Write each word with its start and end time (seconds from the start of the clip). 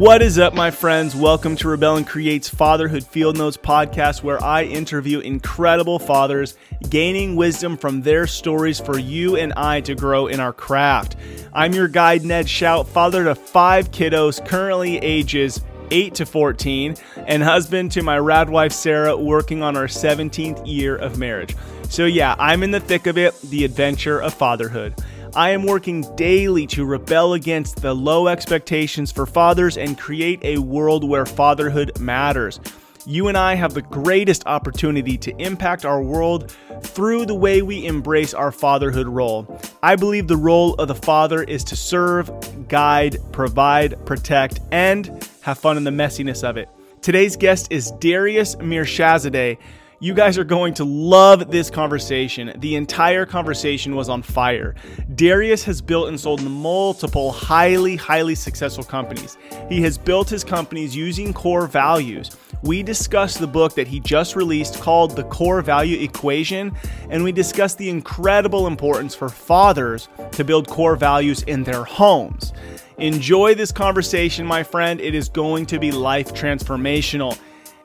What 0.00 0.22
is 0.22 0.38
up, 0.38 0.54
my 0.54 0.70
friends? 0.70 1.14
Welcome 1.14 1.56
to 1.56 1.68
Rebel 1.68 1.96
and 1.96 2.06
Create's 2.06 2.48
Fatherhood 2.48 3.04
Field 3.04 3.36
Notes 3.36 3.58
podcast, 3.58 4.22
where 4.22 4.42
I 4.42 4.64
interview 4.64 5.18
incredible 5.18 5.98
fathers, 5.98 6.56
gaining 6.88 7.36
wisdom 7.36 7.76
from 7.76 8.00
their 8.00 8.26
stories 8.26 8.80
for 8.80 8.98
you 8.98 9.36
and 9.36 9.52
I 9.58 9.82
to 9.82 9.94
grow 9.94 10.26
in 10.26 10.40
our 10.40 10.54
craft. 10.54 11.16
I'm 11.52 11.74
your 11.74 11.86
guide, 11.86 12.24
Ned 12.24 12.48
Shout, 12.48 12.88
father 12.88 13.24
to 13.24 13.34
five 13.34 13.90
kiddos, 13.90 14.42
currently 14.42 14.96
ages 14.96 15.60
8 15.90 16.14
to 16.14 16.24
14, 16.24 16.96
and 17.26 17.42
husband 17.42 17.92
to 17.92 18.02
my 18.02 18.18
rad 18.18 18.48
wife, 18.48 18.72
Sarah, 18.72 19.14
working 19.14 19.62
on 19.62 19.76
our 19.76 19.86
17th 19.86 20.66
year 20.66 20.96
of 20.96 21.18
marriage. 21.18 21.54
So, 21.90 22.06
yeah, 22.06 22.36
I'm 22.38 22.62
in 22.62 22.70
the 22.70 22.80
thick 22.80 23.06
of 23.06 23.18
it, 23.18 23.38
the 23.42 23.66
adventure 23.66 24.22
of 24.22 24.32
fatherhood. 24.32 24.94
I 25.34 25.50
am 25.50 25.64
working 25.64 26.04
daily 26.16 26.66
to 26.68 26.84
rebel 26.84 27.34
against 27.34 27.76
the 27.76 27.94
low 27.94 28.26
expectations 28.26 29.12
for 29.12 29.26
fathers 29.26 29.78
and 29.78 29.96
create 29.96 30.40
a 30.42 30.58
world 30.58 31.04
where 31.04 31.24
fatherhood 31.24 32.00
matters. 32.00 32.58
You 33.06 33.28
and 33.28 33.38
I 33.38 33.54
have 33.54 33.72
the 33.72 33.82
greatest 33.82 34.44
opportunity 34.46 35.16
to 35.18 35.36
impact 35.40 35.84
our 35.84 36.02
world 36.02 36.50
through 36.82 37.26
the 37.26 37.34
way 37.36 37.62
we 37.62 37.86
embrace 37.86 38.34
our 38.34 38.50
fatherhood 38.50 39.06
role. 39.06 39.60
I 39.84 39.94
believe 39.94 40.26
the 40.26 40.36
role 40.36 40.74
of 40.74 40.88
the 40.88 40.96
father 40.96 41.44
is 41.44 41.62
to 41.64 41.76
serve, 41.76 42.68
guide, 42.68 43.18
provide, 43.30 44.04
protect, 44.04 44.58
and 44.72 45.24
have 45.42 45.58
fun 45.58 45.76
in 45.76 45.84
the 45.84 45.90
messiness 45.92 46.42
of 46.42 46.56
it. 46.56 46.68
Today's 47.02 47.36
guest 47.36 47.68
is 47.70 47.92
Darius 48.00 48.56
Mirshahzadeh. 48.56 49.58
You 50.02 50.14
guys 50.14 50.38
are 50.38 50.44
going 50.44 50.72
to 50.74 50.84
love 50.84 51.50
this 51.50 51.68
conversation. 51.68 52.54
The 52.56 52.74
entire 52.74 53.26
conversation 53.26 53.94
was 53.94 54.08
on 54.08 54.22
fire. 54.22 54.74
Darius 55.14 55.62
has 55.64 55.82
built 55.82 56.08
and 56.08 56.18
sold 56.18 56.42
multiple 56.42 57.30
highly, 57.30 57.96
highly 57.96 58.34
successful 58.34 58.82
companies. 58.82 59.36
He 59.68 59.82
has 59.82 59.98
built 59.98 60.30
his 60.30 60.42
companies 60.42 60.96
using 60.96 61.34
core 61.34 61.66
values. 61.66 62.30
We 62.62 62.82
discussed 62.82 63.40
the 63.40 63.46
book 63.46 63.74
that 63.74 63.88
he 63.88 64.00
just 64.00 64.36
released 64.36 64.80
called 64.80 65.16
The 65.16 65.24
Core 65.24 65.60
Value 65.60 66.02
Equation, 66.02 66.74
and 67.10 67.22
we 67.22 67.30
discussed 67.30 67.76
the 67.76 67.90
incredible 67.90 68.66
importance 68.66 69.14
for 69.14 69.28
fathers 69.28 70.08
to 70.32 70.44
build 70.44 70.66
core 70.66 70.96
values 70.96 71.42
in 71.42 71.62
their 71.62 71.84
homes. 71.84 72.54
Enjoy 72.96 73.54
this 73.54 73.70
conversation, 73.70 74.46
my 74.46 74.62
friend. 74.62 74.98
It 74.98 75.14
is 75.14 75.28
going 75.28 75.66
to 75.66 75.78
be 75.78 75.92
life 75.92 76.32
transformational. 76.32 77.38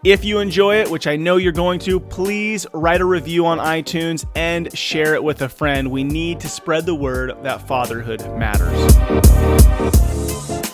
If 0.06 0.24
you 0.24 0.38
enjoy 0.38 0.76
it, 0.76 0.92
which 0.92 1.08
I 1.08 1.16
know 1.16 1.38
you're 1.38 1.52
going 1.52 1.80
to, 1.80 2.00
please 2.00 2.68
write 2.74 3.02
a 3.02 3.06
review 3.06 3.48
on 3.48 3.58
iTunes 3.58 4.24
and 4.36 4.72
share 4.78 5.16
it 5.16 5.24
with 5.24 5.42
a 5.42 5.50
friend. 5.50 5.90
We 5.90 6.04
need 6.04 6.40
to 6.42 6.48
spread 6.48 6.86
the 6.86 6.94
word 6.94 7.36
that 7.42 7.68
fatherhood 7.68 8.20
matters. 8.38 8.96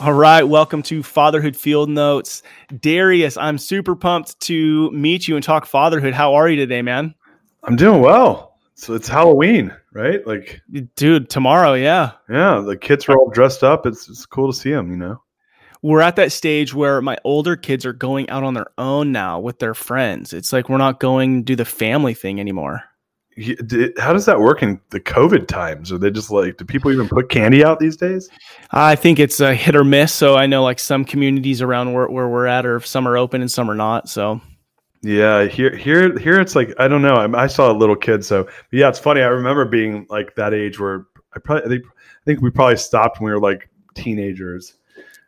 All 0.01 0.11
right, 0.11 0.43
welcome 0.43 0.83
to 0.83 1.01
Fatherhood 1.01 1.55
Field 1.55 1.89
Notes. 1.89 2.43
Darius, 2.81 3.37
I'm 3.37 3.57
super 3.57 3.95
pumped 3.95 4.37
to 4.41 4.91
meet 4.91 5.29
you 5.29 5.37
and 5.37 5.43
talk 5.45 5.65
fatherhood. 5.65 6.13
How 6.13 6.33
are 6.33 6.49
you 6.49 6.57
today, 6.57 6.81
man? 6.81 7.15
I'm 7.63 7.77
doing 7.77 8.01
well. 8.01 8.57
So 8.75 8.95
it's 8.95 9.07
Halloween, 9.07 9.73
right? 9.93 10.27
Like, 10.27 10.59
dude, 10.97 11.29
tomorrow, 11.29 11.75
yeah. 11.75 12.11
Yeah, 12.29 12.59
the 12.59 12.75
kids 12.75 13.07
are 13.07 13.15
all 13.15 13.29
dressed 13.29 13.63
up. 13.63 13.85
It's, 13.85 14.09
it's 14.09 14.25
cool 14.25 14.51
to 14.51 14.53
see 14.53 14.71
them, 14.71 14.91
you 14.91 14.97
know? 14.97 15.21
We're 15.81 16.01
at 16.01 16.15
that 16.17 16.31
stage 16.31 16.73
where 16.73 17.01
my 17.01 17.17
older 17.23 17.55
kids 17.55 17.85
are 17.85 17.93
going 17.93 18.29
out 18.29 18.43
on 18.43 18.53
their 18.53 18.67
own 18.77 19.11
now 19.11 19.39
with 19.39 19.59
their 19.59 19.73
friends. 19.73 20.33
It's 20.33 20.53
like 20.53 20.69
we're 20.69 20.77
not 20.77 20.99
going 20.99 21.39
to 21.39 21.43
do 21.43 21.55
the 21.55 21.65
family 21.65 22.13
thing 22.13 22.39
anymore. 22.39 22.83
How 23.97 24.13
does 24.13 24.25
that 24.25 24.41
work 24.41 24.61
in 24.61 24.79
the 24.89 24.99
COVID 24.99 25.47
times? 25.47 25.91
Are 25.91 25.97
they 25.97 26.11
just 26.11 26.29
like, 26.29 26.57
do 26.57 26.65
people 26.65 26.91
even 26.91 27.07
put 27.07 27.29
candy 27.29 27.63
out 27.63 27.79
these 27.79 27.95
days? 27.95 28.29
I 28.71 28.95
think 28.95 29.19
it's 29.19 29.39
a 29.39 29.55
hit 29.55 29.75
or 29.75 29.83
miss. 29.83 30.13
So 30.13 30.35
I 30.35 30.45
know 30.47 30.63
like 30.63 30.79
some 30.79 31.05
communities 31.05 31.61
around 31.61 31.93
where, 31.93 32.07
where 32.09 32.27
we're 32.27 32.45
at, 32.45 32.65
or 32.65 32.79
some 32.81 33.07
are 33.07 33.17
open 33.17 33.41
and 33.41 33.49
some 33.49 33.71
are 33.71 33.75
not. 33.75 34.09
So 34.09 34.41
yeah, 35.01 35.45
here, 35.45 35.75
here, 35.75 36.17
here, 36.19 36.39
it's 36.39 36.55
like 36.55 36.73
I 36.77 36.87
don't 36.87 37.01
know. 37.01 37.15
I, 37.15 37.43
I 37.43 37.47
saw 37.47 37.71
a 37.71 37.73
little 37.73 37.95
kid, 37.95 38.23
so 38.23 38.47
yeah, 38.71 38.89
it's 38.89 38.99
funny. 38.99 39.21
I 39.21 39.27
remember 39.27 39.65
being 39.65 40.05
like 40.09 40.35
that 40.35 40.53
age 40.53 40.79
where 40.79 41.07
I 41.33 41.39
probably, 41.39 41.65
I 41.65 41.69
think, 41.69 41.85
I 41.87 42.25
think 42.25 42.41
we 42.41 42.51
probably 42.51 42.77
stopped 42.77 43.19
when 43.19 43.27
we 43.27 43.31
were 43.31 43.39
like 43.39 43.69
teenagers 43.95 44.75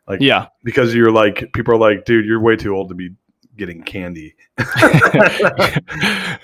like, 0.08 0.20
yeah, 0.20 0.48
because 0.62 0.94
you're 0.94 1.12
like, 1.12 1.52
people 1.52 1.74
are 1.74 1.78
like, 1.78 2.04
dude, 2.04 2.26
you're 2.26 2.40
way 2.40 2.56
too 2.56 2.74
old 2.74 2.88
to 2.90 2.94
be 2.94 3.10
getting 3.56 3.82
candy. 3.82 4.34
yeah, 4.58 4.66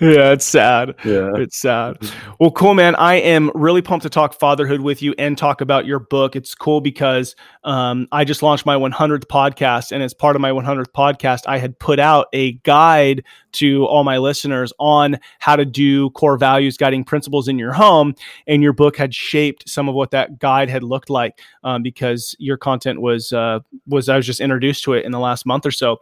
it's 0.00 0.44
sad. 0.44 0.94
Yeah, 1.04 1.30
it's 1.36 1.60
sad. 1.60 1.96
Well, 2.38 2.50
cool, 2.50 2.74
man. 2.74 2.94
I 2.96 3.14
am 3.16 3.50
really 3.54 3.82
pumped 3.82 4.04
to 4.04 4.10
talk 4.10 4.38
fatherhood 4.38 4.80
with 4.80 5.02
you 5.02 5.14
and 5.18 5.36
talk 5.36 5.60
about 5.60 5.86
your 5.86 5.98
book. 5.98 6.36
It's 6.36 6.54
cool 6.54 6.80
because 6.80 7.34
um, 7.64 8.08
I 8.10 8.24
just 8.24 8.42
launched 8.42 8.64
my 8.64 8.76
100th 8.76 9.26
podcast, 9.26 9.92
and 9.92 10.02
as 10.02 10.14
part 10.14 10.34
of 10.34 10.42
my 10.42 10.50
100th 10.50 10.92
podcast, 10.96 11.42
I 11.46 11.58
had 11.58 11.78
put 11.78 11.98
out 11.98 12.28
a 12.32 12.52
guide 12.52 13.22
to 13.52 13.84
all 13.86 14.02
my 14.02 14.18
listeners 14.18 14.72
on 14.78 15.18
how 15.40 15.56
to 15.56 15.64
do 15.64 16.10
core 16.10 16.38
values 16.38 16.76
guiding 16.76 17.04
principles 17.04 17.48
in 17.48 17.58
your 17.58 17.72
home. 17.72 18.14
And 18.46 18.62
your 18.62 18.72
book 18.72 18.96
had 18.96 19.14
shaped 19.14 19.68
some 19.68 19.88
of 19.88 19.94
what 19.94 20.10
that 20.12 20.38
guide 20.38 20.70
had 20.70 20.82
looked 20.82 21.10
like 21.10 21.40
um, 21.62 21.82
because 21.82 22.34
your 22.38 22.56
content 22.56 23.02
was 23.02 23.32
uh, 23.32 23.60
was 23.86 24.08
I 24.08 24.16
was 24.16 24.26
just 24.26 24.40
introduced 24.40 24.84
to 24.84 24.94
it 24.94 25.04
in 25.04 25.12
the 25.12 25.20
last 25.20 25.44
month 25.44 25.66
or 25.66 25.70
so. 25.70 26.00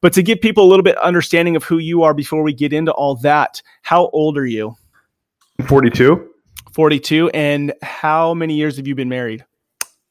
But 0.00 0.12
to 0.14 0.22
give 0.22 0.40
people 0.40 0.64
a 0.64 0.68
little 0.68 0.82
bit 0.82 0.98
understanding 0.98 1.56
of 1.56 1.64
who 1.64 1.78
you 1.78 2.02
are 2.02 2.14
before 2.14 2.42
we 2.42 2.52
get 2.52 2.72
into 2.72 2.92
all 2.92 3.16
that, 3.16 3.62
how 3.82 4.08
old 4.12 4.36
are 4.36 4.46
you? 4.46 4.76
42. 5.66 6.28
42. 6.72 7.30
And 7.30 7.72
how 7.82 8.34
many 8.34 8.54
years 8.54 8.76
have 8.76 8.86
you 8.86 8.94
been 8.94 9.08
married? 9.08 9.44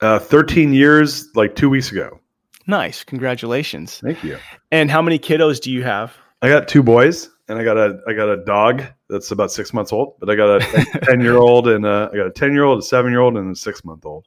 Uh, 0.01 0.19
13 0.19 0.73
years, 0.73 1.29
like 1.35 1.55
two 1.55 1.69
weeks 1.69 1.91
ago. 1.91 2.19
Nice. 2.67 3.03
Congratulations. 3.03 3.99
Thank 4.03 4.23
you. 4.23 4.37
And 4.71 4.91
how 4.91 5.01
many 5.01 5.17
kiddos 5.17 5.59
do 5.59 5.71
you 5.71 5.83
have? 5.83 6.13
I 6.41 6.49
got 6.49 6.67
two 6.67 6.83
boys, 6.83 7.29
and 7.47 7.57
I 7.57 7.63
got 7.63 7.77
a 7.77 7.99
I 8.07 8.13
got 8.13 8.29
a 8.29 8.37
dog 8.37 8.83
that's 9.09 9.31
about 9.31 9.51
six 9.51 9.73
months 9.73 9.91
old. 9.91 10.15
But 10.19 10.29
I 10.29 10.35
got 10.35 10.61
a 10.61 10.99
ten 11.03 11.21
year 11.21 11.37
old, 11.37 11.67
and 11.67 11.85
a, 11.85 12.09
I 12.13 12.15
got 12.15 12.27
a 12.27 12.31
ten 12.31 12.53
year 12.53 12.63
old, 12.63 12.79
a 12.79 12.81
seven 12.81 13.11
year 13.11 13.21
old, 13.21 13.37
and 13.37 13.51
a 13.51 13.55
six 13.55 13.83
month 13.83 14.05
old. 14.05 14.25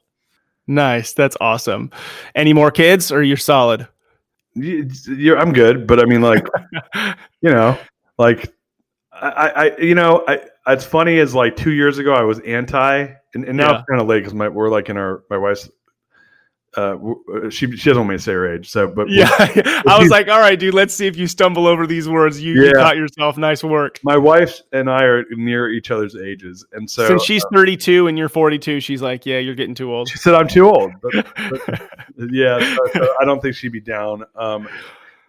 Nice, 0.67 1.13
that's 1.13 1.37
awesome. 1.39 1.91
Any 2.35 2.53
more 2.53 2.71
kids, 2.71 3.11
or 3.11 3.23
you're 3.23 3.37
solid? 3.37 3.87
You're, 4.53 5.37
I'm 5.37 5.53
good, 5.53 5.87
but 5.87 5.99
I 5.99 6.05
mean, 6.05 6.21
like, 6.21 6.45
you 7.41 7.49
know, 7.49 7.77
like 8.17 8.53
I, 9.13 9.51
I, 9.55 9.77
you 9.77 9.95
know, 9.95 10.23
I, 10.27 10.41
it's 10.67 10.85
funny 10.85 11.19
as 11.19 11.33
like 11.33 11.55
two 11.55 11.71
years 11.71 11.97
ago 11.97 12.13
I 12.13 12.23
was 12.23 12.39
anti, 12.39 13.07
and, 13.33 13.45
and 13.45 13.57
now 13.57 13.71
yeah. 13.71 13.79
it's 13.79 13.89
kind 13.89 14.01
of 14.01 14.07
late 14.07 14.19
because 14.19 14.33
my 14.33 14.47
we're 14.47 14.69
like 14.69 14.89
in 14.89 14.97
our 14.97 15.23
my 15.29 15.37
wife's 15.37 15.69
uh, 16.77 16.95
uh, 17.33 17.49
she 17.49 17.69
she 17.75 17.89
doesn't 17.89 17.97
want 17.97 18.09
me 18.09 18.15
to 18.15 18.21
say 18.21 18.31
her 18.31 18.53
age. 18.53 18.69
So, 18.69 18.87
but 18.87 19.09
yeah, 19.09 19.27
I 19.87 19.97
was 19.99 20.09
like, 20.09 20.29
all 20.29 20.39
right, 20.39 20.57
dude, 20.57 20.73
let's 20.73 20.93
see 20.93 21.05
if 21.05 21.17
you 21.17 21.27
stumble 21.27 21.67
over 21.67 21.85
these 21.85 22.07
words. 22.07 22.41
You, 22.41 22.53
yeah. 22.53 22.67
you 22.67 22.73
got 22.73 22.95
yourself 22.95 23.37
nice 23.37 23.61
work. 23.61 23.99
My 24.03 24.17
wife 24.17 24.61
and 24.71 24.89
I 24.89 25.03
are 25.03 25.25
near 25.31 25.69
each 25.69 25.91
other's 25.91 26.15
ages, 26.15 26.65
and 26.71 26.89
so 26.89 27.07
since 27.07 27.23
she's 27.23 27.43
uh, 27.43 27.49
32 27.53 28.07
and 28.07 28.17
you're 28.17 28.29
42, 28.29 28.79
she's 28.79 29.01
like, 29.01 29.25
yeah, 29.25 29.39
you're 29.39 29.55
getting 29.55 29.75
too 29.75 29.93
old. 29.93 30.07
She 30.07 30.17
said 30.17 30.33
I'm 30.33 30.47
too 30.47 30.69
old. 30.69 30.93
But, 31.01 31.27
but 31.35 31.89
yeah, 32.31 32.59
so, 32.75 32.87
so 32.93 33.15
I 33.19 33.25
don't 33.25 33.41
think 33.41 33.55
she'd 33.55 33.73
be 33.73 33.81
down. 33.81 34.23
Um, 34.35 34.69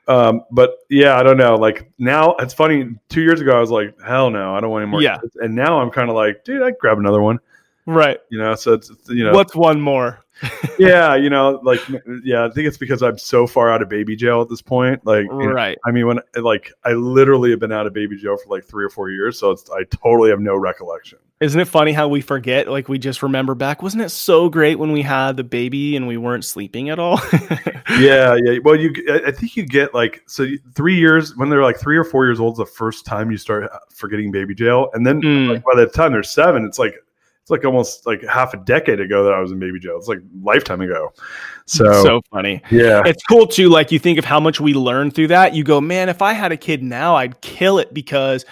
um, 0.06 0.44
but 0.52 0.76
yeah, 0.90 1.16
I 1.18 1.24
don't 1.24 1.36
know. 1.36 1.56
Like 1.56 1.90
now, 1.98 2.36
it's 2.38 2.54
funny. 2.54 2.94
Two 3.08 3.22
years 3.22 3.40
ago, 3.40 3.50
I 3.56 3.60
was 3.60 3.70
like, 3.70 4.00
hell 4.00 4.30
no, 4.30 4.54
I 4.54 4.60
don't 4.60 4.70
want 4.70 4.82
any 4.82 4.90
more. 4.92 5.02
Yeah, 5.02 5.18
kids. 5.18 5.34
and 5.36 5.56
now 5.56 5.80
I'm 5.80 5.90
kind 5.90 6.08
of 6.08 6.14
like, 6.14 6.44
dude, 6.44 6.62
I'd 6.62 6.78
grab 6.78 6.98
another 6.98 7.20
one. 7.20 7.40
Right. 7.86 8.18
You 8.30 8.38
know, 8.38 8.54
so 8.54 8.74
it's 8.74 8.90
you 9.08 9.24
know, 9.24 9.32
what's 9.32 9.54
one 9.54 9.80
more? 9.80 10.24
yeah, 10.78 11.14
you 11.14 11.30
know, 11.30 11.60
like 11.62 11.80
yeah, 12.24 12.44
I 12.44 12.50
think 12.50 12.66
it's 12.66 12.76
because 12.76 13.02
I'm 13.02 13.18
so 13.18 13.46
far 13.46 13.70
out 13.70 13.82
of 13.82 13.88
baby 13.88 14.16
jail 14.16 14.40
at 14.40 14.48
this 14.48 14.62
point. 14.62 15.04
Like, 15.06 15.26
right. 15.30 15.78
I 15.84 15.90
mean, 15.90 16.06
when 16.06 16.20
like 16.36 16.72
I 16.84 16.92
literally 16.92 17.50
have 17.50 17.60
been 17.60 17.72
out 17.72 17.86
of 17.86 17.92
baby 17.92 18.16
jail 18.16 18.36
for 18.36 18.48
like 18.48 18.64
three 18.64 18.84
or 18.84 18.88
four 18.88 19.10
years, 19.10 19.38
so 19.38 19.50
it's 19.50 19.68
I 19.70 19.84
totally 19.84 20.30
have 20.30 20.40
no 20.40 20.56
recollection. 20.56 21.18
Isn't 21.40 21.60
it 21.60 21.66
funny 21.66 21.92
how 21.92 22.08
we 22.08 22.20
forget? 22.20 22.68
Like 22.68 22.88
we 22.88 22.98
just 22.98 23.22
remember 23.22 23.54
back. 23.54 23.82
Wasn't 23.82 24.02
it 24.02 24.10
so 24.10 24.48
great 24.48 24.78
when 24.78 24.92
we 24.92 25.02
had 25.02 25.36
the 25.36 25.44
baby 25.44 25.96
and 25.96 26.06
we 26.06 26.16
weren't 26.16 26.44
sleeping 26.44 26.88
at 26.88 26.98
all? 26.98 27.20
yeah, 27.98 28.36
yeah. 28.42 28.58
Well, 28.64 28.76
you, 28.76 28.92
I 29.26 29.30
think 29.32 29.56
you 29.56 29.66
get 29.66 29.92
like 29.92 30.22
so 30.26 30.46
three 30.74 30.96
years 30.96 31.36
when 31.36 31.50
they're 31.50 31.62
like 31.62 31.78
three 31.78 31.96
or 31.96 32.04
four 32.04 32.24
years 32.24 32.40
old. 32.40 32.54
Is 32.54 32.58
the 32.58 32.66
first 32.66 33.04
time 33.04 33.30
you 33.30 33.36
start 33.36 33.70
forgetting 33.94 34.32
baby 34.32 34.54
jail, 34.54 34.90
and 34.94 35.06
then 35.06 35.20
mm. 35.20 35.52
like, 35.52 35.64
by 35.64 35.74
the 35.76 35.86
time 35.86 36.12
they're 36.12 36.22
seven, 36.22 36.64
it's 36.64 36.78
like 36.78 36.94
it's 37.42 37.50
like 37.50 37.64
almost 37.64 38.06
like 38.06 38.22
half 38.22 38.54
a 38.54 38.56
decade 38.58 39.00
ago 39.00 39.24
that 39.24 39.32
I 39.32 39.40
was 39.40 39.50
in 39.50 39.58
baby 39.58 39.80
jail. 39.80 39.96
It's 39.96 40.06
like 40.06 40.20
lifetime 40.40 40.80
ago. 40.80 41.12
So 41.66 42.02
so 42.04 42.20
funny. 42.30 42.62
Yeah. 42.70 43.02
It's 43.04 43.22
cool 43.24 43.48
too. 43.48 43.68
Like 43.68 43.90
you 43.90 43.98
think 43.98 44.18
of 44.18 44.24
how 44.24 44.38
much 44.38 44.60
we 44.60 44.74
learn 44.74 45.10
through 45.10 45.26
that. 45.28 45.52
You 45.52 45.64
go, 45.64 45.80
man, 45.80 46.08
if 46.08 46.22
I 46.22 46.34
had 46.34 46.52
a 46.52 46.56
kid 46.56 46.84
now, 46.84 47.16
I'd 47.16 47.40
kill 47.40 47.78
it 47.78 47.92
because 47.92 48.44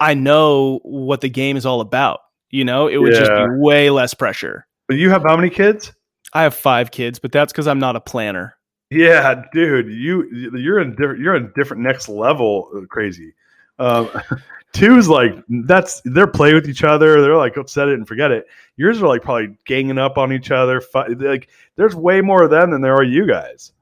I 0.00 0.12
know 0.12 0.80
what 0.82 1.22
the 1.22 1.30
game 1.30 1.56
is 1.56 1.64
all 1.64 1.80
about. 1.80 2.20
You 2.50 2.64
know, 2.64 2.88
it 2.88 2.98
would 2.98 3.14
yeah. 3.14 3.20
just 3.20 3.30
be 3.30 3.46
way 3.56 3.88
less 3.88 4.12
pressure. 4.12 4.66
But 4.86 4.98
you 4.98 5.08
have 5.08 5.22
how 5.22 5.36
many 5.36 5.48
kids? 5.48 5.92
I 6.34 6.42
have 6.42 6.54
five 6.54 6.90
kids, 6.90 7.18
but 7.18 7.32
that's 7.32 7.52
because 7.52 7.66
I'm 7.66 7.78
not 7.78 7.96
a 7.96 8.00
planner. 8.00 8.56
Yeah, 8.90 9.44
dude, 9.52 9.88
you 9.88 10.28
you're 10.52 10.80
in 10.80 10.90
different 10.90 11.20
you're 11.20 11.36
in 11.36 11.52
different 11.54 11.82
next 11.82 12.08
level 12.08 12.84
crazy. 12.90 13.32
Um, 13.78 14.10
Two's 14.72 15.08
like 15.08 15.32
that's 15.66 16.00
they're 16.04 16.26
playing 16.26 16.54
with 16.54 16.68
each 16.68 16.84
other. 16.84 17.20
They're 17.20 17.36
like 17.36 17.56
upset 17.56 17.88
it 17.88 17.94
and 17.94 18.06
forget 18.06 18.30
it. 18.30 18.46
Yours 18.76 19.02
are 19.02 19.08
like 19.08 19.22
probably 19.22 19.56
ganging 19.66 19.98
up 19.98 20.16
on 20.16 20.32
each 20.32 20.50
other. 20.50 20.80
Like 20.94 21.48
there's 21.76 21.94
way 21.94 22.20
more 22.20 22.44
of 22.44 22.50
them 22.50 22.70
than 22.70 22.80
there 22.80 22.94
are 22.94 23.02
you 23.02 23.26
guys. 23.26 23.72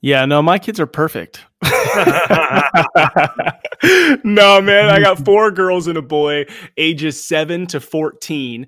Yeah, 0.00 0.24
no, 0.26 0.40
my 0.42 0.58
kids 0.58 0.78
are 0.78 0.86
perfect. 0.86 1.44
no, 4.24 4.60
man, 4.60 4.90
I 4.90 5.00
got 5.00 5.18
four 5.24 5.50
girls 5.50 5.86
and 5.86 5.98
a 5.98 6.02
boy, 6.02 6.46
ages 6.76 7.22
seven 7.22 7.66
to 7.68 7.80
14. 7.80 8.66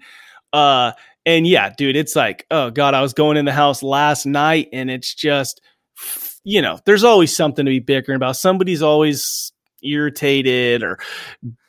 Uh, 0.53 0.93
and 1.27 1.47
yeah, 1.47 1.71
dude, 1.77 1.97
it's 1.97 2.17
like, 2.17 2.47
oh 2.51 2.71
God, 2.71 2.95
I 2.95 3.03
was 3.03 3.13
going 3.13 3.37
in 3.37 3.45
the 3.45 3.53
house 3.53 3.83
last 3.83 4.27
night 4.27 4.69
and 4.73 4.91
it's 4.91 5.15
just, 5.15 5.61
you 6.43 6.63
know, 6.63 6.79
there's 6.87 7.05
always 7.05 7.35
something 7.35 7.65
to 7.65 7.71
be 7.71 7.79
bickering 7.79 8.17
about. 8.17 8.37
Somebody's 8.37 8.83
always 8.83 9.53
irritated 9.83 10.83
or 10.83 10.99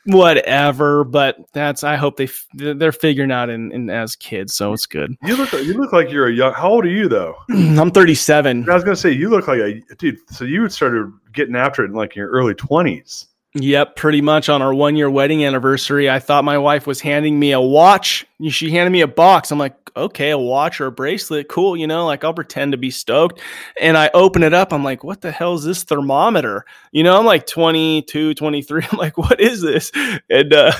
whatever 0.06 1.04
but 1.04 1.38
that's 1.54 1.84
i 1.84 1.96
hope 1.96 2.18
they 2.18 2.28
they're 2.56 2.92
figuring 2.92 3.32
out 3.32 3.50
in, 3.50 3.72
in 3.72 3.90
as 3.90 4.16
kids 4.16 4.54
so 4.56 4.74
it's 4.74 4.88
good. 4.88 5.16
You 5.24 5.36
look 5.36 5.54
you 5.54 5.74
look 5.74 5.94
like 5.94 6.10
you're 6.10 6.28
a 6.28 6.34
young 6.34 6.54
how 6.54 6.70
old 6.72 6.86
are 6.86 6.90
you 6.90 7.08
though? 7.08 7.36
I'm 7.50 7.92
37 7.92 8.70
i 8.70 8.74
was 8.74 8.84
gonna 8.84 8.96
say 8.96 9.12
you 9.12 9.30
look 9.30 9.48
like 9.48 9.60
a 9.60 9.82
dude 9.98 10.18
so 10.30 10.44
you 10.44 10.62
would 10.62 10.72
started 10.72 11.12
getting 11.34 11.56
after 11.56 11.84
it 11.84 11.90
in 11.90 11.94
like 11.94 12.16
your 12.16 12.30
early 12.30 12.56
20s 12.56 13.28
Yep, 13.54 13.98
pretty 13.98 14.22
much 14.22 14.48
on 14.48 14.62
our 14.62 14.74
one 14.74 14.96
year 14.96 15.10
wedding 15.10 15.44
anniversary. 15.44 16.10
I 16.10 16.20
thought 16.20 16.46
my 16.46 16.58
wife 16.58 16.88
was 16.88 17.02
handing 17.02 17.38
me 17.38 17.52
a 17.52 17.60
watch. 17.60 18.26
She 18.50 18.72
handed 18.72 18.92
me 18.92 19.02
a 19.02 19.08
box. 19.08 19.52
I'm 19.52 19.60
like, 19.60 19.76
okay, 19.98 20.30
a 20.30 20.38
watch 20.38 20.80
or 20.80 20.88
a 20.88 20.92
bracelet. 20.92 21.50
Cool. 21.50 21.76
You 21.76 21.86
know, 21.86 22.06
like 22.06 22.24
I'll 22.24 22.34
pretend 22.34 22.72
to 22.72 22.78
be 22.78 22.90
stoked. 22.90 23.42
And 23.80 23.98
I 23.98 24.10
open 24.14 24.44
it 24.44 24.54
up. 24.54 24.72
I'm 24.72 24.86
like, 24.86 25.04
what 25.04 25.20
the 25.20 25.32
hell 25.32 25.56
is 25.56 25.66
this 25.66 25.84
thermometer? 25.84 26.66
You 26.94 27.04
know, 27.04 27.20
I'm 27.20 27.26
like 27.26 27.46
22, 27.46 28.36
23. 28.36 28.84
I'm 28.92 28.98
like, 28.98 29.18
what 29.18 29.42
is 29.42 29.62
this? 29.62 29.92
And 30.30 30.54
uh, 30.54 30.72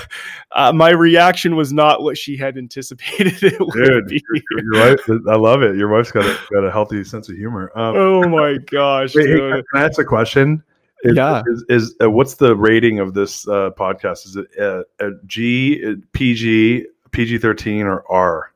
uh, 0.52 0.72
my 0.72 0.90
reaction 0.90 1.56
was 1.56 1.74
not 1.74 2.02
what 2.02 2.16
she 2.16 2.38
had 2.38 2.56
anticipated 2.56 3.34
it 3.42 3.60
would 3.60 4.08
be. 4.08 4.24
Your 4.50 4.72
wife, 4.72 5.00
I 5.28 5.36
love 5.36 5.62
it. 5.62 5.76
Your 5.76 5.88
wife's 5.88 6.10
got 6.10 6.24
a, 6.24 6.38
got 6.50 6.64
a 6.64 6.70
healthy 6.70 7.04
sense 7.04 7.28
of 7.28 7.36
humor. 7.36 7.70
Um, 7.74 7.96
oh 7.96 8.28
my 8.28 8.56
gosh. 8.70 9.14
Wait, 9.14 9.28
hey, 9.28 9.36
can 9.36 9.62
I 9.74 9.84
ask 9.84 9.98
a 9.98 10.04
question? 10.04 10.62
Is, 11.02 11.16
yeah. 11.16 11.42
Is, 11.46 11.64
is 11.68 11.94
uh, 12.02 12.10
what's 12.10 12.34
the 12.34 12.54
rating 12.54 13.00
of 13.00 13.14
this 13.14 13.46
uh, 13.48 13.70
podcast? 13.76 14.26
Is 14.26 14.36
it 14.36 14.46
a, 14.58 14.84
a 15.00 15.10
G, 15.26 15.96
PG, 16.12 16.86
PG 17.10 17.38
thirteen, 17.38 17.86
or 17.86 18.04
R? 18.10 18.52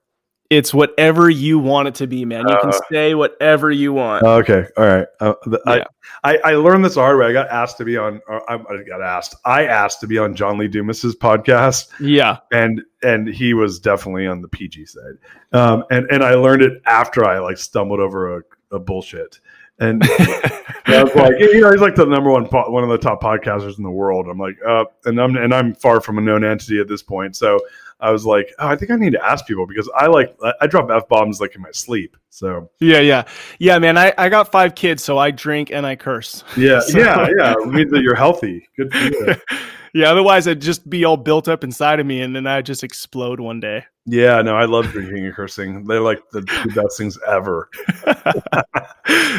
It's 0.48 0.72
whatever 0.72 1.28
you 1.28 1.58
want 1.58 1.88
it 1.88 1.96
to 1.96 2.06
be, 2.06 2.24
man. 2.24 2.46
You 2.48 2.54
uh, 2.54 2.62
can 2.62 2.80
say 2.90 3.14
whatever 3.14 3.70
you 3.72 3.92
want. 3.92 4.22
Okay, 4.24 4.66
all 4.76 4.86
right. 4.86 5.06
Uh, 5.18 5.34
the, 5.44 5.60
yeah. 5.66 5.84
I, 6.22 6.36
I, 6.36 6.52
I 6.52 6.54
learned 6.54 6.84
this 6.84 6.94
hard 6.94 7.18
way. 7.18 7.26
I 7.26 7.32
got 7.32 7.48
asked 7.48 7.78
to 7.78 7.84
be 7.84 7.96
on. 7.96 8.20
I, 8.28 8.54
I 8.54 8.82
got 8.86 9.02
asked. 9.02 9.34
I 9.44 9.66
asked 9.66 9.98
to 10.00 10.06
be 10.06 10.18
on 10.18 10.36
John 10.36 10.56
Lee 10.56 10.68
Dumas's 10.68 11.16
podcast. 11.16 11.90
Yeah, 11.98 12.38
and 12.52 12.80
and 13.02 13.26
he 13.26 13.54
was 13.54 13.80
definitely 13.80 14.28
on 14.28 14.40
the 14.40 14.48
PG 14.48 14.86
side. 14.86 15.14
Um, 15.52 15.84
and 15.90 16.06
and 16.10 16.22
I 16.22 16.34
learned 16.34 16.62
it 16.62 16.80
after 16.86 17.24
I 17.24 17.40
like 17.40 17.58
stumbled 17.58 17.98
over 17.98 18.38
a, 18.38 18.42
a 18.70 18.78
bullshit. 18.78 19.40
And 19.78 20.02
I 20.86 21.02
was 21.02 21.14
like, 21.14 21.34
you 21.38 21.60
know, 21.60 21.70
he's 21.70 21.80
like 21.80 21.94
the 21.94 22.06
number 22.06 22.30
one, 22.30 22.44
one 22.44 22.82
of 22.82 22.88
the 22.88 22.98
top 22.98 23.20
podcasters 23.20 23.76
in 23.76 23.84
the 23.84 23.90
world. 23.90 24.26
I'm 24.28 24.38
like, 24.38 24.56
uh, 24.66 24.84
and 25.04 25.20
I'm 25.20 25.36
and 25.36 25.54
I'm 25.54 25.74
far 25.74 26.00
from 26.00 26.18
a 26.18 26.20
known 26.20 26.44
entity 26.44 26.80
at 26.80 26.88
this 26.88 27.02
point. 27.02 27.36
So 27.36 27.58
I 28.00 28.10
was 28.10 28.24
like, 28.26 28.52
oh, 28.58 28.68
I 28.68 28.76
think 28.76 28.90
I 28.90 28.96
need 28.96 29.12
to 29.12 29.24
ask 29.24 29.46
people 29.46 29.66
because 29.66 29.90
I 29.96 30.06
like 30.06 30.36
I 30.60 30.66
drop 30.66 30.90
f 30.90 31.08
bombs 31.08 31.40
like 31.40 31.54
in 31.54 31.62
my 31.62 31.70
sleep. 31.72 32.16
So 32.30 32.70
yeah, 32.78 33.00
yeah, 33.00 33.24
yeah, 33.58 33.78
man. 33.78 33.98
I, 33.98 34.12
I 34.16 34.28
got 34.28 34.52
five 34.52 34.74
kids, 34.74 35.02
so 35.02 35.18
I 35.18 35.30
drink 35.30 35.70
and 35.70 35.86
I 35.86 35.96
curse. 35.96 36.44
Yeah, 36.56 36.80
so. 36.86 36.98
yeah, 36.98 37.28
yeah. 37.38 37.54
It 37.58 37.68
means 37.68 37.90
that 37.90 38.02
you're 38.02 38.14
healthy. 38.14 38.68
Good 38.76 38.92
for 38.92 38.98
you. 38.98 39.34
yeah, 39.94 40.10
otherwise 40.10 40.46
I'd 40.46 40.60
just 40.60 40.88
be 40.88 41.04
all 41.04 41.16
built 41.16 41.48
up 41.48 41.64
inside 41.64 41.98
of 41.98 42.06
me, 42.06 42.20
and 42.20 42.36
then 42.36 42.46
I'd 42.46 42.66
just 42.66 42.84
explode 42.84 43.40
one 43.40 43.60
day. 43.60 43.84
Yeah, 44.06 44.40
no, 44.40 44.56
I 44.56 44.66
love 44.66 44.86
drinking 44.86 45.26
and 45.26 45.34
cursing. 45.34 45.84
They're 45.84 46.00
like 46.00 46.22
the, 46.30 46.40
the 46.40 46.72
best 46.80 46.96
things 46.96 47.18
ever. 47.26 47.68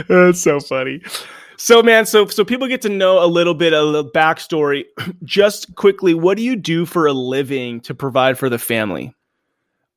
That's 0.10 0.42
so 0.42 0.60
funny. 0.60 1.02
So, 1.56 1.82
man, 1.82 2.06
so 2.06 2.28
so 2.28 2.46
people 2.46 2.68
get 2.68 2.82
to 2.84 2.90
know 2.90 3.24
a 3.24 3.26
little 3.26 3.54
bit 3.54 3.74
of 3.74 3.94
the 3.94 4.04
backstory. 4.04 4.86
Just 5.24 5.74
quickly, 5.76 6.14
what 6.14 6.38
do 6.38 6.44
you 6.44 6.56
do 6.56 6.86
for 6.86 7.08
a 7.08 7.14
living 7.14 7.80
to 7.82 7.96
provide 7.96 8.38
for 8.38 8.50
the 8.50 8.60
family? 8.60 9.16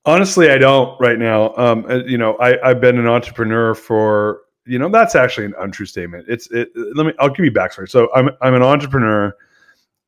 Honestly, 0.07 0.51
I 0.51 0.57
don't 0.57 0.99
right 1.01 1.19
now. 1.19 1.55
Um, 1.57 1.85
uh, 1.91 1.97
you 2.07 2.17
know, 2.17 2.37
I, 2.37 2.71
I've 2.71 2.81
been 2.81 2.97
an 2.97 3.07
entrepreneur 3.07 3.75
for 3.75 4.43
you 4.67 4.79
know 4.79 4.89
that's 4.89 5.17
actually 5.17 5.47
an 5.47 5.55
untrue 5.59 5.85
statement. 5.85 6.27
It's 6.29 6.51
it. 6.53 6.71
Let 6.95 7.07
me. 7.07 7.13
I'll 7.19 7.29
give 7.29 7.45
you 7.45 7.53
backstory. 7.53 7.89
So 7.91 8.09
I'm 8.15 8.31
I'm 8.41 8.55
an 8.55 8.63
entrepreneur 8.63 9.37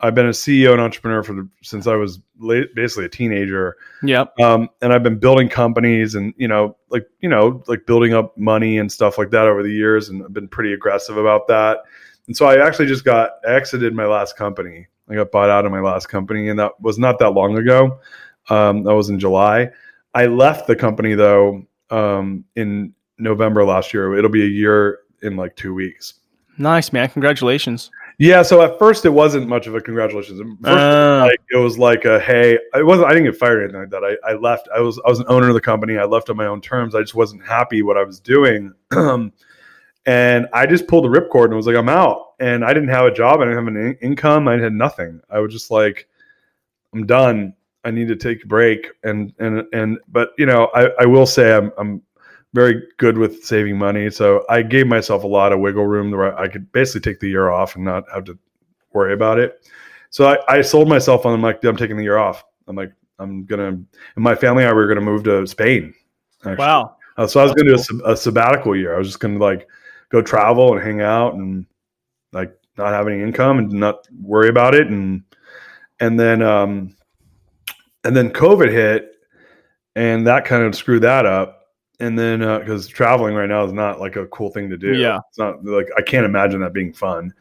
I've 0.03 0.17
been 0.17 0.27
a 0.27 0.31
CEO 0.31 0.73
and 0.73 0.81
entrepreneur 0.81 1.23
for 1.23 1.33
the, 1.33 1.49
since 1.63 1.87
I 1.87 1.95
was 1.95 2.19
late, 2.39 2.75
basically 2.75 3.05
a 3.05 3.09
teenager. 3.09 3.77
Yep. 4.03 4.39
Um, 4.41 4.69
and 4.81 4.93
I've 4.93 5.05
been 5.05 5.19
building 5.19 5.49
companies 5.49 6.17
and 6.17 6.35
you 6.37 6.49
know, 6.49 6.77
like 6.91 7.07
you 7.21 7.29
know, 7.29 7.63
like 7.69 7.87
building 7.87 8.13
up 8.13 8.37
money 8.37 8.79
and 8.79 8.91
stuff 8.91 9.17
like 9.17 9.31
that 9.31 9.47
over 9.47 9.63
the 9.63 9.73
years, 9.73 10.09
and 10.09 10.25
I've 10.25 10.33
been 10.33 10.49
pretty 10.49 10.73
aggressive 10.73 11.17
about 11.17 11.47
that. 11.49 11.79
And 12.27 12.37
so 12.37 12.47
I 12.47 12.65
actually 12.65 12.87
just 12.87 13.05
got 13.05 13.33
exited 13.47 13.95
my 13.95 14.07
last 14.07 14.37
company. 14.37 14.87
I 15.09 15.15
got 15.15 15.31
bought 15.31 15.51
out 15.51 15.65
of 15.65 15.73
my 15.73 15.81
last 15.81 16.09
company, 16.09 16.49
and 16.49 16.59
that 16.59 16.81
was 16.81 16.99
not 16.99 17.19
that 17.21 17.31
long 17.31 17.57
ago. 17.57 17.99
Um, 18.51 18.83
that 18.83 18.95
was 18.95 19.09
in 19.09 19.21
July. 19.21 19.71
I 20.15 20.27
left 20.27 20.67
the 20.67 20.77
company 20.77 21.15
though 21.15 21.65
um, 21.91 22.45
in 22.57 22.93
November 23.19 23.65
last 23.65 23.95
year. 23.95 24.17
It'll 24.17 24.31
be 24.31 24.43
a 24.43 24.49
year 24.49 25.01
in 25.23 25.37
like 25.37 25.55
two 25.55 25.75
weeks. 25.75 26.15
Nice, 26.59 26.93
man. 26.93 27.09
Congratulations. 27.09 27.91
Yeah, 28.23 28.43
so 28.43 28.63
at 28.63 28.79
first 28.79 29.05
it 29.05 29.11
wasn't 29.11 29.49
much 29.49 29.67
of 29.67 29.75
a 29.75 29.81
congratulations. 29.81 30.39
First, 30.39 30.65
uh, 30.65 31.27
like, 31.27 31.41
it 31.51 31.57
was 31.57 31.77
like 31.77 32.05
a 32.05 32.21
hey, 32.21 32.57
it 32.73 32.87
wasn't. 32.87 33.09
I 33.09 33.15
didn't 33.15 33.25
get 33.25 33.37
fired 33.37 33.59
or 33.59 33.63
anything 33.65 33.81
like 33.81 33.91
that. 33.91 34.05
I, 34.05 34.31
I 34.31 34.35
left. 34.35 34.69
I 34.73 34.79
was 34.79 35.01
I 35.05 35.09
was 35.09 35.19
an 35.19 35.27
owner 35.27 35.49
of 35.49 35.55
the 35.55 35.61
company. 35.61 35.99
I 35.99 36.05
left 36.05 36.31
on 36.31 36.37
my 36.37 36.47
own 36.47 36.61
terms. 36.61 36.95
I 36.95 37.01
just 37.01 37.17
wasn't 37.17 37.45
happy 37.45 37.83
what 37.83 37.97
I 37.97 38.05
was 38.05 38.21
doing, 38.21 38.73
and 40.07 40.47
I 40.53 40.67
just 40.67 40.87
pulled 40.87 41.05
the 41.05 41.09
ripcord 41.09 41.47
and 41.47 41.57
was 41.57 41.67
like, 41.67 41.75
I'm 41.75 41.89
out. 41.89 42.35
And 42.39 42.65
I 42.65 42.73
didn't 42.73 42.91
have 42.91 43.07
a 43.07 43.13
job. 43.13 43.41
I 43.41 43.45
didn't 43.47 43.59
have 43.59 43.67
an 43.67 43.77
in- 43.77 43.99
income. 44.01 44.47
I 44.47 44.57
had 44.57 44.73
nothing. 44.73 45.21
I 45.29 45.41
was 45.41 45.53
just 45.53 45.73
like, 45.73 46.09
I'm 46.95 47.07
done. 47.07 47.55
I 47.85 47.91
need 47.91 48.07
to 48.07 48.15
take 48.15 48.45
a 48.45 48.47
break. 48.47 48.87
And 49.03 49.35
and 49.41 49.65
and 49.73 49.99
but 50.07 50.31
you 50.39 50.47
know, 50.47 50.71
I 50.77 50.91
I 51.01 51.07
will 51.07 51.27
say 51.27 51.57
I'm 51.57 51.73
I'm 51.77 52.01
very 52.55 52.83
good 52.99 53.17
with 53.17 53.45
saving 53.45 53.79
money. 53.79 54.11
So 54.11 54.45
I 54.49 54.63
gave 54.63 54.87
myself 54.87 55.25
a 55.25 55.29
lot 55.29 55.53
of 55.53 55.61
wiggle 55.61 55.87
room 55.87 56.11
where 56.11 56.39
I 56.39 56.49
could 56.49 56.71
basically 56.73 57.01
take 57.01 57.21
the 57.21 57.29
year 57.29 57.51
off 57.51 57.77
and 57.77 57.85
not 57.85 58.05
have 58.13 58.25
to 58.25 58.39
worry 58.93 59.15
about 59.15 59.39
it. 59.39 59.69
So 60.11 60.27
I, 60.27 60.57
I 60.59 60.63
sold 60.63 60.89
myself 60.89 61.25
on. 61.25 61.33
I'm 61.33 61.43
like, 61.43 61.65
I'm 61.65 61.77
taking 61.77 61.97
the 61.97 62.03
year 62.03 62.19
off. 62.19 62.45
I'm 62.69 62.77
like, 62.77 62.93
I'm 63.19 63.45
gonna. 63.47 63.69
And 63.69 63.89
my 64.17 64.35
family 64.35 64.65
and 64.65 64.71
I 64.71 64.75
were 64.75 64.87
gonna 64.87 65.01
move 65.01 65.25
to 65.25 65.47
Spain. 65.47 65.95
Actually. 66.41 66.57
Wow. 66.57 66.97
Uh, 67.17 67.27
so 67.27 67.41
I 67.41 67.45
was 67.45 67.53
gonna 67.55 67.75
cool. 67.75 67.99
do 67.99 68.05
a, 68.05 68.13
a, 68.13 68.17
sabbatical 68.17 68.77
year. 68.77 68.95
I 68.95 68.99
was 68.99 69.09
just 69.09 69.21
gonna 69.21 69.39
like 69.39 69.67
go 70.11 70.21
travel 70.21 70.75
and 70.75 70.83
hang 70.83 71.01
out 71.01 71.35
and 71.35 71.67
like 72.33 72.55
not 72.77 72.93
have 72.93 73.09
any 73.09 73.23
income 73.23 73.59
and 73.59 73.73
not 73.73 74.07
worry 74.21 74.49
about 74.49 74.75
it. 74.75 74.89
And 74.89 75.23
and 76.01 76.19
then 76.21 76.43
um 76.43 76.95
and 78.05 78.15
then 78.15 78.31
COVID 78.31 78.71
hit, 78.71 79.15
and 79.95 80.27
that 80.27 80.45
kind 80.45 80.65
of 80.65 80.75
screwed 80.75 81.03
that 81.03 81.25
up 81.25 81.62
and 82.03 82.19
then 82.19 82.41
because 82.41 82.89
uh, 82.89 82.91
traveling 82.93 83.35
right 83.35 83.49
now 83.49 83.65
is 83.65 83.73
not 83.73 84.01
like 84.01 84.17
a 84.17 84.27
cool 84.27 84.51
thing 84.51 84.69
to 84.69 84.77
do. 84.77 84.93
Yeah, 84.95 85.21
it's 85.29 85.39
not 85.39 85.65
like 85.65 85.89
I 85.97 86.03
can't 86.03 86.27
imagine 86.27 86.61
that 86.61 86.73
being 86.73 86.93
fun. 86.93 87.33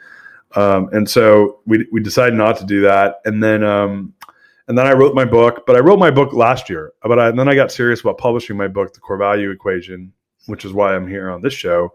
Um, 0.56 0.90
and 0.92 1.10
so 1.10 1.60
we 1.66 1.88
we 1.92 2.02
decided 2.02 2.36
not 2.36 2.58
to 2.58 2.66
do 2.66 2.82
that, 2.82 3.22
and 3.26 3.44
then 3.44 3.64
um, 3.64 4.14
and 4.68 4.78
then 4.78 4.86
I 4.86 4.94
wrote 4.94 5.16
my 5.16 5.26
book. 5.26 5.64
But 5.66 5.76
I 5.76 5.80
wrote 5.80 5.98
my 5.98 6.12
book 6.12 6.34
last 6.34 6.70
year. 6.70 6.94
But 7.02 7.18
I, 7.18 7.32
then 7.32 7.50
I 7.50 7.56
got 7.56 7.72
serious 7.72 8.02
about 8.02 8.20
publishing 8.20 8.56
my 8.56 8.68
book, 8.68 8.94
The 8.94 9.00
Core 9.00 9.18
Value 9.18 9.50
Equation, 9.50 10.14
which 10.46 10.64
is 10.64 10.74
why 10.74 10.96
I'm 10.96 11.08
here 11.08 11.32
on 11.32 11.42
this 11.42 11.54
show. 11.54 11.92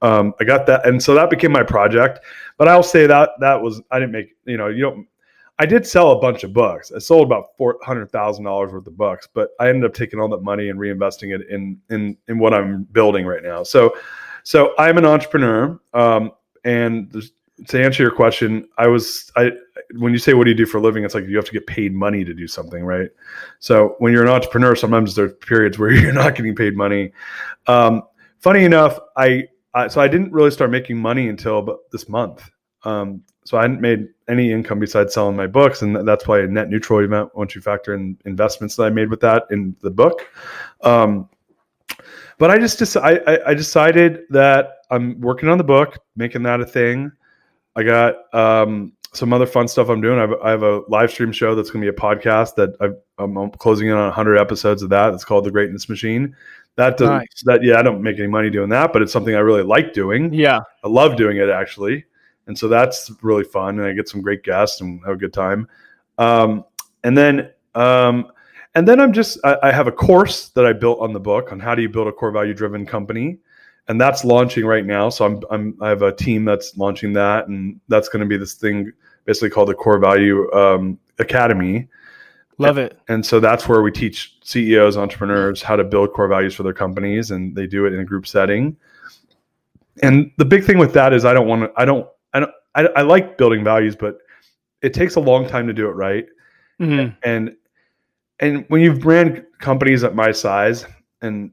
Um, 0.00 0.32
I 0.40 0.44
got 0.44 0.66
that, 0.66 0.86
and 0.86 1.02
so 1.02 1.14
that 1.14 1.28
became 1.28 1.52
my 1.52 1.62
project. 1.62 2.20
But 2.56 2.68
I'll 2.68 2.82
say 2.82 3.06
that 3.06 3.30
that 3.40 3.60
was 3.60 3.82
I 3.90 3.98
didn't 3.98 4.12
make 4.12 4.34
you 4.46 4.56
know 4.56 4.68
you 4.68 4.80
don't 4.80 5.06
I 5.58 5.66
did 5.66 5.86
sell 5.86 6.12
a 6.12 6.20
bunch 6.20 6.44
of 6.44 6.52
books. 6.52 6.92
I 6.94 6.98
sold 6.98 7.26
about 7.26 7.56
four 7.56 7.78
hundred 7.82 8.12
thousand 8.12 8.44
dollars 8.44 8.72
worth 8.72 8.86
of 8.86 8.96
books, 8.96 9.28
but 9.32 9.50
I 9.58 9.68
ended 9.68 9.84
up 9.84 9.94
taking 9.94 10.20
all 10.20 10.28
that 10.28 10.42
money 10.42 10.68
and 10.68 10.78
reinvesting 10.78 11.34
it 11.34 11.48
in 11.48 11.80
in 11.90 12.16
in 12.28 12.38
what 12.38 12.52
I'm 12.52 12.84
building 12.84 13.24
right 13.24 13.42
now. 13.42 13.62
So, 13.62 13.96
so 14.42 14.74
I'm 14.78 14.98
an 14.98 15.06
entrepreneur, 15.06 15.80
um, 15.94 16.32
and 16.64 17.10
to 17.68 17.82
answer 17.82 18.02
your 18.02 18.12
question, 18.12 18.68
I 18.76 18.86
was 18.86 19.32
I 19.36 19.52
when 19.94 20.12
you 20.12 20.18
say 20.18 20.34
what 20.34 20.44
do 20.44 20.50
you 20.50 20.56
do 20.56 20.66
for 20.66 20.78
a 20.78 20.80
living, 20.80 21.04
it's 21.04 21.14
like 21.14 21.26
you 21.26 21.36
have 21.36 21.46
to 21.46 21.52
get 21.52 21.66
paid 21.66 21.94
money 21.94 22.24
to 22.24 22.34
do 22.34 22.46
something, 22.46 22.84
right? 22.84 23.08
So 23.58 23.94
when 23.98 24.12
you're 24.12 24.22
an 24.22 24.28
entrepreneur, 24.28 24.76
sometimes 24.76 25.14
there's 25.14 25.32
periods 25.34 25.78
where 25.78 25.90
you're 25.92 26.12
not 26.12 26.34
getting 26.34 26.54
paid 26.54 26.76
money. 26.76 27.12
Um, 27.66 28.02
funny 28.40 28.64
enough, 28.64 28.98
I, 29.16 29.44
I 29.72 29.88
so 29.88 30.00
I 30.02 30.08
didn't 30.08 30.32
really 30.32 30.50
start 30.50 30.70
making 30.70 30.98
money 30.98 31.28
until 31.28 31.80
this 31.92 32.08
month. 32.10 32.50
Um, 32.84 33.22
so 33.44 33.56
I 33.56 33.62
hadn't 33.62 33.80
made 33.80 34.08
any 34.28 34.52
income 34.52 34.78
besides 34.78 35.14
selling 35.14 35.36
my 35.36 35.46
books, 35.46 35.82
and 35.82 36.06
that's 36.06 36.26
why 36.26 36.40
a 36.40 36.46
net 36.46 36.68
neutral 36.68 37.00
event 37.00 37.34
once 37.34 37.54
you 37.54 37.60
factor 37.60 37.94
in 37.94 38.18
investments 38.24 38.76
that 38.76 38.84
I 38.84 38.90
made 38.90 39.10
with 39.10 39.20
that 39.20 39.44
in 39.50 39.76
the 39.82 39.90
book. 39.90 40.28
Um, 40.82 41.28
but 42.38 42.50
I 42.50 42.58
just 42.58 42.96
I, 42.96 43.40
I 43.46 43.54
decided 43.54 44.24
that 44.30 44.78
I'm 44.90 45.20
working 45.20 45.48
on 45.48 45.58
the 45.58 45.64
book, 45.64 45.98
making 46.16 46.42
that 46.42 46.60
a 46.60 46.66
thing. 46.66 47.12
I 47.74 47.82
got 47.82 48.34
um, 48.34 48.92
some 49.12 49.32
other 49.32 49.46
fun 49.46 49.68
stuff 49.68 49.88
I'm 49.88 50.00
doing. 50.00 50.18
I 50.18 50.22
have, 50.22 50.34
I 50.42 50.50
have 50.50 50.62
a 50.62 50.82
live 50.88 51.10
stream 51.10 51.32
show 51.32 51.54
that's 51.54 51.70
going 51.70 51.84
to 51.84 51.90
be 51.90 51.96
a 51.96 52.00
podcast 52.00 52.54
that 52.56 52.76
i 52.80 53.22
am 53.22 53.50
closing 53.52 53.88
in 53.88 53.94
on 53.94 54.04
100 54.04 54.36
episodes 54.36 54.82
of 54.82 54.90
that. 54.90 55.14
It's 55.14 55.24
called 55.24 55.44
The 55.44 55.50
Greatness 55.50 55.88
Machine. 55.88 56.36
that 56.76 56.96
does 56.98 57.08
nice. 57.08 57.42
that 57.44 57.62
yeah, 57.62 57.78
I 57.78 57.82
don't 57.82 58.02
make 58.02 58.18
any 58.18 58.28
money 58.28 58.50
doing 58.50 58.68
that, 58.70 58.92
but 58.92 59.02
it's 59.02 59.12
something 59.12 59.34
I 59.34 59.38
really 59.38 59.62
like 59.62 59.92
doing. 59.92 60.32
Yeah. 60.32 60.60
I 60.84 60.88
love 60.88 61.16
doing 61.16 61.38
it 61.38 61.48
actually. 61.48 62.04
And 62.46 62.58
so 62.58 62.68
that's 62.68 63.10
really 63.22 63.44
fun 63.44 63.78
and 63.78 63.88
I 63.88 63.92
get 63.92 64.08
some 64.08 64.22
great 64.22 64.42
guests 64.42 64.80
and 64.80 65.00
have 65.04 65.14
a 65.14 65.18
good 65.18 65.32
time. 65.32 65.68
Um, 66.18 66.64
and 67.04 67.16
then 67.16 67.50
um, 67.74 68.30
and 68.74 68.86
then 68.86 69.00
I'm 69.00 69.12
just 69.12 69.38
I, 69.44 69.56
I 69.64 69.72
have 69.72 69.86
a 69.86 69.92
course 69.92 70.50
that 70.50 70.64
I 70.64 70.72
built 70.72 71.00
on 71.00 71.12
the 71.12 71.20
book 71.20 71.52
on 71.52 71.60
how 71.60 71.74
do 71.74 71.82
you 71.82 71.88
build 71.88 72.08
a 72.08 72.12
core 72.12 72.30
value 72.30 72.54
driven 72.54 72.86
company 72.86 73.38
and 73.88 74.00
that's 74.00 74.24
launching 74.24 74.64
right 74.64 74.84
now. 74.84 75.08
So 75.08 75.24
I'm, 75.24 75.42
I'm 75.50 75.78
I 75.80 75.88
have 75.88 76.02
a 76.02 76.12
team 76.12 76.44
that's 76.44 76.76
launching 76.76 77.12
that, 77.14 77.48
and 77.48 77.80
that's 77.88 78.08
going 78.08 78.20
to 78.20 78.26
be 78.26 78.36
this 78.36 78.54
thing 78.54 78.92
basically 79.24 79.50
called 79.50 79.68
the 79.68 79.74
Core 79.74 79.98
Value 79.98 80.50
um, 80.52 80.98
Academy. 81.18 81.88
Love 82.58 82.78
it. 82.78 82.98
And 83.08 83.24
so 83.24 83.38
that's 83.38 83.68
where 83.68 83.82
we 83.82 83.92
teach 83.92 84.38
CEOs, 84.42 84.96
entrepreneurs 84.96 85.62
how 85.62 85.76
to 85.76 85.84
build 85.84 86.12
core 86.14 86.26
values 86.26 86.54
for 86.54 86.62
their 86.62 86.72
companies, 86.72 87.30
and 87.30 87.54
they 87.54 87.66
do 87.66 87.84
it 87.84 87.92
in 87.92 88.00
a 88.00 88.04
group 88.04 88.26
setting. 88.26 88.76
And 90.02 90.32
the 90.38 90.44
big 90.44 90.64
thing 90.64 90.78
with 90.78 90.92
that 90.94 91.12
is 91.12 91.24
I 91.24 91.32
don't 91.34 91.46
want 91.46 91.62
to. 91.62 91.72
I 91.76 91.84
don't. 91.84 92.08
I. 92.76 92.86
I, 92.96 93.02
like 93.02 93.36
building 93.38 93.64
values, 93.64 93.96
but 93.96 94.18
it 94.82 94.94
takes 94.94 95.16
a 95.16 95.20
long 95.20 95.48
time 95.48 95.66
to 95.66 95.72
do 95.72 95.88
it 95.88 95.92
right. 95.92 96.26
Mm-hmm. 96.80 97.16
And 97.22 97.56
and 98.40 98.64
when 98.68 98.82
you've 98.82 99.04
ran 99.04 99.46
companies 99.58 100.04
at 100.04 100.14
my 100.14 100.32
size, 100.32 100.86
and 101.22 101.50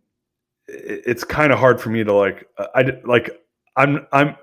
it's 0.68 1.24
kind 1.24 1.52
of 1.52 1.60
hard 1.60 1.80
for 1.80 1.90
me 1.90 2.04
to 2.04 2.14
like 2.14 2.48
I 2.76 2.92
like 3.06 3.42
I'm 3.76 4.06
I'm 4.12 4.36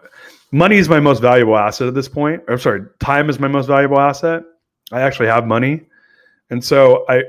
money 0.53 0.77
is 0.77 0.89
my 0.89 1.01
most 1.01 1.21
valuable 1.21 1.57
asset 1.57 1.89
at 1.89 1.95
this 1.95 2.09
point. 2.09 2.43
I'm 2.49 2.59
sorry, 2.59 2.83
time 3.01 3.31
is 3.31 3.39
my 3.39 3.49
most 3.49 3.67
valuable 3.67 4.01
asset. 4.01 4.43
I 4.93 5.03
actually 5.03 5.29
have 5.29 5.47
money, 5.47 5.87
and 6.51 6.65
so 6.65 7.05
I 7.09 7.25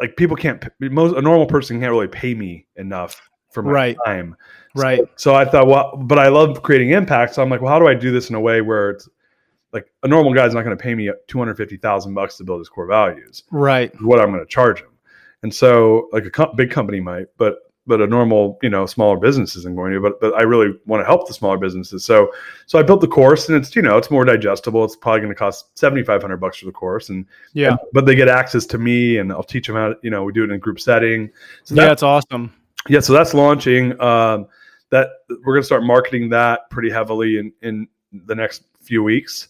like 0.00 0.16
people 0.16 0.36
can't 0.36 0.64
most 0.80 1.16
a 1.16 1.22
normal 1.22 1.46
person 1.46 1.80
can't 1.80 1.90
really 1.90 2.08
pay 2.08 2.34
me 2.34 2.66
enough 2.76 3.28
for 3.56 3.62
my 3.62 3.72
right. 3.72 3.96
time. 4.04 4.36
Right. 4.74 5.00
So, 5.00 5.08
so, 5.16 5.34
I 5.34 5.46
thought, 5.46 5.66
well, 5.66 5.96
but 5.96 6.18
I 6.18 6.28
love 6.28 6.62
creating 6.62 6.90
impact. 6.90 7.34
So 7.34 7.42
I'm 7.42 7.48
like, 7.48 7.62
well, 7.62 7.72
how 7.72 7.78
do 7.78 7.88
I 7.88 7.94
do 7.94 8.12
this 8.12 8.28
in 8.28 8.36
a 8.36 8.40
way 8.40 8.60
where 8.60 8.90
it's 8.90 9.08
like 9.72 9.90
a 10.02 10.08
normal 10.08 10.34
guy's 10.34 10.52
not 10.52 10.62
going 10.62 10.76
to 10.76 10.82
pay 10.82 10.94
me 10.94 11.10
two 11.26 11.38
hundred 11.38 11.56
fifty 11.56 11.78
thousand 11.78 12.12
bucks 12.12 12.36
to 12.36 12.44
build 12.44 12.60
his 12.60 12.68
core 12.68 12.86
values. 12.86 13.44
Right. 13.50 13.90
What 14.02 14.20
I'm 14.20 14.30
going 14.30 14.44
to 14.44 14.46
charge 14.46 14.80
him. 14.80 14.90
And 15.42 15.54
so, 15.54 16.08
like 16.12 16.26
a 16.26 16.30
co- 16.30 16.52
big 16.54 16.70
company 16.70 17.00
might, 17.00 17.28
but 17.38 17.58
but 17.86 18.00
a 18.00 18.06
normal, 18.06 18.58
you 18.62 18.68
know, 18.68 18.84
smaller 18.84 19.16
business 19.16 19.54
isn't 19.56 19.76
going 19.76 19.92
to. 19.92 20.00
But 20.00 20.20
but 20.20 20.34
I 20.34 20.42
really 20.42 20.78
want 20.84 21.00
to 21.00 21.06
help 21.06 21.26
the 21.26 21.32
smaller 21.32 21.56
businesses. 21.56 22.04
So 22.04 22.30
so 22.66 22.78
I 22.78 22.82
built 22.82 23.00
the 23.00 23.08
course, 23.08 23.48
and 23.48 23.56
it's 23.56 23.74
you 23.74 23.80
know 23.80 23.96
it's 23.96 24.10
more 24.10 24.26
digestible. 24.26 24.84
It's 24.84 24.96
probably 24.96 25.20
going 25.20 25.32
to 25.32 25.38
cost 25.38 25.78
seventy 25.78 26.02
five 26.02 26.20
hundred 26.20 26.38
bucks 26.38 26.58
for 26.58 26.66
the 26.66 26.72
course, 26.72 27.08
and 27.08 27.24
yeah, 27.54 27.70
and, 27.70 27.78
but 27.94 28.04
they 28.04 28.14
get 28.14 28.28
access 28.28 28.66
to 28.66 28.78
me, 28.78 29.16
and 29.16 29.32
I'll 29.32 29.42
teach 29.42 29.66
them 29.66 29.76
how. 29.76 29.88
To, 29.88 29.98
you 30.02 30.10
know, 30.10 30.24
we 30.24 30.32
do 30.32 30.42
it 30.42 30.50
in 30.50 30.56
a 30.56 30.58
group 30.58 30.80
setting. 30.80 31.30
So 31.64 31.74
yeah, 31.74 31.86
that's 31.86 32.02
awesome. 32.02 32.52
Yeah, 32.88 33.00
so 33.00 33.12
that's 33.12 33.34
launching. 33.34 34.00
Um, 34.00 34.46
that 34.90 35.08
we're 35.28 35.54
going 35.54 35.62
to 35.62 35.66
start 35.66 35.82
marketing 35.82 36.28
that 36.30 36.70
pretty 36.70 36.90
heavily 36.90 37.38
in 37.38 37.52
in 37.62 37.88
the 38.12 38.34
next 38.34 38.62
few 38.80 39.02
weeks. 39.02 39.48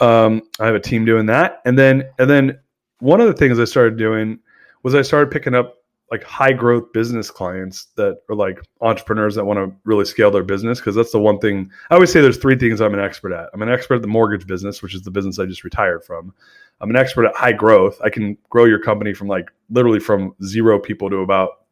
Um, 0.00 0.42
I 0.60 0.66
have 0.66 0.74
a 0.74 0.80
team 0.80 1.04
doing 1.04 1.26
that, 1.26 1.62
and 1.64 1.78
then 1.78 2.04
and 2.18 2.28
then 2.28 2.58
one 3.00 3.20
of 3.20 3.26
the 3.26 3.34
things 3.34 3.58
I 3.58 3.64
started 3.64 3.96
doing 3.96 4.38
was 4.82 4.94
I 4.94 5.02
started 5.02 5.30
picking 5.30 5.54
up 5.54 5.76
like 6.10 6.22
high 6.22 6.52
growth 6.52 6.92
business 6.92 7.30
clients 7.30 7.86
that 7.96 8.18
are 8.28 8.36
like 8.36 8.60
entrepreneurs 8.80 9.34
that 9.34 9.44
want 9.44 9.58
to 9.58 9.74
really 9.84 10.04
scale 10.04 10.30
their 10.30 10.44
business 10.44 10.78
because 10.78 10.94
that's 10.94 11.10
the 11.10 11.18
one 11.18 11.38
thing 11.40 11.68
I 11.90 11.94
always 11.94 12.12
say 12.12 12.20
there's 12.20 12.36
three 12.36 12.56
things 12.56 12.80
I'm 12.80 12.94
an 12.94 13.00
expert 13.00 13.32
at. 13.32 13.48
I'm 13.52 13.62
an 13.62 13.68
expert 13.68 13.96
at 13.96 14.02
the 14.02 14.08
mortgage 14.08 14.46
business, 14.46 14.82
which 14.82 14.94
is 14.94 15.02
the 15.02 15.10
business 15.10 15.38
I 15.38 15.46
just 15.46 15.64
retired 15.64 16.04
from. 16.04 16.32
I'm 16.80 16.90
an 16.90 16.96
expert 16.96 17.26
at 17.26 17.34
high 17.34 17.52
growth. 17.52 18.00
I 18.04 18.10
can 18.10 18.36
grow 18.50 18.66
your 18.66 18.78
company 18.78 19.14
from 19.14 19.28
like 19.28 19.50
literally 19.70 19.98
from 19.98 20.34
zero 20.44 20.78
people 20.78 21.10
to 21.10 21.18
about 21.18 21.65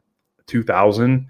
2000 0.47 1.27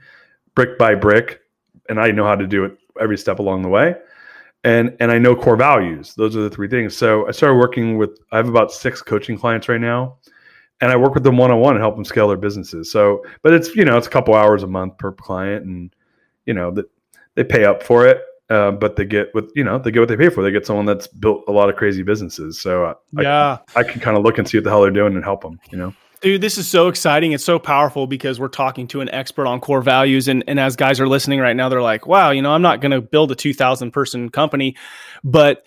brick 0.55 0.77
by 0.77 0.95
brick 0.95 1.41
and 1.89 2.00
I 2.00 2.12
know 2.12 2.25
how 2.25 2.36
to 2.36 2.48
do 2.48 2.65
it 2.65 2.77
every 3.00 3.17
step 3.17 3.39
along 3.39 3.62
the 3.62 3.69
way. 3.69 3.95
And 4.63 4.95
and 5.00 5.12
I 5.12 5.19
know 5.19 5.36
core 5.36 5.57
values. 5.57 6.15
Those 6.15 6.36
are 6.36 6.41
the 6.41 6.50
three 6.50 6.67
things. 6.67 6.98
So 6.98 7.27
I 7.27 7.31
started 7.31 7.55
working 7.55 7.98
with 7.98 8.17
I 8.31 8.38
have 8.38 8.50
about 8.50 8.72
6 8.72 9.01
coaching 9.03 9.38
clients 9.38 9.69
right 9.69 9.81
now 9.81 10.17
and 10.81 10.91
I 10.91 10.95
work 10.95 11.13
with 11.13 11.24
them 11.24 11.38
one 11.38 11.51
on 11.51 11.60
one 11.60 11.75
and 11.75 11.81
help 11.81 11.95
them 11.95 12.05
scale 12.05 12.27
their 12.27 12.38
businesses. 12.38 12.91
So, 12.91 13.24
but 13.41 13.53
it's 13.53 13.75
you 13.75 13.86
know 13.86 13.98
it's 13.98 14.07
a 14.07 14.10
couple 14.10 14.36
hours 14.36 14.63
a 14.63 14.67
month 14.67 14.98
per 14.98 15.12
client, 15.12 15.65
and 15.65 15.95
you 16.45 16.53
know 16.53 16.72
that 16.72 16.86
they 17.36 17.43
pay 17.43 17.65
up 17.65 17.81
for 17.81 18.05
it, 18.05 18.22
uh, 18.50 18.72
but 18.72 18.95
they 18.95 19.05
get 19.05 19.34
with 19.34 19.51
you 19.55 19.63
know 19.63 19.77
they 19.77 19.91
get 19.91 20.00
what 20.00 20.10
they 20.10 20.17
pay 20.17 20.29
for. 20.29 20.43
They 20.43 20.51
get 20.51 20.65
someone 20.65 20.86
that's 20.86 21.07
built 21.07 21.43
a 21.48 21.51
lot 21.51 21.69
of 21.69 21.75
crazy 21.75 22.03
businesses. 22.03 22.60
So 22.60 22.86
uh, 22.86 22.93
yeah, 23.13 23.60
I, 23.75 23.79
I 23.79 23.84
can 23.84 24.01
kind 24.01 24.17
of 24.17 24.24
look 24.24 24.38
and 24.38 24.48
see 24.48 24.57
what 24.57 24.65
the 24.65 24.69
hell 24.69 24.81
they're 24.81 24.91
doing 24.91 25.15
and 25.15 25.24
help 25.24 25.41
them. 25.41 25.60
You 25.72 25.77
know. 25.77 25.93
Dude, 26.22 26.41
this 26.41 26.57
is 26.57 26.67
so 26.67 26.88
exciting. 26.88 27.34
It's 27.34 27.43
so 27.43 27.60
powerful 27.60 28.07
because 28.07 28.39
we're 28.39 28.48
talking 28.48 28.88
to 28.88 29.01
an 29.01 29.10
expert 29.10 29.48
on 29.48 29.60
core 29.60 29.81
values. 29.81 30.27
And, 30.27 30.43
and 30.48 30.60
as 30.60 30.75
guys 30.75 31.00
are 31.00 31.07
listening 31.07 31.39
right 31.39 31.55
now, 31.55 31.69
they're 31.69 31.81
like, 31.81 32.07
wow, 32.07 32.31
you 32.31 32.41
know, 32.41 32.51
I'm 32.51 32.62
not 32.62 32.81
going 32.81 32.91
to 32.91 33.01
build 33.01 33.31
a 33.31 33.36
2000 33.36 33.91
person 33.91 34.29
company, 34.29 34.75
but 35.24 35.63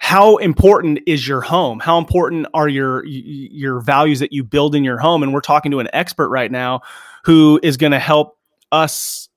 how 0.00 0.38
important 0.38 0.98
is 1.06 1.28
your 1.28 1.42
home 1.42 1.78
how 1.78 1.98
important 1.98 2.46
are 2.54 2.68
your 2.68 3.04
your 3.04 3.80
values 3.80 4.18
that 4.18 4.32
you 4.32 4.42
build 4.42 4.74
in 4.74 4.82
your 4.82 4.96
home 4.96 5.22
and 5.22 5.34
we're 5.34 5.42
talking 5.42 5.70
to 5.70 5.78
an 5.78 5.88
expert 5.92 6.30
right 6.30 6.50
now 6.50 6.80
who 7.24 7.60
is 7.62 7.76
going 7.76 7.92
to 7.92 7.98
help 7.98 8.38
us 8.72 9.28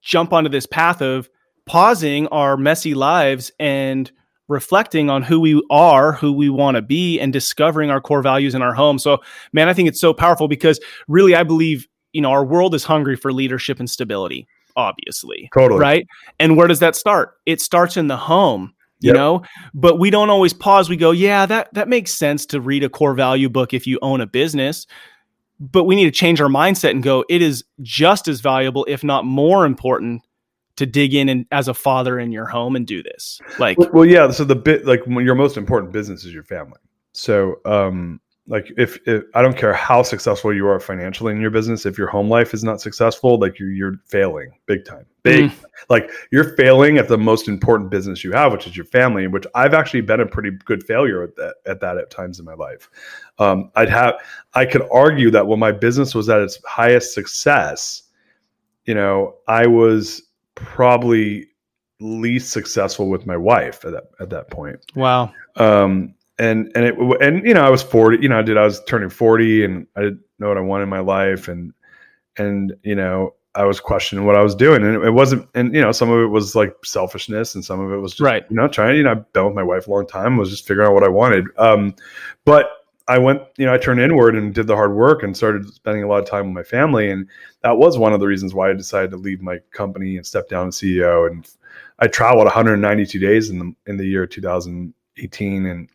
jump 0.00 0.32
onto 0.32 0.48
this 0.48 0.64
path 0.64 1.02
of 1.02 1.28
pausing 1.66 2.26
our 2.28 2.56
messy 2.56 2.94
lives 2.94 3.52
and 3.60 4.10
reflecting 4.48 5.10
on 5.10 5.22
who 5.22 5.40
we 5.40 5.60
are 5.70 6.12
who 6.12 6.32
we 6.32 6.48
want 6.48 6.76
to 6.76 6.82
be 6.82 7.18
and 7.18 7.32
discovering 7.32 7.90
our 7.90 8.00
core 8.00 8.22
values 8.22 8.54
in 8.54 8.62
our 8.62 8.74
home. 8.74 8.98
So 8.98 9.18
man 9.52 9.68
i 9.68 9.74
think 9.74 9.88
it's 9.88 10.00
so 10.00 10.14
powerful 10.14 10.48
because 10.48 10.80
really 11.08 11.34
i 11.34 11.42
believe 11.42 11.88
you 12.12 12.20
know 12.20 12.30
our 12.30 12.44
world 12.44 12.74
is 12.74 12.84
hungry 12.84 13.16
for 13.16 13.32
leadership 13.32 13.78
and 13.78 13.90
stability 13.90 14.46
obviously 14.76 15.48
totally. 15.54 15.80
right? 15.80 16.06
And 16.38 16.56
where 16.56 16.68
does 16.68 16.80
that 16.80 16.94
start? 16.94 17.38
It 17.46 17.60
starts 17.60 17.96
in 17.96 18.08
the 18.08 18.16
home 18.16 18.74
you 19.00 19.08
yep. 19.08 19.16
know? 19.16 19.42
But 19.74 19.98
we 19.98 20.08
don't 20.10 20.30
always 20.30 20.52
pause. 20.52 20.88
We 20.88 20.96
go 20.96 21.10
yeah 21.10 21.46
that 21.46 21.72
that 21.74 21.88
makes 21.88 22.12
sense 22.12 22.46
to 22.46 22.60
read 22.60 22.84
a 22.84 22.88
core 22.88 23.14
value 23.14 23.48
book 23.48 23.74
if 23.74 23.86
you 23.86 23.98
own 24.02 24.20
a 24.20 24.26
business. 24.26 24.86
But 25.58 25.84
we 25.84 25.96
need 25.96 26.04
to 26.04 26.10
change 26.10 26.40
our 26.40 26.48
mindset 26.48 26.90
and 26.90 27.02
go 27.02 27.24
it 27.28 27.42
is 27.42 27.64
just 27.82 28.28
as 28.28 28.40
valuable 28.40 28.84
if 28.88 29.02
not 29.04 29.24
more 29.24 29.64
important 29.64 30.22
to 30.76 30.86
dig 30.86 31.14
in 31.14 31.28
and 31.28 31.46
as 31.50 31.68
a 31.68 31.74
father 31.74 32.18
in 32.18 32.32
your 32.32 32.46
home 32.46 32.76
and 32.76 32.86
do 32.86 33.02
this? 33.02 33.40
Like 33.58 33.78
well, 33.92 34.04
yeah 34.04 34.30
so 34.30 34.44
the 34.44 34.56
bit 34.56 34.86
like 34.86 35.04
when 35.06 35.24
your 35.24 35.34
most 35.34 35.56
important 35.56 35.92
business 35.92 36.24
is 36.24 36.32
your 36.32 36.44
family. 36.44 36.80
So 37.12 37.56
um 37.64 38.20
like 38.48 38.72
if, 38.76 38.98
if, 39.06 39.24
i 39.34 39.42
don't 39.42 39.56
care 39.56 39.72
how 39.72 40.02
successful 40.02 40.54
you 40.54 40.66
are 40.66 40.78
financially 40.78 41.32
in 41.32 41.40
your 41.40 41.50
business 41.50 41.86
if 41.86 41.98
your 41.98 42.06
home 42.06 42.28
life 42.28 42.54
is 42.54 42.62
not 42.62 42.80
successful 42.80 43.38
like 43.38 43.58
you're, 43.58 43.72
you're 43.72 44.00
failing 44.06 44.50
big 44.66 44.84
time 44.84 45.04
big 45.22 45.50
mm. 45.50 45.64
like 45.88 46.10
you're 46.30 46.56
failing 46.56 46.98
at 46.98 47.08
the 47.08 47.18
most 47.18 47.48
important 47.48 47.90
business 47.90 48.22
you 48.22 48.32
have 48.32 48.52
which 48.52 48.66
is 48.66 48.76
your 48.76 48.86
family 48.86 49.26
which 49.26 49.46
i've 49.54 49.74
actually 49.74 50.00
been 50.00 50.20
a 50.20 50.26
pretty 50.26 50.50
good 50.64 50.84
failure 50.84 51.22
at 51.22 51.34
that 51.36 51.56
at 51.66 51.80
that 51.80 51.96
at 51.96 52.10
times 52.10 52.38
in 52.38 52.44
my 52.44 52.54
life. 52.54 52.88
Um, 53.38 53.70
i'd 53.76 53.90
have 53.90 54.14
i 54.54 54.64
could 54.64 54.86
argue 54.92 55.30
that 55.30 55.46
when 55.46 55.58
my 55.58 55.72
business 55.72 56.14
was 56.14 56.28
at 56.28 56.40
its 56.40 56.58
highest 56.64 57.14
success 57.14 58.02
you 58.84 58.94
know 58.94 59.34
i 59.48 59.66
was 59.66 60.22
probably 60.56 61.46
least 62.00 62.50
successful 62.50 63.08
with 63.08 63.26
my 63.26 63.36
wife 63.36 63.84
at 63.84 63.92
that 63.92 64.10
at 64.20 64.30
that 64.30 64.50
point. 64.50 64.80
Wow. 64.96 65.32
Um 65.54 66.14
and 66.38 66.70
and 66.74 66.84
it 66.84 66.94
and 67.22 67.46
you 67.46 67.54
know 67.54 67.64
I 67.64 67.70
was 67.70 67.82
40 67.82 68.18
you 68.20 68.28
know 68.28 68.38
I 68.38 68.42
did 68.42 68.58
I 68.58 68.64
was 68.64 68.82
turning 68.84 69.08
40 69.08 69.64
and 69.64 69.86
I 69.96 70.02
didn't 70.02 70.20
know 70.38 70.48
what 70.48 70.58
I 70.58 70.62
wanted 70.62 70.84
in 70.84 70.88
my 70.88 70.98
life 70.98 71.48
and 71.48 71.72
and 72.36 72.74
you 72.82 72.94
know 72.94 73.34
I 73.54 73.64
was 73.64 73.80
questioning 73.80 74.26
what 74.26 74.36
I 74.36 74.42
was 74.42 74.54
doing 74.54 74.84
and 74.84 75.02
it, 75.02 75.10
wasn't 75.12 75.48
and 75.54 75.74
you 75.74 75.80
know 75.80 75.92
some 75.92 76.10
of 76.10 76.20
it 76.20 76.26
was 76.26 76.54
like 76.54 76.74
selfishness 76.84 77.54
and 77.54 77.64
some 77.64 77.80
of 77.80 77.90
it 77.90 77.96
was 77.96 78.12
just 78.12 78.20
right. 78.20 78.44
you 78.50 78.56
know 78.56 78.68
trying 78.68 78.96
you 78.96 79.02
know 79.02 79.12
I've 79.12 79.32
been 79.32 79.46
with 79.46 79.54
my 79.54 79.62
wife 79.62 79.86
a 79.86 79.90
long 79.90 80.06
time 80.06 80.36
was 80.36 80.50
just 80.50 80.66
figuring 80.66 80.88
out 80.88 80.94
what 80.94 81.04
I 81.04 81.08
wanted. 81.08 81.46
Um 81.56 81.94
but 82.44 82.68
I 83.08 83.18
went 83.18 83.42
you 83.56 83.66
know 83.66 83.74
I 83.74 83.78
turned 83.78 84.00
inward 84.00 84.36
and 84.36 84.54
did 84.54 84.66
the 84.66 84.74
hard 84.74 84.94
work 84.94 85.22
and 85.22 85.36
started 85.36 85.66
spending 85.72 86.02
a 86.02 86.08
lot 86.08 86.22
of 86.22 86.28
time 86.28 86.46
with 86.46 86.54
my 86.54 86.62
family 86.62 87.10
and 87.10 87.28
that 87.62 87.76
was 87.76 87.98
one 87.98 88.12
of 88.12 88.20
the 88.20 88.26
reasons 88.26 88.54
why 88.54 88.70
I 88.70 88.74
decided 88.74 89.10
to 89.12 89.16
leave 89.16 89.40
my 89.40 89.58
company 89.70 90.16
and 90.16 90.26
step 90.26 90.48
down 90.48 90.68
as 90.68 90.76
CEO 90.76 91.30
and 91.30 91.48
I 91.98 92.08
traveled 92.08 92.44
192 92.44 93.18
days 93.18 93.50
in 93.50 93.58
the 93.58 93.74
in 93.86 93.96
the 93.96 94.06
year 94.06 94.26
2018 94.26 95.66
and 95.66 95.88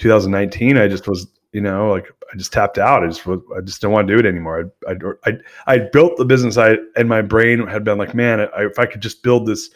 2019, 0.00 0.78
I 0.78 0.88
just 0.88 1.06
was, 1.06 1.26
you 1.52 1.60
know, 1.60 1.90
like 1.90 2.10
I 2.32 2.36
just 2.36 2.52
tapped 2.52 2.78
out. 2.78 3.04
I 3.04 3.08
just, 3.08 3.26
I 3.26 3.60
just 3.62 3.80
don't 3.80 3.92
want 3.92 4.08
to 4.08 4.14
do 4.14 4.18
it 4.18 4.28
anymore. 4.28 4.72
I, 4.88 4.92
I, 4.92 4.96
I, 5.26 5.38
I 5.66 5.78
built 5.78 6.16
the 6.16 6.24
business. 6.24 6.56
I, 6.56 6.76
and 6.96 7.08
my 7.08 7.22
brain 7.22 7.66
had 7.66 7.84
been 7.84 7.98
like, 7.98 8.14
man, 8.14 8.40
I, 8.40 8.64
if 8.64 8.78
I 8.78 8.86
could 8.86 9.02
just 9.02 9.22
build 9.22 9.46
this, 9.46 9.70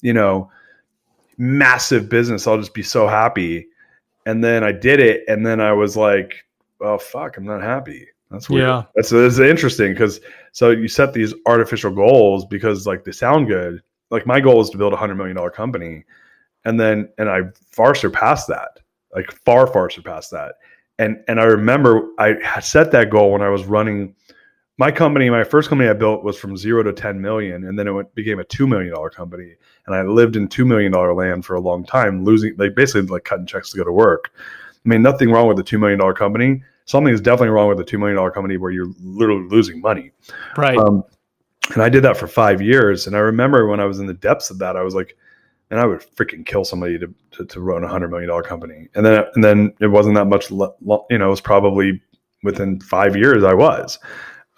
you 0.00 0.14
know, 0.14 0.50
massive 1.36 2.08
business, 2.08 2.46
I'll 2.46 2.58
just 2.58 2.74
be 2.74 2.82
so 2.82 3.06
happy. 3.06 3.66
And 4.26 4.44
then 4.44 4.62
I 4.62 4.72
did 4.72 5.00
it. 5.00 5.24
And 5.28 5.46
then 5.46 5.60
I 5.60 5.72
was 5.72 5.96
like, 5.96 6.44
oh, 6.80 6.98
fuck, 6.98 7.38
I'm 7.38 7.44
not 7.44 7.62
happy. 7.62 8.06
That's 8.30 8.50
weird. 8.50 8.66
Yeah. 8.66 8.82
That's, 8.94 9.10
that's 9.10 9.38
interesting 9.38 9.92
because 9.92 10.20
so 10.52 10.70
you 10.70 10.88
set 10.88 11.12
these 11.12 11.32
artificial 11.46 11.92
goals 11.92 12.44
because 12.44 12.86
like 12.86 13.04
they 13.04 13.12
sound 13.12 13.46
good. 13.46 13.82
Like 14.10 14.26
my 14.26 14.40
goal 14.40 14.60
is 14.60 14.68
to 14.70 14.78
build 14.78 14.92
a 14.92 14.96
hundred 14.96 15.14
million 15.14 15.36
dollar 15.36 15.50
company. 15.50 16.04
And 16.64 16.78
then, 16.78 17.08
and 17.18 17.30
I 17.30 17.42
far 17.70 17.94
surpassed 17.94 18.48
that 18.48 18.80
like 19.14 19.32
far, 19.44 19.66
far 19.66 19.88
surpassed 19.88 20.30
that. 20.32 20.56
And 20.98 21.22
and 21.28 21.40
I 21.40 21.44
remember 21.44 22.10
I 22.18 22.60
set 22.60 22.90
that 22.92 23.10
goal 23.10 23.32
when 23.32 23.42
I 23.42 23.48
was 23.48 23.64
running 23.64 24.14
my 24.78 24.90
company, 24.90 25.30
my 25.30 25.44
first 25.44 25.68
company 25.68 25.88
I 25.88 25.94
built 25.94 26.22
was 26.22 26.38
from 26.38 26.56
zero 26.56 26.82
to 26.82 26.92
10 26.92 27.20
million. 27.20 27.64
And 27.64 27.78
then 27.78 27.88
it 27.88 27.92
went, 27.92 28.14
became 28.14 28.40
a 28.40 28.44
$2 28.44 28.68
million 28.68 28.94
company. 29.10 29.54
And 29.86 29.94
I 29.94 30.02
lived 30.02 30.36
in 30.36 30.48
$2 30.48 30.66
million 30.66 30.92
land 30.92 31.44
for 31.44 31.54
a 31.54 31.60
long 31.60 31.84
time, 31.84 32.24
losing, 32.24 32.56
like 32.56 32.74
basically 32.74 33.02
like 33.02 33.24
cutting 33.24 33.46
checks 33.46 33.70
to 33.70 33.76
go 33.76 33.84
to 33.84 33.92
work. 33.92 34.32
I 34.34 34.88
mean, 34.88 35.02
nothing 35.02 35.30
wrong 35.30 35.48
with 35.48 35.58
a 35.58 35.64
$2 35.64 35.78
million 35.78 36.14
company. 36.14 36.62
Something 36.84 37.12
is 37.12 37.20
definitely 37.20 37.48
wrong 37.48 37.68
with 37.68 37.80
a 37.80 37.84
$2 37.84 37.98
million 37.98 38.30
company 38.32 38.56
where 38.56 38.70
you're 38.70 38.92
literally 39.00 39.48
losing 39.48 39.80
money. 39.80 40.12
Right. 40.56 40.78
Um, 40.78 41.04
and 41.74 41.82
I 41.82 41.88
did 41.88 42.04
that 42.04 42.16
for 42.16 42.28
five 42.28 42.60
years. 42.62 43.06
And 43.06 43.16
I 43.16 43.20
remember 43.20 43.66
when 43.66 43.80
I 43.80 43.84
was 43.84 43.98
in 43.98 44.06
the 44.06 44.14
depths 44.14 44.50
of 44.50 44.58
that, 44.58 44.76
I 44.76 44.82
was 44.82 44.94
like, 44.94 45.16
and 45.70 45.80
I 45.80 45.86
would 45.86 46.00
freaking 46.14 46.46
kill 46.46 46.64
somebody 46.64 46.96
to, 46.98 47.12
to, 47.32 47.44
to 47.44 47.60
run 47.60 47.82
a 47.82 47.88
hundred 47.88 48.10
million 48.10 48.28
dollar 48.28 48.42
company. 48.42 48.88
And 48.94 49.04
then, 49.04 49.24
and 49.34 49.42
then 49.42 49.72
it 49.80 49.88
wasn't 49.88 50.14
that 50.14 50.26
much, 50.26 50.50
you 50.50 51.18
know, 51.18 51.26
it 51.26 51.30
was 51.30 51.40
probably 51.40 52.00
within 52.44 52.80
five 52.80 53.16
years 53.16 53.42
I 53.42 53.54
was 53.54 53.98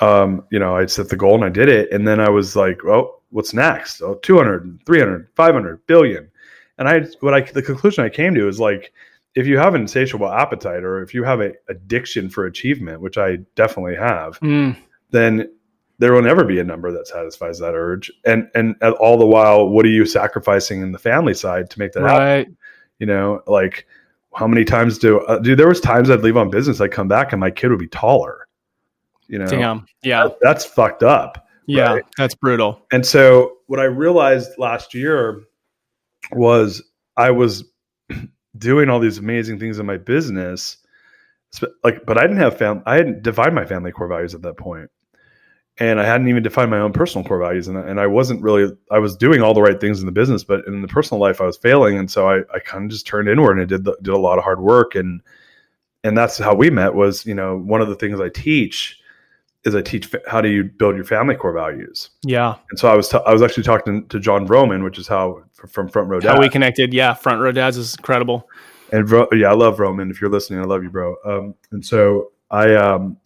um, 0.00 0.44
you 0.50 0.58
know, 0.58 0.76
I 0.76 0.86
set 0.86 1.08
the 1.08 1.16
goal 1.16 1.34
and 1.34 1.44
I 1.44 1.48
did 1.48 1.68
it. 1.68 1.90
And 1.92 2.06
then 2.06 2.20
I 2.20 2.28
was 2.28 2.54
like, 2.54 2.84
well, 2.84 3.17
what's 3.30 3.54
next? 3.54 4.00
Oh, 4.00 4.14
200, 4.16 4.80
300, 4.86 5.28
500 5.34 5.86
billion. 5.86 6.30
And 6.78 6.88
I, 6.88 7.00
what 7.20 7.34
I, 7.34 7.40
the 7.40 7.62
conclusion 7.62 8.04
I 8.04 8.08
came 8.08 8.34
to 8.34 8.48
is 8.48 8.60
like, 8.60 8.92
if 9.34 9.46
you 9.46 9.58
have 9.58 9.74
an 9.74 9.82
insatiable 9.82 10.30
appetite 10.30 10.82
or 10.82 11.02
if 11.02 11.14
you 11.14 11.22
have 11.24 11.40
an 11.40 11.54
addiction 11.68 12.28
for 12.28 12.46
achievement, 12.46 13.00
which 13.00 13.18
I 13.18 13.36
definitely 13.54 13.96
have, 13.96 14.38
mm. 14.40 14.76
then 15.10 15.50
there 15.98 16.12
will 16.12 16.22
never 16.22 16.44
be 16.44 16.60
a 16.60 16.64
number 16.64 16.90
that 16.92 17.06
satisfies 17.06 17.58
that 17.58 17.74
urge. 17.74 18.10
And, 18.24 18.48
and 18.54 18.76
all 19.00 19.18
the 19.18 19.26
while, 19.26 19.68
what 19.68 19.84
are 19.84 19.90
you 19.90 20.06
sacrificing 20.06 20.82
in 20.82 20.92
the 20.92 20.98
family 20.98 21.34
side 21.34 21.70
to 21.70 21.78
make 21.78 21.92
that 21.92 22.02
right. 22.02 22.38
happen? 22.38 22.56
You 22.98 23.06
know, 23.06 23.42
like 23.46 23.86
how 24.34 24.46
many 24.46 24.64
times 24.64 24.98
do, 24.98 25.20
uh, 25.20 25.38
dude, 25.38 25.58
there 25.58 25.68
was 25.68 25.80
times 25.80 26.10
I'd 26.10 26.20
leave 26.20 26.36
on 26.36 26.50
business, 26.50 26.80
I'd 26.80 26.92
come 26.92 27.08
back 27.08 27.32
and 27.32 27.40
my 27.40 27.50
kid 27.50 27.70
would 27.70 27.78
be 27.78 27.88
taller 27.88 28.48
you 29.28 29.38
know, 29.38 29.46
Damn. 29.46 29.86
yeah, 30.02 30.24
that, 30.24 30.38
that's 30.40 30.64
fucked 30.64 31.02
up. 31.02 31.47
Yeah, 31.68 31.92
right? 31.92 32.04
that's 32.16 32.34
brutal. 32.34 32.80
And 32.90 33.04
so 33.04 33.58
what 33.66 33.78
I 33.78 33.84
realized 33.84 34.52
last 34.56 34.94
year 34.94 35.42
was 36.32 36.82
I 37.16 37.30
was 37.30 37.64
doing 38.58 38.88
all 38.88 38.98
these 38.98 39.18
amazing 39.18 39.58
things 39.58 39.78
in 39.78 39.84
my 39.84 39.98
business, 39.98 40.78
like, 41.84 42.06
but 42.06 42.16
I 42.16 42.22
didn't 42.22 42.38
have 42.38 42.56
family. 42.56 42.82
I 42.86 42.96
hadn't 42.96 43.22
defined 43.22 43.54
my 43.54 43.66
family 43.66 43.92
core 43.92 44.08
values 44.08 44.34
at 44.34 44.40
that 44.42 44.56
point, 44.56 44.90
and 45.78 46.00
I 46.00 46.06
hadn't 46.06 46.28
even 46.28 46.42
defined 46.42 46.70
my 46.70 46.78
own 46.78 46.94
personal 46.94 47.26
core 47.26 47.38
values. 47.38 47.68
And, 47.68 47.76
and 47.76 48.00
I 48.00 48.06
wasn't 48.06 48.42
really. 48.42 48.74
I 48.90 48.98
was 48.98 49.14
doing 49.14 49.42
all 49.42 49.52
the 49.52 49.62
right 49.62 49.78
things 49.78 50.00
in 50.00 50.06
the 50.06 50.12
business, 50.12 50.44
but 50.44 50.66
in 50.66 50.80
the 50.80 50.88
personal 50.88 51.20
life, 51.20 51.42
I 51.42 51.44
was 51.44 51.58
failing. 51.58 51.98
And 51.98 52.10
so 52.10 52.30
I, 52.30 52.38
I 52.54 52.60
kind 52.60 52.84
of 52.84 52.90
just 52.90 53.06
turned 53.06 53.28
inward 53.28 53.58
and 53.58 53.68
did 53.68 53.84
the, 53.84 53.94
did 54.00 54.14
a 54.14 54.18
lot 54.18 54.38
of 54.38 54.44
hard 54.44 54.60
work. 54.60 54.94
And 54.94 55.20
and 56.02 56.16
that's 56.16 56.38
how 56.38 56.54
we 56.54 56.70
met. 56.70 56.94
Was 56.94 57.26
you 57.26 57.34
know 57.34 57.58
one 57.58 57.82
of 57.82 57.88
the 57.88 57.94
things 57.94 58.20
I 58.20 58.30
teach 58.30 58.98
is 59.64 59.74
I 59.74 59.82
teach 59.82 60.14
how 60.26 60.40
do 60.40 60.48
you 60.48 60.64
build 60.64 60.96
your 60.96 61.04
family 61.04 61.34
core 61.34 61.52
values. 61.52 62.10
Yeah. 62.22 62.56
And 62.70 62.78
so 62.78 62.88
I 62.88 62.94
was 62.94 63.08
t- 63.08 63.18
I 63.26 63.32
was 63.32 63.42
actually 63.42 63.64
talking 63.64 64.06
to 64.08 64.20
Jon 64.20 64.46
Vroman, 64.46 64.84
which 64.84 64.98
is 64.98 65.08
how 65.08 65.42
from 65.52 65.88
Front 65.88 66.08
Row 66.08 66.20
Dads. 66.20 66.34
How 66.34 66.40
we 66.40 66.48
connected. 66.48 66.94
Yeah, 66.94 67.14
Front 67.14 67.40
Row 67.40 67.52
Dads 67.52 67.76
is 67.76 67.94
incredible. 67.96 68.48
And 68.92 69.08
yeah, 69.32 69.50
I 69.50 69.54
love 69.54 69.78
Vroman. 69.78 70.10
If 70.10 70.20
you're 70.20 70.30
listening, 70.30 70.60
I 70.60 70.64
love 70.64 70.82
you, 70.82 70.90
bro. 70.90 71.16
Um, 71.24 71.54
and 71.72 71.84
so 71.84 72.32
I 72.50 72.74
um, 72.74 73.18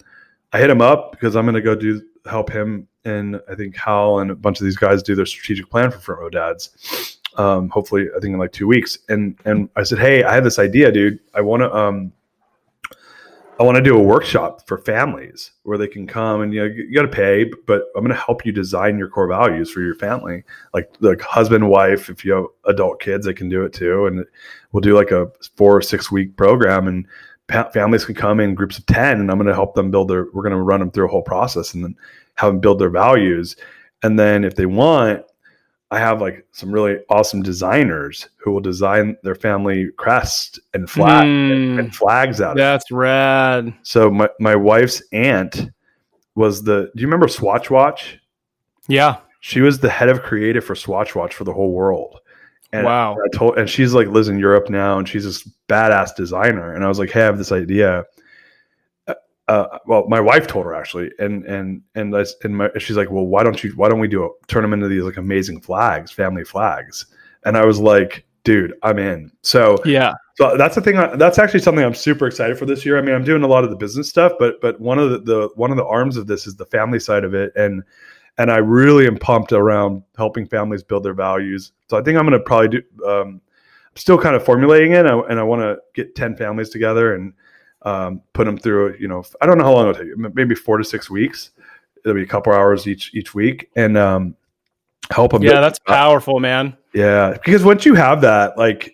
I 0.51 0.59
hit 0.59 0.69
him 0.69 0.81
up 0.81 1.11
because 1.11 1.35
I'm 1.35 1.45
going 1.45 1.55
to 1.55 1.61
go 1.61 1.75
do 1.75 2.01
help 2.25 2.51
him 2.51 2.87
and 3.05 3.41
I 3.49 3.55
think 3.55 3.75
Hal 3.75 4.19
and 4.19 4.31
a 4.31 4.35
bunch 4.35 4.59
of 4.59 4.65
these 4.65 4.77
guys 4.77 5.03
do 5.03 5.15
their 5.15 5.25
strategic 5.25 5.69
plan 5.69 5.91
for 5.91 5.99
Front 5.99 6.21
Row 6.21 6.29
Dads. 6.29 7.19
Um, 7.37 7.69
hopefully, 7.69 8.07
I 8.15 8.19
think 8.19 8.33
in 8.33 8.39
like 8.39 8.51
two 8.51 8.67
weeks. 8.67 8.97
And 9.09 9.37
and 9.45 9.69
I 9.75 9.83
said, 9.83 9.99
hey, 9.99 10.23
I 10.23 10.33
have 10.33 10.43
this 10.43 10.59
idea, 10.59 10.91
dude. 10.91 11.19
I 11.33 11.41
want 11.41 11.61
to 11.61 11.75
um 11.75 12.13
I 13.59 13.63
want 13.63 13.75
to 13.75 13.83
do 13.83 13.95
a 13.95 14.01
workshop 14.01 14.67
for 14.67 14.79
families 14.79 15.51
where 15.61 15.77
they 15.77 15.87
can 15.87 16.07
come 16.07 16.41
and 16.41 16.51
you 16.51 16.59
know 16.59 16.65
you 16.65 16.93
got 16.93 17.03
to 17.03 17.07
pay, 17.07 17.43
but 17.67 17.83
I'm 17.95 18.03
going 18.03 18.15
to 18.15 18.19
help 18.19 18.45
you 18.45 18.51
design 18.51 18.97
your 18.97 19.07
core 19.07 19.27
values 19.27 19.69
for 19.69 19.81
your 19.81 19.93
family, 19.93 20.43
like 20.73 20.91
like 21.01 21.21
husband, 21.21 21.69
wife. 21.69 22.09
If 22.09 22.25
you 22.25 22.33
have 22.33 22.45
adult 22.65 22.99
kids, 22.99 23.25
they 23.25 23.33
can 23.33 23.49
do 23.49 23.63
it 23.63 23.71
too, 23.71 24.07
and 24.07 24.25
we'll 24.71 24.81
do 24.81 24.95
like 24.95 25.11
a 25.11 25.31
four 25.55 25.77
or 25.77 25.81
six 25.83 26.11
week 26.11 26.35
program, 26.35 26.87
and 26.87 27.07
families 27.71 28.05
can 28.05 28.15
come 28.15 28.39
in 28.39 28.55
groups 28.55 28.79
of 28.79 28.87
ten, 28.87 29.19
and 29.19 29.29
I'm 29.29 29.37
going 29.37 29.47
to 29.47 29.53
help 29.53 29.75
them 29.75 29.91
build 29.91 30.09
their. 30.09 30.25
We're 30.33 30.43
going 30.43 30.55
to 30.55 30.61
run 30.61 30.79
them 30.79 30.89
through 30.89 31.05
a 31.05 31.11
whole 31.11 31.21
process, 31.21 31.75
and 31.75 31.83
then 31.83 31.95
have 32.35 32.51
them 32.51 32.59
build 32.59 32.79
their 32.79 32.89
values, 32.89 33.55
and 34.01 34.17
then 34.17 34.43
if 34.43 34.55
they 34.55 34.65
want, 34.65 35.23
I 35.93 35.99
have 35.99 36.21
like 36.21 36.43
some 36.53 36.71
really 36.71 36.97
awesome 37.09 37.43
designers 37.43 38.27
who 38.37 38.51
will 38.51 38.61
design 38.61 39.15
their 39.21 39.35
family 39.35 39.91
crest 39.95 40.59
and 40.73 40.89
flag 40.89 41.25
mm, 41.25 41.77
and, 41.77 41.95
flags 41.95 42.41
out. 42.41 42.57
That's 42.57 42.89
rad. 42.89 43.71
So 43.83 44.09
my, 44.09 44.27
my 44.39 44.55
wife's 44.55 45.03
aunt 45.11 45.69
was 46.33 46.63
the 46.63 46.91
do 46.95 47.01
you 47.01 47.05
remember 47.05 47.27
Swatch 47.27 47.69
Watch? 47.69 48.19
Yeah. 48.87 49.17
She 49.41 49.61
was 49.61 49.79
the 49.79 49.89
head 49.89 50.09
of 50.09 50.23
creative 50.23 50.65
for 50.65 50.73
Swatch 50.73 51.13
Watch 51.13 51.35
for 51.35 51.43
the 51.43 51.53
whole 51.53 51.71
world. 51.71 52.19
And 52.71 52.87
wow. 52.87 53.13
I 53.13 53.37
told 53.37 53.59
and 53.59 53.69
she's 53.69 53.93
like 53.93 54.07
lives 54.07 54.29
in 54.29 54.39
Europe 54.39 54.71
now 54.71 54.97
and 54.97 55.07
she's 55.07 55.25
this 55.25 55.47
badass 55.69 56.15
designer. 56.15 56.73
And 56.73 56.83
I 56.83 56.87
was 56.87 56.97
like, 56.97 57.11
hey, 57.11 57.21
I 57.21 57.25
have 57.25 57.37
this 57.37 57.51
idea 57.51 58.03
uh, 59.47 59.79
well, 59.85 60.05
my 60.07 60.19
wife 60.19 60.47
told 60.47 60.65
her 60.65 60.73
actually, 60.73 61.11
and 61.19 61.45
and 61.45 61.81
and 61.95 62.15
I, 62.15 62.25
and 62.43 62.57
my, 62.57 62.69
she's 62.77 62.95
like, 62.95 63.11
well, 63.11 63.25
why 63.25 63.43
don't 63.43 63.63
you? 63.63 63.71
Why 63.71 63.89
don't 63.89 63.99
we 63.99 64.07
do 64.07 64.25
a, 64.25 64.29
turn 64.47 64.61
them 64.61 64.73
into 64.73 64.87
these 64.87 65.03
like 65.03 65.17
amazing 65.17 65.61
flags, 65.61 66.11
family 66.11 66.45
flags? 66.45 67.07
And 67.45 67.57
I 67.57 67.65
was 67.65 67.79
like, 67.79 68.25
dude, 68.45 68.73
I'm 68.83 68.99
in. 68.99 69.31
So 69.41 69.77
yeah, 69.83 70.13
so 70.35 70.55
that's 70.57 70.75
the 70.75 70.81
thing. 70.81 70.95
That's 71.17 71.39
actually 71.39 71.59
something 71.59 71.83
I'm 71.83 71.93
super 71.93 72.25
excited 72.25 72.57
for 72.57 72.65
this 72.65 72.85
year. 72.85 72.97
I 72.97 73.01
mean, 73.01 73.13
I'm 73.13 73.25
doing 73.25 73.43
a 73.43 73.47
lot 73.47 73.65
of 73.65 73.69
the 73.69 73.75
business 73.75 74.07
stuff, 74.07 74.31
but 74.39 74.61
but 74.61 74.79
one 74.79 74.97
of 74.97 75.11
the, 75.11 75.19
the 75.19 75.49
one 75.55 75.71
of 75.71 75.77
the 75.77 75.85
arms 75.85 76.15
of 76.15 76.27
this 76.27 76.47
is 76.47 76.55
the 76.55 76.65
family 76.65 76.99
side 76.99 77.25
of 77.25 77.33
it, 77.33 77.51
and 77.57 77.83
and 78.37 78.49
I 78.49 78.57
really 78.57 79.07
am 79.07 79.17
pumped 79.17 79.51
around 79.51 80.03
helping 80.17 80.47
families 80.47 80.83
build 80.83 81.03
their 81.03 81.13
values. 81.13 81.73
So 81.89 81.97
I 81.97 82.01
think 82.01 82.17
I'm 82.17 82.25
going 82.25 82.39
to 82.39 82.45
probably 82.45 82.69
do. 82.69 83.05
Um, 83.05 83.41
I'm 83.91 83.97
still 83.97 84.17
kind 84.17 84.37
of 84.37 84.43
formulating 84.45 84.93
it, 84.93 85.05
and 85.05 85.09
I, 85.09 85.19
and 85.29 85.39
I 85.39 85.43
want 85.43 85.61
to 85.61 85.77
get 85.93 86.15
ten 86.15 86.35
families 86.37 86.69
together 86.69 87.13
and 87.13 87.33
um, 87.83 88.21
put 88.33 88.45
them 88.45 88.57
through, 88.57 88.97
you 88.99 89.07
know, 89.07 89.23
I 89.41 89.45
don't 89.45 89.57
know 89.57 89.63
how 89.63 89.73
long 89.73 89.89
it'll 89.89 90.03
take, 90.03 90.35
maybe 90.35 90.55
four 90.55 90.77
to 90.77 90.83
six 90.83 91.09
weeks. 91.09 91.51
It'll 92.03 92.15
be 92.15 92.23
a 92.23 92.27
couple 92.27 92.53
hours 92.53 92.87
each 92.87 93.13
each 93.13 93.33
week, 93.33 93.69
and 93.75 93.97
um, 93.97 94.35
help 95.11 95.31
them. 95.31 95.43
Yeah, 95.43 95.61
that's 95.61 95.79
powerful, 95.79 96.39
man. 96.39 96.75
Yeah, 96.93 97.31
because 97.31 97.63
once 97.63 97.85
you 97.85 97.95
have 97.95 98.21
that, 98.21 98.57
like, 98.57 98.93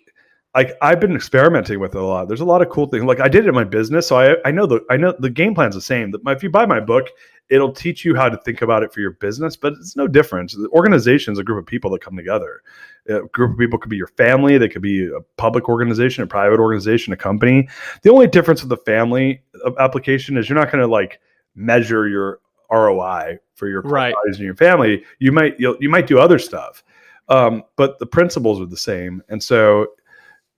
like 0.54 0.76
I've 0.80 1.00
been 1.00 1.14
experimenting 1.14 1.80
with 1.80 1.94
it 1.94 2.00
a 2.00 2.04
lot. 2.04 2.28
There's 2.28 2.40
a 2.40 2.44
lot 2.44 2.62
of 2.62 2.68
cool 2.68 2.86
things. 2.86 3.04
Like 3.04 3.20
I 3.20 3.28
did 3.28 3.44
it 3.44 3.48
in 3.48 3.54
my 3.54 3.64
business, 3.64 4.06
so 4.06 4.18
I 4.18 4.36
I 4.48 4.50
know 4.50 4.66
the 4.66 4.80
I 4.90 4.96
know 4.96 5.14
the 5.18 5.30
game 5.30 5.54
plan's 5.54 5.74
the 5.74 5.80
same. 5.80 6.12
If 6.26 6.42
you 6.42 6.50
buy 6.50 6.66
my 6.66 6.80
book, 6.80 7.08
it'll 7.50 7.72
teach 7.72 8.04
you 8.04 8.14
how 8.14 8.28
to 8.28 8.36
think 8.38 8.62
about 8.62 8.82
it 8.84 8.92
for 8.94 9.00
your 9.00 9.10
business, 9.10 9.56
but 9.56 9.72
it's 9.74 9.96
no 9.96 10.06
difference. 10.06 10.54
The 10.54 10.68
organization 10.68 11.32
is 11.32 11.38
a 11.38 11.44
group 11.44 11.58
of 11.58 11.66
people 11.66 11.90
that 11.90 12.00
come 12.00 12.16
together. 12.16 12.62
A 13.08 13.22
group 13.22 13.52
of 13.52 13.58
people 13.58 13.78
could 13.78 13.90
be 13.90 13.96
your 13.96 14.06
family, 14.06 14.56
they 14.56 14.68
could 14.68 14.82
be 14.82 15.06
a 15.06 15.20
public 15.36 15.68
organization, 15.68 16.22
a 16.22 16.26
private 16.26 16.60
organization, 16.60 17.12
a 17.12 17.16
company. 17.16 17.68
The 18.02 18.10
only 18.10 18.28
difference 18.28 18.62
with 18.62 18.70
the 18.70 18.76
family 18.76 19.42
application 19.78 20.36
is 20.36 20.48
you're 20.48 20.58
not 20.58 20.70
going 20.70 20.82
to 20.82 20.86
like 20.86 21.20
measure 21.56 22.08
your 22.08 22.40
ROI 22.70 23.38
for 23.54 23.68
your 23.68 23.82
right. 23.82 24.14
and 24.24 24.38
your 24.38 24.54
family. 24.54 25.04
You 25.18 25.32
might 25.32 25.58
you 25.58 25.90
might 25.90 26.06
do 26.06 26.20
other 26.20 26.38
stuff, 26.38 26.84
um, 27.28 27.64
but 27.76 27.98
the 27.98 28.06
principles 28.06 28.60
are 28.60 28.66
the 28.66 28.76
same. 28.76 29.22
And 29.28 29.42
so 29.42 29.88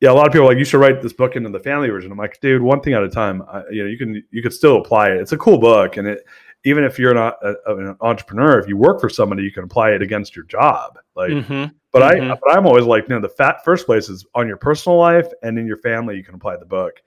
yeah, 0.02 0.10
a 0.10 0.12
lot 0.12 0.26
of 0.26 0.32
people 0.32 0.48
like 0.48 0.58
you 0.58 0.64
should 0.64 0.80
write 0.80 1.00
this 1.00 1.12
book 1.12 1.36
into 1.36 1.48
the 1.48 1.60
family 1.60 1.88
version. 1.88 2.10
I'm 2.10 2.18
like, 2.18 2.40
dude, 2.40 2.60
one 2.60 2.80
thing 2.80 2.92
at 2.92 3.04
a 3.04 3.08
time. 3.08 3.40
I, 3.42 3.62
you 3.70 3.84
know, 3.84 3.88
you 3.88 3.96
can 3.96 4.22
you 4.32 4.42
could 4.42 4.52
still 4.52 4.78
apply 4.78 5.10
it. 5.10 5.18
It's 5.18 5.30
a 5.30 5.38
cool 5.38 5.58
book, 5.58 5.96
and 5.96 6.08
it 6.08 6.26
even 6.64 6.84
if 6.84 6.98
you're 6.98 7.14
not 7.14 7.36
a, 7.42 7.56
an 7.66 7.96
entrepreneur, 8.00 8.58
if 8.58 8.68
you 8.68 8.76
work 8.76 9.00
for 9.00 9.08
somebody, 9.08 9.42
you 9.42 9.50
can 9.50 9.64
apply 9.64 9.90
it 9.90 10.02
against 10.02 10.36
your 10.36 10.44
job. 10.44 10.98
Like, 11.16 11.30
mm-hmm. 11.30 11.72
but 11.90 12.02
mm-hmm. 12.02 12.30
I, 12.30 12.34
but 12.34 12.56
I'm 12.56 12.66
always 12.66 12.84
like, 12.84 13.08
you 13.08 13.14
know, 13.14 13.20
the 13.20 13.28
fat 13.28 13.64
first 13.64 13.86
place 13.86 14.08
is 14.08 14.24
on 14.34 14.46
your 14.46 14.56
personal 14.56 14.98
life 14.98 15.26
and 15.42 15.58
in 15.58 15.66
your 15.66 15.78
family. 15.78 16.16
You 16.16 16.24
can 16.24 16.34
apply 16.34 16.56
the 16.56 16.66
book, 16.66 17.02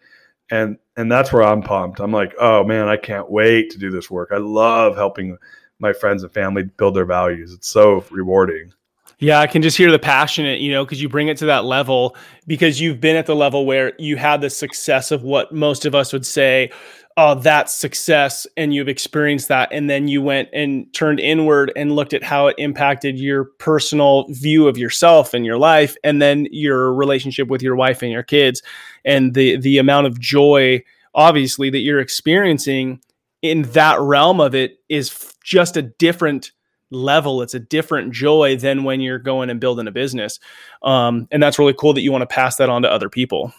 and 0.52 0.78
and 0.98 1.12
that's 1.12 1.32
where 1.32 1.44
I'm 1.44 1.62
pumped. 1.62 2.00
I'm 2.00 2.12
like, 2.12 2.34
oh 2.40 2.64
man, 2.64 2.88
I 2.88 2.98
can't 2.98 3.30
wait 3.30 3.70
to 3.72 3.78
do 3.78 3.90
this 3.90 4.12
work. 4.12 4.30
I 4.32 4.38
love 4.38 4.96
helping 4.96 5.38
my 5.80 5.94
friends 5.94 6.24
and 6.24 6.32
family 6.32 6.64
build 6.64 6.96
their 6.96 7.06
values. 7.06 7.54
It's 7.54 7.68
so 7.68 8.04
rewarding. 8.12 8.74
Yeah, 9.20 9.40
I 9.40 9.48
can 9.48 9.62
just 9.62 9.78
hear 9.78 9.92
the 9.92 10.00
passionate, 10.00 10.60
you 10.60 10.72
know, 10.72 10.84
because 10.84 11.02
you 11.02 11.08
bring 11.08 11.30
it 11.30 11.38
to 11.38 11.46
that 11.46 11.64
level 11.64 12.18
because 12.48 12.82
you've 12.82 13.00
been 13.00 13.16
at 13.16 13.26
the 13.26 13.36
level 13.36 13.66
where 13.66 13.94
you 13.98 14.18
had 14.18 14.42
the 14.42 14.50
success 14.50 15.12
of 15.12 15.24
what 15.24 15.54
most 15.54 15.86
of 15.86 15.96
us 15.96 16.12
would 16.12 16.26
say, 16.26 16.70
uh, 17.18 17.34
that 17.34 17.70
success 17.70 18.46
and 18.58 18.74
you've 18.74 18.90
experienced 18.90 19.48
that 19.48 19.70
and 19.72 19.90
then 19.90 20.08
you 20.08 20.22
went 20.22 20.50
and 20.52 20.94
turned 20.94 21.20
inward 21.20 21.72
and 21.76 21.96
looked 21.96 22.14
at 22.14 22.24
how 22.24 22.48
it 22.48 22.56
impacted 22.58 23.18
your 23.18 23.46
personal 23.58 24.26
view 24.30 24.68
of 24.68 24.78
yourself 24.78 25.34
and 25.34 25.46
your 25.46 25.58
life 25.58 25.96
and 26.04 26.22
then 26.22 26.46
your 26.52 26.94
relationship 26.94 27.48
with 27.48 27.62
your 27.62 27.76
wife 27.76 28.02
and 28.02 28.12
your 28.12 28.24
kids 28.24 28.62
and 29.06 29.34
the 29.34 29.56
the 29.58 29.78
amount 29.78 30.08
of 30.08 30.20
joy 30.20 30.84
obviously 31.14 31.70
that 31.70 31.80
you're 31.80 32.02
experiencing 32.02 33.00
in 33.42 33.62
that 33.62 34.00
realm 34.00 34.42
of 34.42 34.54
it 34.54 34.80
is 34.90 35.10
f- 35.10 35.34
just 35.42 35.78
a 35.78 35.82
different 35.82 36.52
level. 36.92 37.42
It's 37.42 37.54
a 37.54 37.60
different 37.60 38.14
joy 38.14 38.58
than 38.58 38.84
when 38.84 39.02
you're 39.02 39.20
going 39.20 39.50
and 39.50 39.60
building 39.60 39.88
a 39.88 39.92
business. 39.92 40.40
Um, 40.82 41.28
and 41.32 41.42
that's 41.42 41.60
really 41.60 41.74
cool 41.74 41.94
that 41.94 42.02
you 42.02 42.12
want 42.12 42.24
to 42.24 42.28
pass 42.28 42.58
that 42.58 42.70
on 42.70 42.82
to 42.84 42.92
other 42.92 43.10
people 43.10 43.54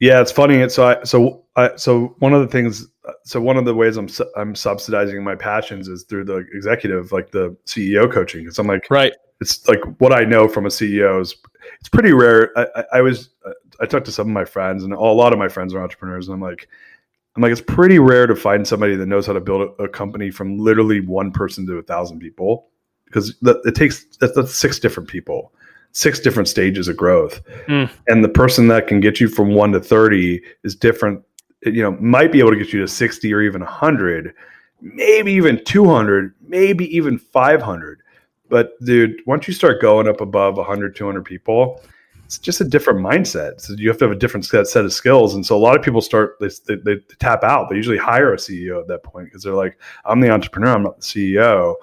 Yeah, 0.00 0.22
it's 0.22 0.32
funny. 0.32 0.66
So 0.70 0.86
I 0.86 1.02
so 1.04 1.44
I 1.56 1.76
so 1.76 2.16
one 2.18 2.32
of 2.32 2.40
the 2.40 2.48
things 2.48 2.86
so 3.24 3.40
one 3.40 3.58
of 3.58 3.66
the 3.66 3.74
ways 3.74 3.98
I'm 3.98 4.08
I'm 4.36 4.54
subsidizing 4.54 5.22
my 5.22 5.34
passions 5.34 5.88
is 5.88 6.04
through 6.04 6.24
the 6.24 6.38
executive 6.52 7.12
like 7.12 7.30
the 7.30 7.56
CEO 7.66 8.10
coaching 8.10 8.42
because 8.42 8.58
I'm 8.58 8.66
like 8.66 8.90
right. 8.90 9.12
It's 9.42 9.66
like 9.68 9.80
what 9.98 10.12
I 10.12 10.24
know 10.24 10.48
from 10.48 10.66
a 10.66 10.70
CEO 10.70 11.20
is 11.20 11.34
it's 11.78 11.88
pretty 11.88 12.12
rare. 12.12 12.50
I, 12.56 12.66
I, 12.76 12.84
I 12.94 13.00
was 13.02 13.30
I 13.80 13.86
talked 13.86 14.06
to 14.06 14.12
some 14.12 14.28
of 14.28 14.32
my 14.32 14.44
friends 14.44 14.84
and 14.84 14.92
a 14.92 14.98
lot 14.98 15.32
of 15.32 15.38
my 15.38 15.48
friends 15.48 15.74
are 15.74 15.82
entrepreneurs 15.82 16.28
and 16.28 16.34
I'm 16.34 16.40
like 16.40 16.68
I'm 17.36 17.42
like 17.42 17.52
it's 17.52 17.60
pretty 17.60 17.98
rare 17.98 18.26
to 18.26 18.34
find 18.34 18.66
somebody 18.66 18.96
that 18.96 19.06
knows 19.06 19.26
how 19.26 19.34
to 19.34 19.40
build 19.40 19.74
a, 19.78 19.82
a 19.82 19.88
company 19.88 20.30
from 20.30 20.58
literally 20.58 21.00
one 21.00 21.30
person 21.30 21.66
to 21.66 21.74
a 21.74 21.82
thousand 21.82 22.20
people 22.20 22.68
because 23.04 23.34
it 23.42 23.74
takes 23.74 24.04
that's, 24.18 24.34
that's 24.34 24.54
six 24.54 24.78
different 24.78 25.10
people 25.10 25.52
six 25.92 26.20
different 26.20 26.48
stages 26.48 26.88
of 26.88 26.96
growth. 26.96 27.42
Mm. 27.66 27.90
And 28.08 28.24
the 28.24 28.28
person 28.28 28.68
that 28.68 28.86
can 28.86 29.00
get 29.00 29.20
you 29.20 29.28
from 29.28 29.54
one 29.54 29.72
to 29.72 29.80
30 29.80 30.42
is 30.62 30.74
different, 30.74 31.22
you 31.62 31.82
know, 31.82 31.92
might 32.00 32.32
be 32.32 32.38
able 32.38 32.50
to 32.50 32.56
get 32.56 32.72
you 32.72 32.80
to 32.80 32.88
60 32.88 33.32
or 33.34 33.42
even 33.42 33.60
100, 33.60 34.34
maybe 34.80 35.32
even 35.32 35.62
200, 35.64 36.34
maybe 36.46 36.96
even 36.96 37.18
500. 37.18 38.02
But 38.48 38.72
dude, 38.84 39.20
once 39.26 39.46
you 39.46 39.54
start 39.54 39.80
going 39.80 40.08
up 40.08 40.20
above 40.20 40.56
100, 40.56 40.96
200 40.96 41.24
people, 41.24 41.80
it's 42.24 42.38
just 42.38 42.60
a 42.60 42.64
different 42.64 43.00
mindset. 43.00 43.60
So 43.60 43.74
you 43.74 43.88
have 43.88 43.98
to 43.98 44.04
have 44.04 44.12
a 44.12 44.18
different 44.18 44.46
set, 44.46 44.66
set 44.68 44.84
of 44.84 44.92
skills. 44.92 45.34
And 45.34 45.44
so 45.44 45.56
a 45.56 45.58
lot 45.58 45.76
of 45.76 45.82
people 45.82 46.00
start, 46.00 46.36
they, 46.40 46.48
they, 46.68 46.76
they 46.76 46.96
tap 47.18 47.42
out. 47.42 47.68
They 47.68 47.76
usually 47.76 47.98
hire 47.98 48.32
a 48.32 48.36
CEO 48.36 48.80
at 48.80 48.86
that 48.88 49.02
point 49.02 49.26
because 49.26 49.42
they're 49.42 49.54
like, 49.54 49.78
I'm 50.04 50.20
the 50.20 50.30
entrepreneur, 50.30 50.74
I'm 50.74 50.84
not 50.84 51.00
the 51.00 51.02
CEO. 51.02 51.74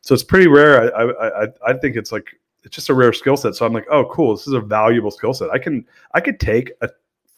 So 0.00 0.14
it's 0.14 0.24
pretty 0.24 0.46
rare. 0.46 0.94
I, 0.96 1.44
I, 1.44 1.48
I 1.66 1.72
think 1.74 1.96
it's 1.96 2.12
like 2.12 2.39
it's 2.62 2.74
just 2.74 2.90
a 2.90 2.94
rare 2.94 3.12
skill 3.12 3.36
set. 3.36 3.54
So 3.54 3.66
I'm 3.66 3.72
like, 3.72 3.86
oh, 3.90 4.04
cool. 4.06 4.34
This 4.34 4.46
is 4.46 4.52
a 4.52 4.60
valuable 4.60 5.10
skill 5.10 5.34
set. 5.34 5.50
I 5.50 5.58
can 5.58 5.86
I 6.12 6.20
could 6.20 6.40
take 6.40 6.72
a 6.80 6.88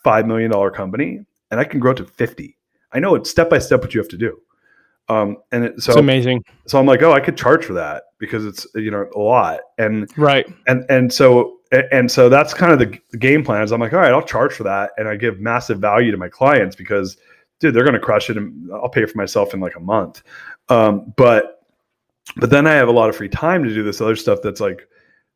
five 0.02 0.26
million 0.26 0.50
dollar 0.50 0.70
company 0.70 1.24
and 1.50 1.60
I 1.60 1.64
can 1.64 1.80
grow 1.80 1.92
it 1.92 1.96
to 1.96 2.04
fifty. 2.04 2.56
I 2.92 2.98
know 2.98 3.14
it's 3.14 3.30
step 3.30 3.48
by 3.48 3.58
step 3.58 3.80
what 3.80 3.94
you 3.94 4.00
have 4.00 4.08
to 4.10 4.18
do. 4.18 4.40
Um, 5.08 5.38
and 5.50 5.64
it, 5.64 5.82
so 5.82 5.92
it's 5.92 5.98
amazing. 5.98 6.44
So 6.66 6.78
I'm 6.78 6.86
like, 6.86 7.02
oh, 7.02 7.12
I 7.12 7.20
could 7.20 7.36
charge 7.36 7.64
for 7.64 7.72
that 7.74 8.04
because 8.18 8.44
it's 8.44 8.66
you 8.74 8.90
know 8.90 9.08
a 9.14 9.18
lot. 9.18 9.60
And 9.78 10.10
right. 10.16 10.46
And 10.66 10.84
and 10.88 11.12
so 11.12 11.58
and 11.90 12.10
so 12.10 12.28
that's 12.28 12.52
kind 12.52 12.72
of 12.72 12.78
the, 12.78 12.98
the 13.10 13.16
game 13.16 13.44
plan. 13.44 13.62
Is 13.62 13.72
I'm 13.72 13.80
like, 13.80 13.92
all 13.92 14.00
right, 14.00 14.12
I'll 14.12 14.22
charge 14.22 14.52
for 14.52 14.64
that, 14.64 14.90
and 14.96 15.08
I 15.08 15.16
give 15.16 15.40
massive 15.40 15.78
value 15.78 16.10
to 16.10 16.16
my 16.16 16.28
clients 16.28 16.76
because, 16.76 17.16
dude, 17.60 17.74
they're 17.74 17.84
going 17.84 17.94
to 17.94 18.00
crush 18.00 18.28
it, 18.30 18.36
and 18.36 18.70
I'll 18.72 18.88
pay 18.88 19.06
for 19.06 19.16
myself 19.16 19.54
in 19.54 19.60
like 19.60 19.76
a 19.76 19.80
month. 19.80 20.22
Um, 20.68 21.12
but 21.16 21.66
but 22.36 22.50
then 22.50 22.66
I 22.66 22.72
have 22.72 22.88
a 22.88 22.92
lot 22.92 23.08
of 23.08 23.16
free 23.16 23.28
time 23.28 23.64
to 23.64 23.74
do 23.74 23.82
this 23.82 24.00
other 24.00 24.16
stuff 24.16 24.40
that's 24.42 24.60
like 24.60 24.86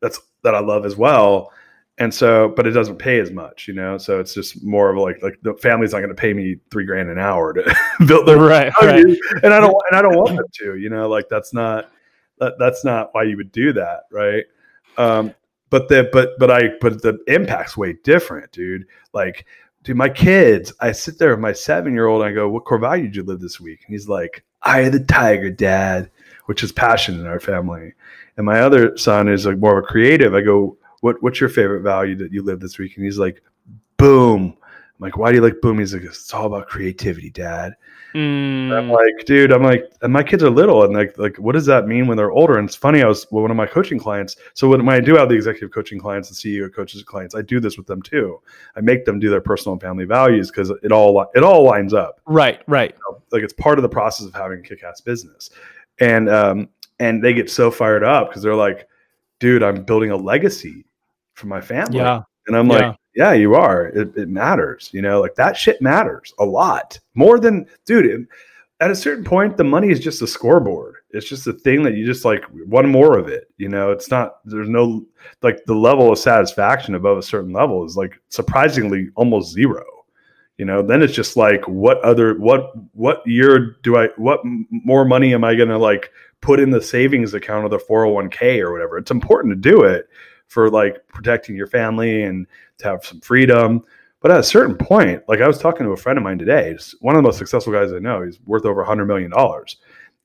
that's 0.07 0.21
that 0.42 0.55
I 0.55 0.61
love 0.61 0.87
as 0.87 0.97
well. 0.97 1.53
And 1.99 2.12
so, 2.12 2.53
but 2.55 2.66
it 2.66 2.73
doesn't 2.73 2.99
pay 2.99 3.21
as 3.21 3.31
much, 3.31 3.66
you 3.66 3.75
know. 3.75 3.97
So 3.97 4.21
it's 4.21 4.35
just 4.35 4.62
more 4.62 4.90
of 4.90 4.99
like 4.99 5.23
like 5.23 5.38
the 5.42 5.55
family's 5.55 5.92
not 5.92 5.99
going 5.99 6.11
to 6.11 6.14
pay 6.14 6.33
me 6.33 6.57
three 6.71 6.85
grand 6.85 7.09
an 7.09 7.19
hour 7.19 7.53
to 7.55 7.77
build 8.07 8.29
their 8.29 8.37
right, 8.37 8.73
right, 8.83 9.05
and 9.42 9.55
I 9.55 9.61
don't 9.61 9.75
and 9.90 9.99
I 9.99 10.03
don't 10.03 10.16
want 10.16 10.37
them 10.37 10.45
to, 10.61 10.77
you 10.77 10.90
know. 10.90 11.09
Like 11.09 11.29
that's 11.29 11.55
not 11.55 11.90
that 12.38 12.55
that's 12.59 12.85
not 12.85 13.11
why 13.12 13.25
you 13.25 13.37
would 13.37 13.51
do 13.51 13.73
that, 13.73 14.03
right? 14.12 14.45
Um, 14.99 15.35
but 15.71 15.88
the 15.88 16.09
but 16.12 16.38
but 16.38 16.51
I 16.51 16.71
but 16.81 17.03
the 17.03 17.19
impact's 17.29 17.77
way 17.77 17.97
different, 18.05 18.53
dude. 18.53 18.87
Like, 19.14 19.47
dude, 19.83 19.97
my 19.97 20.11
kids, 20.11 20.73
I 20.81 20.92
sit 20.92 21.19
there 21.19 21.31
with 21.31 21.40
my 21.40 21.55
seven 21.55 21.95
year 21.95 22.07
old 22.07 22.23
and 22.23 22.31
I 22.31 22.35
go, 22.35 22.49
"What 22.49 22.66
core 22.66 22.79
value 22.79 23.05
did 23.05 23.16
you 23.16 23.23
live 23.23 23.40
this 23.40 23.59
week?" 23.59 23.81
And 23.87 23.95
he's 23.95 24.09
like, 24.09 24.45
"I 24.62 24.88
the 24.90 25.01
tiger, 25.01 25.51
dad," 25.51 26.11
which 26.47 26.63
is 26.63 26.73
passion 26.73 27.21
in 27.21 27.27
our 27.27 27.41
family. 27.41 27.93
And 28.37 28.47
my 28.47 28.61
other 28.61 28.97
son 28.97 29.29
is 29.29 29.47
like 29.47 29.59
more 29.59 29.79
of 29.79 29.85
a 29.85 29.87
creative. 29.87 30.35
I 30.35 30.41
go, 30.41 30.77
what 31.01 31.23
What's 31.23 31.41
your 31.41 31.49
favorite 31.49 31.83
value 31.83 32.17
that 32.17 32.33
you 32.33 32.43
live 32.43 32.61
this 32.61 32.79
week? 32.79 32.97
And 32.97 33.05
he's 33.05 33.19
like, 33.19 33.43
boom. 33.97 34.57
I'm 34.99 35.05
like, 35.05 35.19
why 35.19 35.31
do 35.31 35.37
you 35.37 35.43
like 35.43 35.61
boom? 35.61 35.79
He's 35.79 35.93
like, 35.93 36.05
it's 36.05 36.33
all 36.33 36.47
about 36.47 36.69
creativity, 36.69 37.29
dad. 37.29 37.75
Mm. 38.15 38.73
I'm 38.73 38.91
like, 38.91 39.27
dude, 39.27 39.53
I'm 39.53 39.63
like, 39.63 39.85
and 40.01 40.11
my 40.11 40.23
kids 40.23 40.43
are 40.43 40.49
little, 40.49 40.85
and 40.85 40.95
like, 40.95 41.19
like, 41.19 41.37
what 41.37 41.53
does 41.53 41.67
that 41.67 41.87
mean 41.87 42.07
when 42.07 42.17
they're 42.17 42.31
older? 42.31 42.57
And 42.57 42.67
it's 42.67 42.77
funny, 42.77 43.03
I 43.03 43.07
was 43.07 43.27
well, 43.31 43.43
one 43.43 43.51
of 43.51 43.59
my 43.59 43.67
coaching 43.67 43.99
clients. 43.99 44.37
So 44.55 44.69
when, 44.69 44.87
when 44.87 44.97
I 44.97 45.01
do 45.01 45.15
have 45.17 45.29
the 45.29 45.35
executive 45.35 45.71
coaching 45.71 45.99
clients, 45.99 46.31
and 46.31 46.37
CEO 46.39 46.75
coaches 46.75 47.03
clients, 47.03 47.35
I 47.35 47.43
do 47.43 47.61
this 47.61 47.77
with 47.77 47.87
them 47.87 48.01
too. 48.01 48.41
I 48.75 48.81
make 48.81 49.05
them 49.05 49.19
do 49.19 49.29
their 49.29 49.43
personal 49.43 49.75
and 49.75 49.83
family 49.83 50.07
values 50.07 50.51
because 50.51 50.71
it 50.71 50.93
all 50.93 51.27
it 51.35 51.45
all 51.45 51.63
lines 51.63 51.93
up. 51.93 52.23
Right, 52.25 52.63
right. 52.67 52.95
You 52.95 53.01
know, 53.13 53.23
like 53.33 53.43
it's 53.43 53.53
part 53.53 53.79
of 53.79 53.83
the 53.83 53.89
process 53.91 54.27
of 54.27 54.35
having 54.35 54.61
a 54.61 54.63
kick-ass 54.63 55.03
business. 55.03 55.51
And 56.01 56.29
um, 56.29 56.69
and 56.99 57.23
they 57.23 57.33
get 57.35 57.51
so 57.51 57.71
fired 57.71 58.05
up 58.05 58.29
because 58.29 58.43
they're 58.43 58.55
like, 58.55 58.89
dude, 59.41 59.63
I'm 59.63 59.85
building 59.85 60.11
a 60.11 60.17
legacy 60.17 60.85
for 61.35 61.47
my 61.47 61.61
family. 61.61 61.99
Yeah. 61.99 62.23
And 62.47 62.57
I'm 62.57 62.71
yeah. 62.71 62.89
like, 62.89 62.97
yeah, 63.15 63.33
you 63.33 63.55
are. 63.55 63.87
It, 63.87 64.17
it, 64.17 64.29
matters. 64.29 64.91
You 64.93 65.03
know, 65.03 65.21
like 65.21 65.35
that 65.37 65.57
shit 65.57 65.81
matters 65.81 66.33
a 66.39 66.45
lot 66.45 66.99
more 67.15 67.41
than, 67.41 67.67
dude. 67.87 68.07
It, 68.07 68.29
at 68.81 68.91
a 68.91 68.97
certain 68.97 69.25
point, 69.25 69.57
the 69.57 69.65
money 69.65 69.91
is 69.91 70.01
just 70.01 70.21
a 70.21 70.27
scoreboard. 70.27 70.97
It's 71.11 71.29
just 71.29 71.47
a 71.47 71.55
thing 71.55 71.83
that 71.85 71.95
you 71.95 72.05
just 72.05 72.27
like 72.27 72.45
one 72.67 72.89
more 72.89 73.17
of 73.17 73.27
it. 73.27 73.51
You 73.57 73.71
know, 73.71 73.91
it's 73.91 74.11
not. 74.11 74.41
There's 74.45 74.69
no 74.69 75.07
like 75.43 75.65
the 75.65 75.75
level 75.75 76.13
of 76.13 76.19
satisfaction 76.19 76.95
above 76.95 77.17
a 77.17 77.23
certain 77.23 77.53
level 77.53 77.85
is 77.87 77.97
like 77.97 78.21
surprisingly 78.29 79.09
almost 79.17 79.53
zero. 79.53 79.83
You 80.59 80.64
know, 80.64 80.81
then 80.81 81.03
it's 81.03 81.12
just 81.12 81.37
like 81.37 81.66
what 81.69 82.01
other 82.01 82.38
what 82.38 82.73
what 82.95 83.23
year 83.27 83.77
do 83.83 83.97
I 83.97 84.09
what 84.16 84.40
more 84.45 85.05
money 85.05 85.35
am 85.35 85.45
I 85.45 85.55
going 85.55 85.69
to 85.69 85.79
like 85.79 86.11
put 86.40 86.61
in 86.61 86.71
the 86.71 86.81
savings 86.81 87.35
account 87.35 87.64
of 87.64 87.71
the 87.71 87.79
401k 87.79 88.61
or 88.61 88.73
whatever. 88.73 88.99
It's 88.99 89.11
important 89.11 89.53
to 89.53 89.71
do 89.71 89.83
it 89.83 90.09
for 90.49 90.71
like 90.71 91.07
protecting 91.09 91.57
your 91.57 91.66
family 91.66 92.23
and 92.23 92.47
to 92.79 92.88
have 92.88 93.05
some 93.05 93.21
freedom. 93.21 93.83
But 94.21 94.31
at 94.31 94.40
a 94.40 94.45
certain 94.45 94.77
point, 94.77 95.23
like 95.29 95.40
I 95.40 95.47
was 95.47 95.59
talking 95.59 95.85
to 95.85 95.92
a 95.92 95.97
friend 95.97 96.16
of 96.16 96.25
mine 96.25 96.38
today, 96.38 96.77
one 97.01 97.14
of 97.14 97.23
the 97.23 97.27
most 97.27 97.38
successful 97.38 97.73
guys 97.73 97.92
I 97.92 97.99
know. 97.99 98.23
He's 98.23 98.40
worth 98.47 98.64
over 98.64 98.85
$100 98.85 99.07
million. 99.07 99.33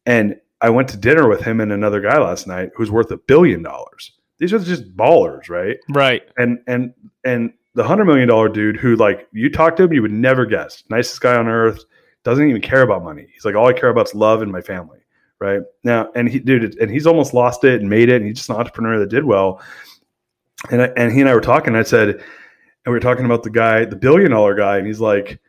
And 0.06 0.40
I 0.62 0.70
went 0.70 0.88
to 0.90 0.98
dinner 0.98 1.28
with 1.28 1.42
him 1.42 1.60
and 1.60 1.72
another 1.72 2.02
guy 2.02 2.18
last 2.20 2.48
night 2.48 2.70
who's 2.76 2.92
worth 2.92 3.12
a 3.12 3.18
billion 3.18 3.64
dollars. 3.64 4.14
These 4.38 4.54
are 4.54 4.60
just 4.60 4.96
ballers, 4.96 5.50
right? 5.50 5.78
Right. 5.90 6.24
And 6.38 6.60
and 6.68 6.94
and 7.24 7.54
the 7.74 7.84
hundred 7.84 8.06
million 8.06 8.28
dollar 8.28 8.50
dude 8.50 8.78
who 8.78 8.96
like 8.96 9.28
you 9.32 9.50
talk 9.50 9.76
to 9.78 9.84
him, 9.84 9.94
you 9.94 10.02
would 10.02 10.12
never 10.12 10.46
guess. 10.46 10.84
Nicest 10.90 11.22
guy 11.22 11.36
on 11.36 11.48
earth, 11.48 11.84
doesn't 12.24 12.48
even 12.48 12.62
care 12.62 12.82
about 12.82 13.04
money. 13.04 13.28
He's 13.34 13.46
like, 13.46 13.56
all 13.56 13.68
I 13.68 13.74
care 13.74 13.90
about 13.90 14.08
is 14.08 14.16
love 14.16 14.42
and 14.42 14.52
my 14.52 14.62
family 14.62 15.02
right 15.42 15.62
now 15.84 16.10
and 16.16 16.30
he 16.30 16.40
dude 16.40 16.78
and 16.80 16.90
he's 16.90 17.08
almost 17.08 17.34
lost 17.34 17.64
it 17.64 17.82
and 17.82 17.90
made 17.90 18.10
it 18.10 18.18
and 18.18 18.26
he's 18.26 18.38
just 18.38 18.50
an 18.50 18.56
entrepreneur 18.56 19.00
that 19.00 19.10
did 19.10 19.26
well 19.26 19.60
and 20.70 20.84
I, 20.84 20.86
and 20.96 21.12
he 21.12 21.20
and 21.20 21.28
I 21.28 21.34
were 21.34 21.42
talking 21.42 21.76
I 21.76 21.82
said 21.82 22.10
and 22.10 22.22
we 22.86 22.92
were 22.92 23.00
talking 23.00 23.26
about 23.26 23.44
the 23.44 23.50
guy 23.50 23.84
the 23.84 23.96
billion 23.96 24.32
dollar 24.32 24.54
guy 24.54 24.78
and 24.78 24.86
he's 24.86 25.02
like 25.02 25.42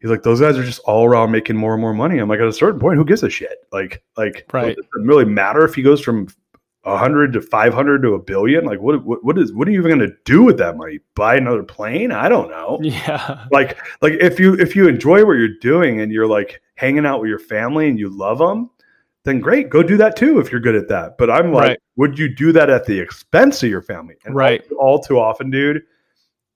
he's 0.00 0.10
like 0.10 0.24
those 0.24 0.40
guys 0.40 0.58
are 0.58 0.64
just 0.64 0.80
all 0.80 1.06
around 1.06 1.30
making 1.30 1.56
more 1.56 1.74
and 1.74 1.80
more 1.80 1.94
money 1.94 2.18
I'm 2.18 2.28
like 2.28 2.40
at 2.40 2.48
a 2.48 2.52
certain 2.52 2.80
point 2.80 2.98
who 2.98 3.04
gives 3.04 3.22
a 3.22 3.30
shit 3.30 3.66
like 3.72 4.02
like 4.16 4.46
right. 4.52 4.70
it 4.70 4.76
doesn't 4.76 5.06
really 5.06 5.24
matter 5.24 5.64
if 5.64 5.76
he 5.76 5.82
goes 5.82 6.00
from 6.00 6.26
100 6.86 7.32
to 7.32 7.40
500 7.40 8.02
to 8.02 8.14
a 8.14 8.18
billion 8.18 8.64
like 8.64 8.80
what 8.80 9.04
what, 9.04 9.24
what 9.24 9.36
is 9.38 9.52
what 9.52 9.66
are 9.66 9.70
you 9.70 9.80
even 9.80 9.98
going 9.98 10.10
to 10.10 10.16
do 10.24 10.42
with 10.42 10.56
that 10.58 10.76
money 10.76 11.00
buy 11.14 11.36
another 11.36 11.62
plane 11.62 12.12
i 12.12 12.28
don't 12.28 12.48
know 12.48 12.78
yeah 12.82 13.44
like 13.50 13.76
like 14.02 14.14
if 14.20 14.38
you 14.38 14.54
if 14.54 14.76
you 14.76 14.88
enjoy 14.88 15.24
what 15.24 15.32
you're 15.32 15.58
doing 15.60 16.00
and 16.00 16.12
you're 16.12 16.26
like 16.26 16.62
hanging 16.76 17.04
out 17.04 17.20
with 17.20 17.28
your 17.28 17.38
family 17.38 17.88
and 17.88 17.98
you 17.98 18.08
love 18.08 18.38
them 18.38 18.70
then 19.26 19.40
great, 19.40 19.70
go 19.70 19.82
do 19.82 19.96
that 19.96 20.14
too 20.14 20.38
if 20.38 20.52
you're 20.52 20.60
good 20.60 20.76
at 20.76 20.86
that. 20.86 21.18
But 21.18 21.30
I'm 21.30 21.52
like, 21.52 21.68
right. 21.68 21.78
would 21.96 22.16
you 22.16 22.32
do 22.32 22.52
that 22.52 22.70
at 22.70 22.86
the 22.86 22.98
expense 22.98 23.60
of 23.64 23.68
your 23.68 23.82
family? 23.82 24.14
And 24.24 24.36
right. 24.36 24.64
All, 24.78 24.90
all, 24.90 24.98
too 25.00 25.18
often, 25.18 25.50
dude, 25.50 25.82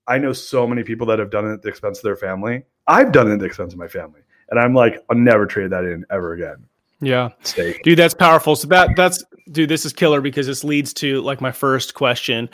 I 0.07 0.19
know 0.19 0.33
so 0.33 0.69
many 0.69 0.85
people 0.85 1.05
that 1.09 1.19
have 1.19 1.31
done 1.31 1.51
it 1.51 1.53
at 1.53 1.63
the 1.63 1.69
expense 1.69 1.99
of 1.99 2.05
their 2.05 2.17
family. 2.17 2.63
I've 2.87 3.11
done 3.11 3.29
it 3.29 3.35
at 3.35 3.39
the 3.41 3.45
expense 3.45 3.73
of 3.73 3.79
my 3.81 3.89
family. 3.89 4.21
And 4.51 4.61
I'm 4.61 4.73
like, 4.73 5.05
I'll 5.11 5.19
never 5.19 5.47
trade 5.47 5.71
that 5.71 5.85
in 5.85 6.05
ever 6.13 6.33
again. 6.33 6.65
Yeah. 7.01 7.31
Steak. 7.43 7.83
Dude, 7.83 7.99
that's 7.99 8.15
powerful. 8.15 8.57
So 8.57 8.69
that 8.69 8.91
that's 8.97 9.25
dude, 9.51 9.69
this 9.69 9.85
is 9.85 9.93
killer 9.93 10.21
because 10.21 10.47
this 10.47 10.65
leads 10.65 10.93
to 10.95 11.21
like 11.23 11.41
my 11.41 11.53
first 11.53 11.95
question. 11.95 12.49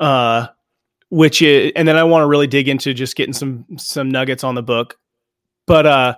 Uh 0.00 0.48
which 1.10 1.40
is 1.40 1.72
and 1.74 1.88
then 1.88 1.96
I 1.96 2.04
want 2.04 2.22
to 2.22 2.26
really 2.26 2.46
dig 2.46 2.68
into 2.68 2.92
just 2.92 3.16
getting 3.16 3.32
some 3.32 3.64
some 3.76 4.10
nuggets 4.10 4.44
on 4.44 4.54
the 4.54 4.62
book. 4.62 4.98
But 5.66 5.86
uh 5.86 6.16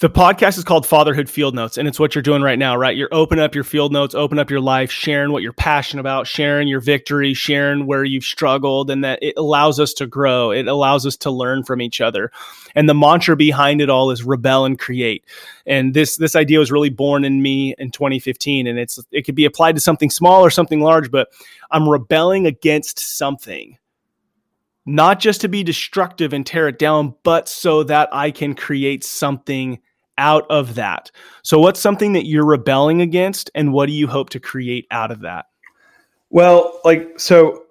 the 0.00 0.10
podcast 0.10 0.58
is 0.58 0.64
called 0.64 0.84
Fatherhood 0.84 1.30
Field 1.30 1.54
Notes, 1.54 1.78
and 1.78 1.86
it's 1.86 2.00
what 2.00 2.14
you're 2.14 2.22
doing 2.22 2.42
right 2.42 2.58
now, 2.58 2.74
right? 2.74 2.96
You're 2.96 3.12
open 3.12 3.38
up 3.38 3.54
your 3.54 3.62
field 3.62 3.92
notes, 3.92 4.16
open 4.16 4.36
up 4.36 4.50
your 4.50 4.60
life, 4.60 4.90
sharing 4.90 5.30
what 5.30 5.44
you're 5.44 5.52
passionate 5.52 6.00
about, 6.00 6.26
sharing 6.26 6.66
your 6.66 6.80
victory, 6.80 7.34
sharing 7.34 7.86
where 7.86 8.02
you've 8.02 8.24
struggled, 8.24 8.90
and 8.90 9.04
that 9.04 9.20
it 9.22 9.34
allows 9.36 9.78
us 9.78 9.94
to 9.94 10.08
grow. 10.08 10.50
It 10.50 10.66
allows 10.66 11.06
us 11.06 11.16
to 11.18 11.30
learn 11.30 11.62
from 11.62 11.80
each 11.80 12.00
other. 12.00 12.32
And 12.74 12.88
the 12.88 12.94
mantra 12.94 13.36
behind 13.36 13.80
it 13.80 13.90
all 13.90 14.10
is 14.10 14.24
rebel 14.24 14.64
and 14.64 14.76
create. 14.76 15.24
And 15.66 15.94
this 15.94 16.16
this 16.16 16.34
idea 16.34 16.58
was 16.58 16.72
really 16.72 16.90
born 16.90 17.24
in 17.24 17.40
me 17.40 17.76
in 17.78 17.92
2015, 17.92 18.66
and 18.66 18.80
it's 18.80 18.98
it 19.12 19.22
could 19.22 19.36
be 19.36 19.44
applied 19.44 19.76
to 19.76 19.80
something 19.80 20.10
small 20.10 20.44
or 20.44 20.50
something 20.50 20.80
large, 20.80 21.12
but 21.12 21.28
I'm 21.70 21.88
rebelling 21.88 22.46
against 22.46 22.98
something 22.98 23.78
not 24.86 25.20
just 25.20 25.40
to 25.42 25.48
be 25.48 25.62
destructive 25.62 26.32
and 26.32 26.44
tear 26.44 26.68
it 26.68 26.78
down, 26.78 27.14
but 27.22 27.48
so 27.48 27.82
that 27.84 28.08
I 28.12 28.30
can 28.30 28.54
create 28.54 29.04
something 29.04 29.78
out 30.18 30.44
of 30.50 30.74
that. 30.74 31.10
So, 31.42 31.58
what's 31.58 31.80
something 31.80 32.12
that 32.14 32.26
you're 32.26 32.46
rebelling 32.46 33.00
against, 33.00 33.50
and 33.54 33.72
what 33.72 33.86
do 33.86 33.92
you 33.92 34.06
hope 34.06 34.30
to 34.30 34.40
create 34.40 34.86
out 34.90 35.10
of 35.10 35.20
that? 35.20 35.46
Well, 36.30 36.80
like, 36.84 37.18
so 37.18 37.64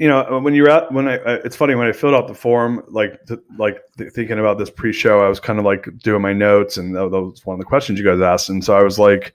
you 0.00 0.08
know, 0.08 0.40
when 0.40 0.54
you're 0.54 0.70
at 0.70 0.90
when 0.92 1.08
I, 1.08 1.16
it's 1.44 1.56
funny 1.56 1.74
when 1.74 1.86
I 1.86 1.92
filled 1.92 2.14
out 2.14 2.26
the 2.26 2.34
form, 2.34 2.82
like 2.88 3.22
to, 3.26 3.38
like 3.58 3.82
th- 3.98 4.12
thinking 4.14 4.38
about 4.38 4.56
this 4.56 4.70
pre-show, 4.70 5.20
I 5.20 5.28
was 5.28 5.40
kind 5.40 5.58
of 5.58 5.66
like 5.66 5.88
doing 5.98 6.22
my 6.22 6.32
notes, 6.32 6.78
and 6.78 6.96
that, 6.96 7.10
that 7.10 7.20
was 7.20 7.44
one 7.44 7.54
of 7.54 7.58
the 7.58 7.66
questions 7.66 7.98
you 7.98 8.04
guys 8.04 8.20
asked, 8.20 8.48
and 8.48 8.64
so 8.64 8.74
I 8.74 8.82
was 8.82 8.98
like, 8.98 9.26
I 9.26 9.32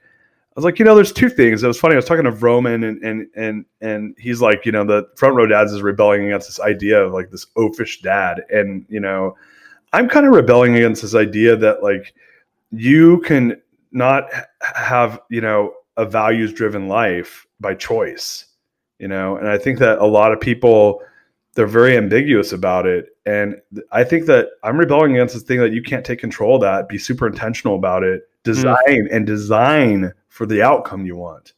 was 0.56 0.66
like, 0.66 0.80
you 0.80 0.86
know, 0.86 0.96
there's 0.96 1.12
two 1.12 1.30
things. 1.30 1.64
It 1.64 1.68
was 1.68 1.80
funny. 1.80 1.94
I 1.94 1.98
was 1.98 2.06
talking 2.06 2.24
to 2.24 2.32
Vroman, 2.32 2.88
and 2.88 3.04
and 3.04 3.28
and 3.36 3.66
and 3.82 4.16
he's 4.18 4.42
like, 4.42 4.66
you 4.66 4.72
know, 4.72 4.86
the 4.86 5.08
front 5.16 5.36
row 5.36 5.46
dads 5.46 5.72
is 5.72 5.82
rebelling 5.82 6.26
against 6.26 6.48
this 6.48 6.60
idea 6.60 7.04
of 7.04 7.14
like 7.14 7.30
this 7.32 7.46
oafish 7.58 8.02
dad, 8.02 8.44
and 8.50 8.86
you 8.90 9.00
know, 9.00 9.36
I'm 9.94 10.10
kind 10.10 10.26
of 10.26 10.34
rebelling 10.34 10.76
against 10.76 11.02
this 11.02 11.16
idea 11.16 11.56
that 11.58 11.84
like 11.84 12.14
you 12.72 13.20
can 13.22 13.62
not 13.92 14.30
have 14.62 15.20
you 15.30 15.42
know 15.42 15.74
a 15.98 16.06
values 16.06 16.54
driven 16.54 16.88
life 16.88 17.48
by 17.60 17.74
choice 17.74 18.46
you 19.00 19.08
know 19.08 19.38
and 19.38 19.48
i 19.48 19.58
think 19.58 19.80
that 19.80 19.98
a 20.00 20.06
lot 20.06 20.34
of 20.34 20.40
people 20.40 21.02
they're 21.54 21.66
very 21.66 21.96
ambiguous 21.96 22.52
about 22.52 22.86
it 22.86 23.18
and 23.26 23.56
i 23.92 24.04
think 24.04 24.26
that 24.26 24.50
i'm 24.64 24.78
rebelling 24.78 25.14
against 25.14 25.34
this 25.34 25.44
thing 25.44 25.60
that 25.60 25.72
you 25.72 25.82
can't 25.82 26.06
take 26.06 26.20
control 26.20 26.56
of 26.56 26.62
that 26.62 26.90
be 26.90 26.98
super 26.98 27.26
intentional 27.26 27.76
about 27.76 28.04
it 28.04 28.24
hmm. 28.44 28.52
design 28.52 28.76
mm. 28.88 29.08
and 29.12 29.26
design 29.26 30.14
for 30.36 30.46
the 30.46 30.62
outcome 30.62 31.06
you 31.06 31.16
want 31.16 31.54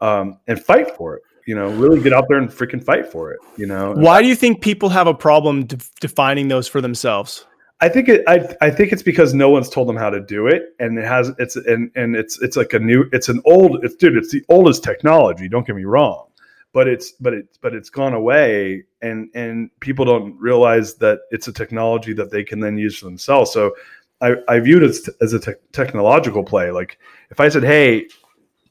um, 0.00 0.38
and 0.46 0.62
fight 0.62 0.96
for 0.96 1.16
it 1.16 1.22
you 1.46 1.56
know 1.56 1.68
really 1.72 2.00
get 2.00 2.12
out 2.12 2.24
there 2.28 2.38
and 2.38 2.50
freaking 2.50 2.82
fight 2.82 3.10
for 3.10 3.32
it 3.32 3.40
you 3.56 3.66
know 3.66 3.92
why 3.96 4.22
do 4.22 4.28
you 4.28 4.36
think 4.36 4.60
people 4.60 4.88
have 4.88 5.08
a 5.08 5.14
problem 5.14 5.64
de- 5.64 5.76
defining 6.00 6.46
those 6.48 6.68
for 6.68 6.80
themselves 6.80 7.46
I 7.80 7.88
think 7.88 8.08
it. 8.08 8.22
I, 8.28 8.46
I 8.60 8.70
think 8.70 8.92
it's 8.92 9.02
because 9.02 9.34
no 9.34 9.50
one's 9.50 9.68
told 9.68 9.88
them 9.88 9.96
how 9.96 10.08
to 10.08 10.20
do 10.20 10.46
it, 10.46 10.72
and 10.78 10.96
it 10.96 11.04
has. 11.04 11.32
It's 11.40 11.56
and 11.56 11.90
and 11.96 12.14
it's 12.14 12.40
it's 12.40 12.56
like 12.56 12.72
a 12.74 12.78
new. 12.78 13.06
It's 13.10 13.28
an 13.28 13.42
old. 13.44 13.84
It's 13.84 13.96
dude. 13.96 14.16
It's 14.16 14.30
the 14.30 14.44
oldest 14.48 14.84
technology. 14.84 15.48
Don't 15.48 15.66
get 15.66 15.74
me 15.74 15.82
wrong, 15.82 16.28
but 16.72 16.88
it's 16.88 17.12
but 17.12 17.34
it's 17.34 17.58
but 17.58 17.74
it's 17.74 17.90
gone 17.90 18.14
away 18.14 18.84
and 19.02 19.28
and 19.34 19.70
people 19.80 20.04
don't 20.04 20.38
realize 20.38 20.94
that 20.94 21.20
it's 21.30 21.48
a 21.48 21.52
technology 21.52 22.12
that 22.14 22.30
they 22.30 22.42
can 22.42 22.60
then 22.60 22.78
use 22.78 22.98
for 22.98 23.04
themselves 23.04 23.52
so 23.52 23.74
i 24.22 24.34
i 24.48 24.58
viewed 24.58 24.82
it 24.82 24.90
as, 24.90 25.10
as 25.20 25.32
a 25.32 25.40
te- 25.40 25.60
technological 25.72 26.42
play. 26.44 26.70
Like 26.70 26.98
if 27.30 27.40
i 27.40 27.48
said 27.48 27.62
hey 27.62 28.08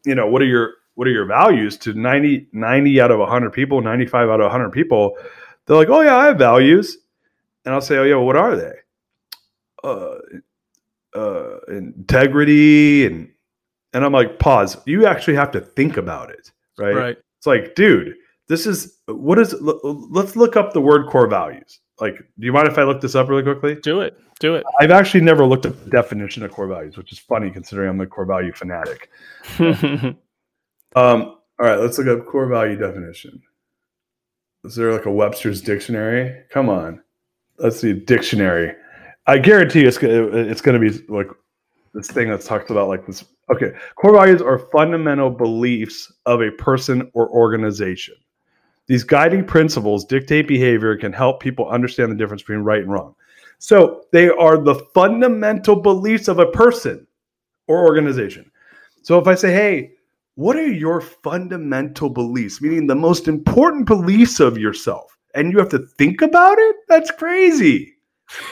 you 0.06 0.16
know 0.16 0.28
what 0.28 0.42
are 0.42 0.46
your 0.46 0.76
what 0.96 1.08
are 1.08 1.12
your 1.12 1.26
values 1.26 1.78
to 1.78 1.94
90 1.94 2.48
90 2.54 3.02
out 3.02 3.12
of 3.12 3.20
100 3.20 3.52
people 3.52 3.82
95 3.82 4.30
out 4.30 4.42
of 4.42 4.46
100 4.46 4.72
people 4.72 5.16
they're 5.66 5.78
like 5.78 5.90
oh 5.90 6.02
yeah 6.02 6.16
i 6.16 6.26
have 6.26 6.38
values. 6.38 6.98
And 7.66 7.76
i'll 7.76 7.82
say 7.82 7.98
oh 7.98 8.04
yeah 8.04 8.16
well, 8.16 8.26
what 8.26 8.36
are 8.36 8.56
they? 8.56 8.74
Uh 9.84 10.16
uh 11.16 11.60
integrity 11.68 13.06
and 13.06 13.30
and 13.94 14.06
i'm 14.06 14.14
like 14.14 14.40
pause. 14.40 14.78
You 14.86 15.06
actually 15.06 15.36
have 15.36 15.52
to 15.52 15.62
think 15.62 15.98
about 15.98 16.32
it 16.32 16.52
right? 16.82 16.96
Right. 16.96 17.18
It's 17.38 17.48
like, 17.48 17.76
dude, 17.76 18.16
this 18.48 18.66
is 18.66 19.00
what 19.08 19.40
is. 19.40 19.56
Let's 19.62 20.36
look 20.36 20.56
up 20.56 20.74
the 20.74 20.82
word 20.82 21.08
core 21.08 21.28
values. 21.28 21.80
Like, 22.02 22.18
do 22.18 22.46
you 22.46 22.52
mind 22.52 22.68
if 22.68 22.78
I 22.78 22.84
look 22.84 23.00
this 23.00 23.16
up 23.16 23.30
really 23.30 23.44
quickly? 23.44 23.76
Do 23.76 24.02
it. 24.02 24.20
Do 24.40 24.56
it. 24.56 24.64
I've 24.80 24.92
actually 24.92 25.22
never 25.22 25.46
looked 25.46 25.66
up 25.66 25.82
the 25.84 25.90
definition 25.90 26.44
of 26.44 26.52
core 26.52 26.68
values, 26.68 26.98
which 26.98 27.12
is 27.12 27.20
funny 27.20 27.52
considering 27.52 27.90
I'm 27.90 28.02
a 28.02 28.08
core 28.08 28.26
value 28.26 28.52
fanatic. 28.52 29.10
um, 29.60 30.18
all 30.96 31.38
right, 31.60 31.80
let's 31.80 31.98
look 32.00 32.08
up 32.08 32.26
core 32.26 32.48
value 32.48 32.76
definition. 32.76 33.42
Is 34.66 34.76
there 34.76 34.92
like 34.92 35.06
a 35.06 35.12
Webster's 35.12 35.62
dictionary? 35.62 36.44
Come 36.50 36.70
on, 36.70 37.02
let's 37.58 37.80
see 37.80 37.94
dictionary. 37.94 38.74
I 39.28 39.38
guarantee 39.38 39.86
it's 39.86 39.98
it's 40.02 40.62
going 40.62 40.82
to 40.82 40.90
be 40.90 41.06
like 41.08 41.28
this 41.94 42.10
thing 42.10 42.30
that's 42.30 42.48
talked 42.48 42.72
about 42.72 42.88
like 42.88 43.06
this 43.06 43.24
Okay. 43.52 43.74
Core 43.96 44.14
values 44.14 44.42
are 44.42 44.60
fundamental 44.72 45.30
beliefs 45.30 46.12
of 46.26 46.42
a 46.42 46.52
person 46.52 47.12
or 47.14 47.30
organization. 47.30 48.16
These 48.92 49.06
guiding 49.06 49.46
principles 49.46 50.04
dictate 50.04 50.50
behavior 50.50 50.92
and 50.92 51.00
can 51.00 51.14
help 51.14 51.40
people 51.40 51.70
understand 51.70 52.12
the 52.12 52.16
difference 52.18 52.42
between 52.42 52.60
right 52.60 52.82
and 52.82 52.92
wrong. 52.92 53.16
So 53.58 54.04
they 54.12 54.28
are 54.28 54.58
the 54.58 54.76
fundamental 54.94 55.78
beliefs 55.78 56.28
of 56.28 56.40
a 56.40 56.52
person 56.52 57.08
or 57.70 57.86
organization. 57.86 58.52
So 59.02 59.18
if 59.18 59.28
I 59.28 59.36
say, 59.36 59.54
hey, 59.54 59.92
what 60.36 60.58
are 60.58 60.68
your 60.68 61.00
fundamental 61.00 62.10
beliefs, 62.10 62.62
meaning 62.62 62.86
the 62.86 62.94
most 62.94 63.30
important 63.30 63.86
beliefs 63.86 64.42
of 64.42 64.58
yourself, 64.58 65.18
and 65.36 65.54
you 65.54 65.60
have 65.60 65.70
to 65.70 65.88
think 65.98 66.22
about 66.22 66.58
it? 66.60 66.76
That's 66.90 67.12
crazy. 67.12 67.94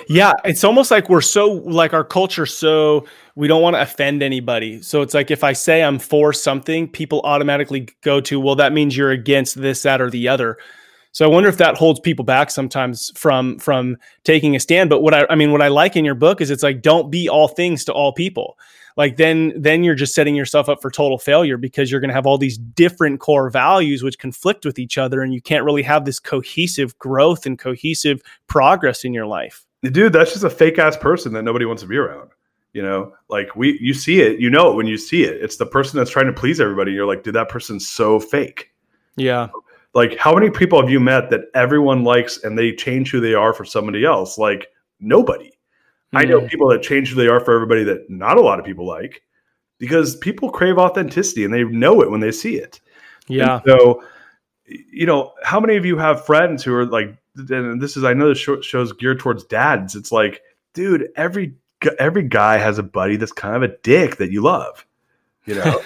Yeah, 0.08 0.34
it's 0.44 0.64
almost 0.64 0.92
like 0.92 1.10
we're 1.10 1.22
so 1.22 1.52
like 1.52 1.94
our 1.94 2.04
culture 2.04 2.46
so 2.46 3.06
we 3.36 3.48
don't 3.48 3.62
want 3.62 3.76
to 3.76 3.82
offend 3.82 4.22
anybody. 4.22 4.82
So 4.82 5.02
it's 5.02 5.14
like 5.14 5.32
if 5.32 5.44
I 5.44 5.54
say 5.54 5.84
I'm 5.84 6.00
for 6.00 6.34
something, 6.34 6.88
people 6.88 7.22
automatically 7.24 7.88
go 8.02 8.20
to, 8.22 8.40
well, 8.40 8.56
that 8.56 8.74
means 8.74 8.98
you're 8.98 9.12
against 9.12 9.62
this, 9.62 9.84
that, 9.84 10.02
or 10.02 10.10
the 10.10 10.28
other. 10.28 10.58
So 11.12 11.26
I 11.26 11.28
wonder 11.30 11.50
if 11.50 11.58
that 11.58 11.78
holds 11.78 12.00
people 12.00 12.26
back 12.26 12.52
sometimes 12.52 13.12
from 13.16 13.58
from 13.60 13.98
taking 14.24 14.56
a 14.56 14.60
stand. 14.60 14.90
But 14.90 15.02
what 15.02 15.14
I 15.14 15.26
I 15.30 15.36
mean, 15.36 15.52
what 15.52 15.62
I 15.62 15.68
like 15.68 15.96
in 15.96 16.06
your 16.06 16.16
book 16.16 16.42
is 16.42 16.52
it's 16.52 16.64
like 16.64 16.82
don't 16.82 17.10
be 17.10 17.28
all 17.28 17.48
things 17.48 17.84
to 17.86 17.94
all 17.94 18.14
people. 18.14 18.58
Like 18.96 19.18
then 19.18 19.54
then 19.56 19.84
you're 19.84 19.96
just 19.96 20.14
setting 20.14 20.36
yourself 20.36 20.70
up 20.70 20.82
for 20.82 20.92
total 20.92 21.18
failure 21.18 21.58
because 21.58 21.90
you're 21.90 22.02
going 22.02 22.10
to 22.10 22.16
have 22.16 22.28
all 22.28 22.38
these 22.38 22.58
different 22.58 23.22
core 23.22 23.50
values 23.50 24.04
which 24.04 24.20
conflict 24.20 24.66
with 24.66 24.78
each 24.78 24.98
other, 24.98 25.22
and 25.22 25.34
you 25.34 25.42
can't 25.42 25.64
really 25.64 25.84
have 25.84 26.06
this 26.06 26.20
cohesive 26.20 26.98
growth 27.00 27.46
and 27.46 27.58
cohesive 27.58 28.22
progress 28.48 29.04
in 29.04 29.14
your 29.14 29.26
life 29.26 29.66
dude, 29.84 30.14
that's 30.14 30.32
just 30.32 30.44
a 30.44 30.50
fake 30.50 30.80
ass 30.80 30.98
person 30.98 31.34
that 31.34 31.44
nobody 31.44 31.66
wants 31.66 31.82
to 31.82 31.88
be 31.88 31.98
around. 31.98 32.30
You 32.74 32.84
know, 32.84 33.14
like 33.30 33.56
we, 33.56 33.80
you 33.82 33.96
see 33.96 34.22
it, 34.22 34.40
you 34.40 34.50
know 34.50 34.72
it 34.72 34.76
when 34.76 34.86
you 34.86 34.98
see 34.98 35.24
it. 35.24 35.42
It's 35.42 35.58
the 35.58 35.66
person 35.66 35.98
that's 35.98 36.12
trying 36.12 36.28
to 36.28 36.34
please 36.34 36.60
everybody. 36.60 36.92
You're 36.92 37.08
like, 37.08 37.24
dude, 37.24 37.34
that 37.34 37.50
person's 37.50 37.88
so 37.88 38.20
fake. 38.20 38.72
Yeah. 39.16 39.48
Like, 39.96 40.18
how 40.18 40.36
many 40.36 40.52
people 40.52 40.80
have 40.80 40.90
you 40.90 41.00
met 41.00 41.32
that 41.32 41.46
everyone 41.56 42.04
likes 42.04 42.44
and 42.44 42.58
they 42.58 42.74
change 42.74 43.10
who 43.10 43.20
they 43.20 43.34
are 43.34 43.54
for 43.54 43.66
somebody 43.66 44.06
else? 44.06 44.38
Like, 44.38 44.68
nobody. 45.00 45.48
Mm-hmm. 45.48 46.18
I 46.18 46.24
know 46.26 46.42
hmm. 46.42 46.48
people 46.48 46.70
that 46.70 46.84
change 46.84 47.10
who 47.10 47.16
they 47.16 47.28
are 47.28 47.40
for 47.40 47.56
everybody 47.56 47.84
that 47.86 48.10
not 48.10 48.38
a 48.38 48.42
lot 48.42 48.60
of 48.60 48.66
people 48.66 48.86
like 48.86 49.24
because 49.80 50.16
people 50.18 50.50
crave 50.50 50.78
authenticity 50.78 51.46
and 51.46 51.54
they 51.54 51.64
know 51.64 52.02
it 52.02 52.12
when 52.12 52.20
they 52.20 52.32
see 52.32 52.56
it. 52.56 52.80
Yeah. 53.28 53.56
And 53.56 53.64
so, 53.66 54.04
you 54.66 55.06
know, 55.06 55.34
how 55.44 55.60
many 55.60 55.76
of 55.76 55.86
you 55.86 55.98
have 55.98 56.26
friends 56.26 56.64
who 56.64 56.74
are 56.74 56.86
like 56.86 57.16
and 57.40 57.82
this 57.82 57.98
is 57.98 58.04
I 58.04 58.14
know 58.14 58.30
the 58.30 58.36
show, 58.36 58.62
show's 58.62 58.94
geared 58.94 59.20
towards 59.20 59.44
dads. 59.46 59.96
It's 59.96 60.12
like, 60.12 60.42
dude, 60.74 61.10
every 61.16 61.56
every 61.98 62.24
guy 62.24 62.58
has 62.58 62.78
a 62.78 62.84
buddy 62.84 63.16
that's 63.16 63.32
kind 63.32 63.56
of 63.56 63.64
a 63.64 63.76
dick 63.84 64.18
that 64.18 64.32
you 64.32 64.42
love. 64.42 64.86
You 65.46 65.56
know, 65.56 65.82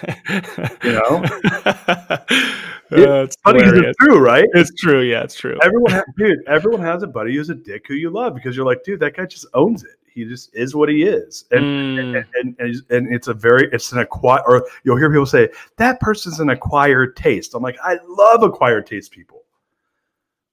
you 0.83 0.91
know. 0.91 1.23
it's 2.91 3.37
funny 3.43 3.59
because 3.59 3.79
it's 3.79 3.97
true, 3.97 4.19
right? 4.19 4.45
It's 4.53 4.73
true. 4.75 5.01
Yeah, 5.01 5.23
it's 5.23 5.35
true. 5.35 5.57
Everyone, 5.63 5.91
has, 5.91 6.03
dude, 6.17 6.39
everyone 6.47 6.81
has 6.81 7.03
a 7.03 7.07
buddy 7.07 7.35
who's 7.35 7.49
a 7.49 7.55
dick 7.55 7.85
who 7.87 7.93
you 7.93 8.09
love 8.09 8.35
because 8.35 8.57
you're 8.57 8.65
like, 8.65 8.83
dude, 8.83 8.99
that 8.99 9.15
guy 9.15 9.25
just 9.25 9.45
owns 9.53 9.83
it. 9.83 9.91
He 10.13 10.25
just 10.25 10.53
is 10.53 10.75
what 10.75 10.89
he 10.89 11.03
is, 11.03 11.45
and 11.51 11.63
mm. 11.63 11.99
and, 11.99 12.15
and, 12.35 12.55
and, 12.59 12.81
and, 12.89 13.15
it's 13.15 13.27
a 13.29 13.33
very 13.33 13.67
it's 13.71 13.91
an 13.91 13.99
acquired. 13.99 14.43
Or 14.45 14.67
you'll 14.83 14.97
hear 14.97 15.09
people 15.09 15.25
say 15.25 15.49
that 15.77 15.99
person's 15.99 16.39
an 16.39 16.49
acquired 16.49 17.15
taste. 17.15 17.55
I'm 17.55 17.63
like, 17.63 17.77
I 17.83 17.97
love 18.07 18.43
acquired 18.43 18.85
taste 18.85 19.11
people 19.11 19.42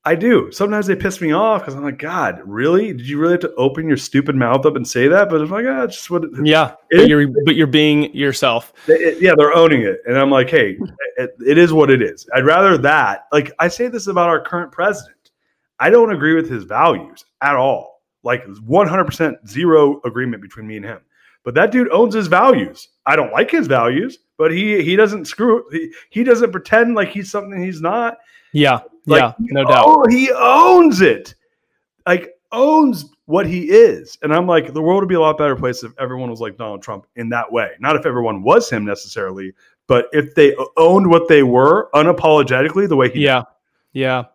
I 0.02 0.14
do. 0.14 0.50
Sometimes 0.50 0.86
they 0.86 0.96
piss 0.96 1.20
me 1.20 1.32
off 1.32 1.60
because 1.60 1.74
I'm 1.74 1.84
like, 1.84 1.98
God, 1.98 2.40
really? 2.44 2.94
Did 2.94 3.06
you 3.06 3.18
really 3.18 3.34
have 3.34 3.40
to 3.40 3.54
open 3.56 3.86
your 3.86 3.98
stupid 3.98 4.34
mouth 4.34 4.64
up 4.64 4.76
and 4.76 4.88
say 4.88 5.08
that? 5.08 5.28
But 5.28 5.42
I'm 5.42 5.50
like, 5.50 5.66
ah, 5.68 5.82
it's 5.82 5.96
just 5.96 6.10
what. 6.10 6.24
It, 6.24 6.30
yeah, 6.42 6.72
it, 6.88 7.00
but 7.00 7.08
you're 7.08 7.28
but 7.44 7.54
you're 7.54 7.66
being 7.66 8.14
yourself. 8.14 8.72
It, 8.88 9.20
yeah, 9.20 9.32
they're 9.36 9.54
owning 9.54 9.82
it, 9.82 10.00
and 10.06 10.16
I'm 10.16 10.30
like, 10.30 10.48
hey, 10.48 10.78
it 11.18 11.58
is 11.58 11.72
what 11.74 11.90
it 11.90 12.00
is. 12.00 12.26
I'd 12.34 12.46
rather 12.46 12.78
that. 12.78 13.26
Like 13.30 13.52
I 13.58 13.68
say 13.68 13.88
this 13.88 14.06
about 14.06 14.30
our 14.30 14.40
current 14.40 14.72
president. 14.72 15.16
I 15.78 15.90
don't 15.90 16.12
agree 16.12 16.34
with 16.34 16.48
his 16.48 16.64
values 16.64 17.24
at 17.42 17.56
all. 17.56 18.02
Like 18.22 18.44
100% 18.46 19.48
zero 19.48 20.00
agreement 20.04 20.42
between 20.42 20.66
me 20.66 20.76
and 20.76 20.84
him. 20.84 21.00
But 21.42 21.54
that 21.54 21.72
dude 21.72 21.90
owns 21.90 22.14
his 22.14 22.26
values. 22.26 22.88
I 23.06 23.16
don't 23.16 23.32
like 23.32 23.50
his 23.50 23.66
values, 23.66 24.18
but 24.38 24.50
he 24.50 24.82
he 24.82 24.96
doesn't 24.96 25.26
screw. 25.26 25.64
He, 25.70 25.92
he 26.08 26.24
doesn't 26.24 26.52
pretend 26.52 26.94
like 26.94 27.10
he's 27.10 27.30
something 27.30 27.62
he's 27.62 27.82
not. 27.82 28.18
Yeah, 28.52 28.80
like, 29.06 29.20
yeah, 29.20 29.32
no 29.38 29.64
doubt. 29.64 29.84
Oh, 29.86 30.04
he 30.08 30.30
owns 30.32 31.00
it. 31.00 31.34
Like 32.06 32.34
owns 32.52 33.06
what 33.26 33.46
he 33.46 33.70
is. 33.70 34.18
And 34.22 34.34
I'm 34.34 34.46
like, 34.46 34.72
the 34.72 34.82
world 34.82 35.02
would 35.02 35.08
be 35.08 35.14
a 35.14 35.20
lot 35.20 35.38
better 35.38 35.54
place 35.54 35.84
if 35.84 35.92
everyone 35.98 36.30
was 36.30 36.40
like 36.40 36.56
Donald 36.56 36.82
Trump 36.82 37.06
in 37.16 37.28
that 37.28 37.50
way. 37.50 37.70
Not 37.78 37.94
if 37.96 38.04
everyone 38.06 38.42
was 38.42 38.68
him 38.68 38.84
necessarily, 38.84 39.52
but 39.86 40.06
if 40.12 40.34
they 40.34 40.56
owned 40.76 41.08
what 41.08 41.28
they 41.28 41.42
were 41.42 41.88
unapologetically 41.94 42.88
the 42.88 42.96
way 42.96 43.10
he 43.10 43.20
Yeah. 43.20 43.38
Did. 43.38 43.46
Yeah. 43.92 44.26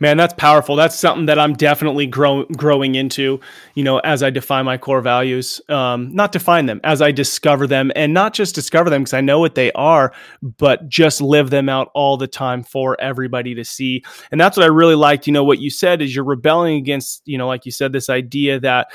Man, 0.00 0.18
that's 0.18 0.34
powerful. 0.34 0.76
That's 0.76 0.94
something 0.94 1.26
that 1.26 1.38
I'm 1.38 1.54
definitely 1.54 2.06
grow, 2.06 2.44
growing 2.44 2.94
into, 2.94 3.40
you 3.74 3.82
know, 3.82 3.98
as 4.00 4.22
I 4.22 4.28
define 4.28 4.66
my 4.66 4.76
core 4.76 5.00
values. 5.00 5.62
Um, 5.70 6.14
not 6.14 6.30
define 6.30 6.66
them, 6.66 6.80
as 6.84 7.00
I 7.00 7.10
discover 7.10 7.66
them 7.66 7.90
and 7.96 8.12
not 8.12 8.34
just 8.34 8.54
discover 8.54 8.90
them 8.90 9.02
because 9.02 9.14
I 9.14 9.22
know 9.22 9.40
what 9.40 9.54
they 9.54 9.72
are, 9.72 10.12
but 10.42 10.88
just 10.90 11.22
live 11.22 11.48
them 11.48 11.70
out 11.70 11.90
all 11.94 12.18
the 12.18 12.26
time 12.26 12.62
for 12.62 13.00
everybody 13.00 13.54
to 13.54 13.64
see. 13.64 14.04
And 14.30 14.38
that's 14.38 14.58
what 14.58 14.64
I 14.64 14.68
really 14.68 14.94
liked. 14.94 15.26
You 15.26 15.32
know, 15.32 15.44
what 15.44 15.58
you 15.58 15.70
said 15.70 16.02
is 16.02 16.14
you're 16.14 16.24
rebelling 16.24 16.76
against, 16.76 17.22
you 17.24 17.38
know, 17.38 17.48
like 17.48 17.64
you 17.64 17.72
said, 17.72 17.92
this 17.92 18.10
idea 18.10 18.60
that 18.60 18.88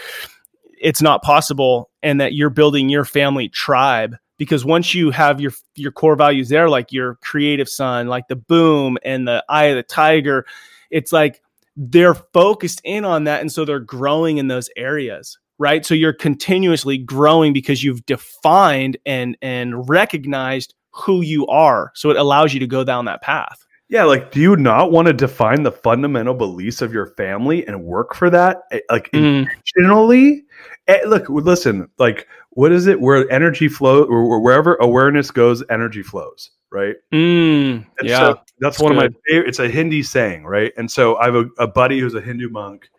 it's 0.80 1.02
not 1.02 1.23
possible 1.23 1.89
and 2.04 2.21
that 2.21 2.34
you're 2.34 2.52
building 2.52 2.89
your 2.89 3.06
family 3.06 3.49
tribe 3.49 4.15
because 4.38 4.65
once 4.65 4.93
you 4.93 5.12
have 5.12 5.39
your 5.39 5.52
your 5.76 5.91
core 5.91 6.15
values 6.15 6.50
there 6.50 6.69
like 6.69 6.91
your 6.91 7.15
creative 7.15 7.69
son 7.69 8.08
like 8.08 8.28
the 8.28 8.36
boom 8.36 8.98
and 9.04 9.28
the 9.28 9.43
eye 9.50 9.65
of 9.65 9.76
the 9.76 9.84
tiger 9.84 10.46
it's 10.89 11.12
like 11.12 11.41
they're 11.76 12.13
focused 12.13 12.82
in 12.84 13.04
on 13.04 13.24
that. 13.24 13.41
And 13.41 13.52
so 13.52 13.65
they're 13.65 13.80
growing 13.80 14.38
in 14.38 14.48
those 14.48 14.69
areas 14.78 15.38
right? 15.60 15.86
So 15.86 15.93
you're 15.93 16.13
continuously 16.13 16.98
growing 16.98 17.54
because 17.54 17.84
you've 17.84 18.06
defined 18.06 18.98
and 19.06 19.38
and 19.41 19.88
recognized 19.88 20.74
who 20.91 21.22
you 21.22 21.48
are. 21.48 21.91
So 21.96 22.10
it 22.10 22.17
allows 22.17 22.54
you 22.54 22.60
to 22.60 22.67
go 22.67 22.84
down 22.84 23.06
that 23.06 23.22
path 23.22 23.65
yeah 23.93 24.03
like 24.03 24.32
do 24.32 24.41
you 24.41 24.56
not 24.58 24.91
want 24.91 25.06
to 25.08 25.13
define 25.13 25.63
the 25.63 25.71
fundamental 25.71 26.34
beliefs 26.34 26.82
of 26.82 26.91
your 26.91 27.08
family 27.15 27.65
and 27.67 27.84
work 27.86 28.13
for 28.15 28.29
that 28.29 28.63
eh, 28.71 28.79
like 28.89 29.10
Mm. 29.12 29.47
intentionally 29.47 30.43
Eh, 30.88 30.99
look 31.06 31.29
listen 31.29 31.88
like 31.97 32.27
what 32.49 32.73
is 32.73 32.88
it 32.88 32.99
where 32.99 33.29
energy 33.32 33.69
flow 33.69 34.03
or 34.03 34.41
wherever 34.41 34.75
awareness 34.75 35.32
goes 35.32 35.63
energy 35.69 36.03
flows 36.03 36.51
right 36.71 36.95
Mm, 37.13 37.86
And 37.99 38.10
yeah 38.10 38.19
so 38.34 38.39
that's 38.60 38.79
one 38.79 38.91
of 38.91 38.97
my 38.97 39.10
favorite. 39.27 39.47
It's 39.49 39.60
a 39.60 39.69
Hindi 39.69 40.03
saying, 40.03 40.45
right? 40.45 40.71
And 40.77 40.89
so 40.89 41.17
I 41.17 41.25
have 41.25 41.36
a, 41.36 41.45
a 41.60 41.67
buddy 41.67 41.99
who's 41.99 42.15
a 42.15 42.21
Hindu 42.21 42.49
monk 42.49 42.89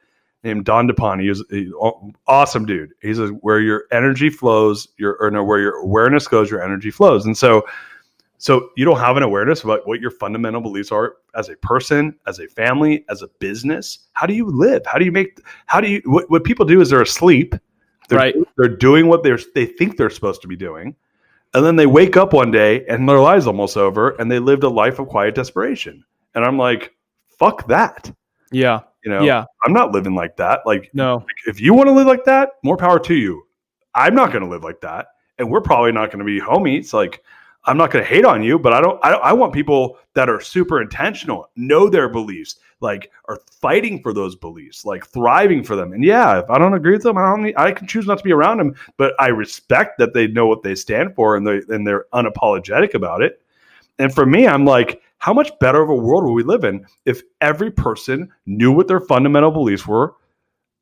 named 0.42 0.66
Dandapani. 0.66 1.22
He's 1.22 1.42
an 1.50 2.14
awesome 2.26 2.66
dude. 2.66 2.90
He's 3.00 3.18
a, 3.18 3.28
where 3.28 3.60
your 3.60 3.84
energy 3.90 4.28
flows, 4.28 4.86
your 4.98 5.16
or 5.20 5.30
no, 5.30 5.42
where 5.42 5.58
your 5.60 5.76
awareness 5.76 6.28
goes, 6.28 6.50
your 6.50 6.62
energy 6.62 6.90
flows. 6.90 7.24
And 7.24 7.36
so, 7.36 7.62
so 8.38 8.70
you 8.76 8.84
don't 8.84 8.98
have 8.98 9.16
an 9.16 9.22
awareness 9.22 9.62
about 9.62 9.86
what 9.86 10.00
your 10.00 10.10
fundamental 10.10 10.60
beliefs 10.60 10.92
are 10.92 11.16
as 11.34 11.48
a 11.48 11.56
person, 11.56 12.14
as 12.26 12.40
a 12.40 12.48
family, 12.48 13.04
as 13.08 13.22
a 13.22 13.28
business. 13.38 14.00
How 14.12 14.26
do 14.26 14.34
you 14.34 14.46
live? 14.46 14.82
How 14.86 14.98
do 14.98 15.04
you 15.04 15.12
make? 15.12 15.40
How 15.66 15.80
do 15.80 15.88
you? 15.88 16.02
What, 16.04 16.30
what 16.30 16.44
people 16.44 16.66
do 16.66 16.80
is 16.80 16.90
they're 16.90 17.02
asleep. 17.02 17.54
They're, 18.08 18.18
Right. 18.18 18.34
They're 18.56 18.76
doing 18.76 19.06
what 19.06 19.22
they're 19.22 19.38
they 19.54 19.66
think 19.66 19.96
they're 19.96 20.10
supposed 20.10 20.42
to 20.42 20.48
be 20.48 20.56
doing. 20.56 20.94
And 21.54 21.64
then 21.64 21.76
they 21.76 21.86
wake 21.86 22.16
up 22.16 22.32
one 22.32 22.50
day 22.50 22.84
and 22.86 23.08
their 23.08 23.20
life's 23.20 23.46
almost 23.46 23.76
over 23.76 24.10
and 24.16 24.30
they 24.30 24.40
lived 24.40 24.64
a 24.64 24.68
life 24.68 24.98
of 24.98 25.08
quiet 25.08 25.36
desperation. 25.36 26.04
And 26.34 26.44
I'm 26.44 26.58
like, 26.58 26.92
fuck 27.38 27.68
that. 27.68 28.12
yeah 28.50 28.80
You 29.04 29.12
know, 29.12 29.22
yeah 29.22 29.44
I'm 29.64 29.72
not 29.72 29.92
living 29.92 30.16
like 30.16 30.36
that. 30.36 30.66
Like, 30.66 30.90
no 30.92 31.24
if 31.46 31.60
you 31.60 31.72
want 31.72 31.86
to 31.86 31.92
live 31.92 32.08
like 32.08 32.24
that, 32.24 32.50
more 32.64 32.76
power 32.76 32.98
to 32.98 33.14
you. 33.14 33.46
I'm 33.94 34.16
not 34.16 34.32
going 34.32 34.42
to 34.42 34.50
live 34.50 34.64
like 34.64 34.80
that. 34.80 35.06
And 35.38 35.48
we're 35.48 35.60
probably 35.60 35.92
not 35.92 36.10
going 36.10 36.18
to 36.18 36.24
be 36.24 36.40
homies. 36.40 36.92
Like, 36.92 37.22
I'm 37.66 37.78
not 37.78 37.90
going 37.90 38.04
to 38.04 38.08
hate 38.08 38.24
on 38.24 38.42
you, 38.42 38.58
but 38.58 38.72
I 38.72 38.80
don't, 38.80 39.02
I, 39.02 39.12
I 39.12 39.32
want 39.32 39.54
people 39.54 39.98
that 40.14 40.28
are 40.28 40.40
super 40.40 40.82
intentional, 40.82 41.48
know 41.56 41.88
their 41.88 42.08
beliefs, 42.08 42.56
like 42.80 43.10
are 43.26 43.38
fighting 43.50 44.02
for 44.02 44.12
those 44.12 44.36
beliefs, 44.36 44.84
like 44.84 45.06
thriving 45.06 45.64
for 45.64 45.74
them. 45.74 45.92
And 45.92 46.04
yeah, 46.04 46.38
if 46.38 46.50
I 46.50 46.58
don't 46.58 46.74
agree 46.74 46.92
with 46.92 47.02
them, 47.02 47.16
I 47.16 47.22
don't 47.22 47.58
I 47.58 47.72
can 47.72 47.86
choose 47.86 48.06
not 48.06 48.18
to 48.18 48.24
be 48.24 48.32
around 48.32 48.58
them, 48.58 48.74
but 48.98 49.14
I 49.18 49.28
respect 49.28 49.98
that 49.98 50.12
they 50.12 50.26
know 50.26 50.46
what 50.46 50.62
they 50.62 50.74
stand 50.74 51.14
for 51.14 51.36
and 51.36 51.46
they, 51.46 51.62
and 51.68 51.86
they're 51.86 52.04
unapologetic 52.12 52.94
about 52.94 53.22
it. 53.22 53.40
And 53.98 54.14
for 54.14 54.26
me, 54.26 54.46
I'm 54.46 54.66
like, 54.66 55.00
how 55.18 55.32
much 55.32 55.58
better 55.58 55.80
of 55.80 55.88
a 55.88 55.94
world 55.94 56.24
will 56.24 56.34
we 56.34 56.42
live 56.42 56.64
in 56.64 56.84
if 57.06 57.22
every 57.40 57.70
person 57.70 58.30
knew 58.44 58.72
what 58.72 58.88
their 58.88 59.00
fundamental 59.00 59.50
beliefs 59.50 59.86
were, 59.86 60.16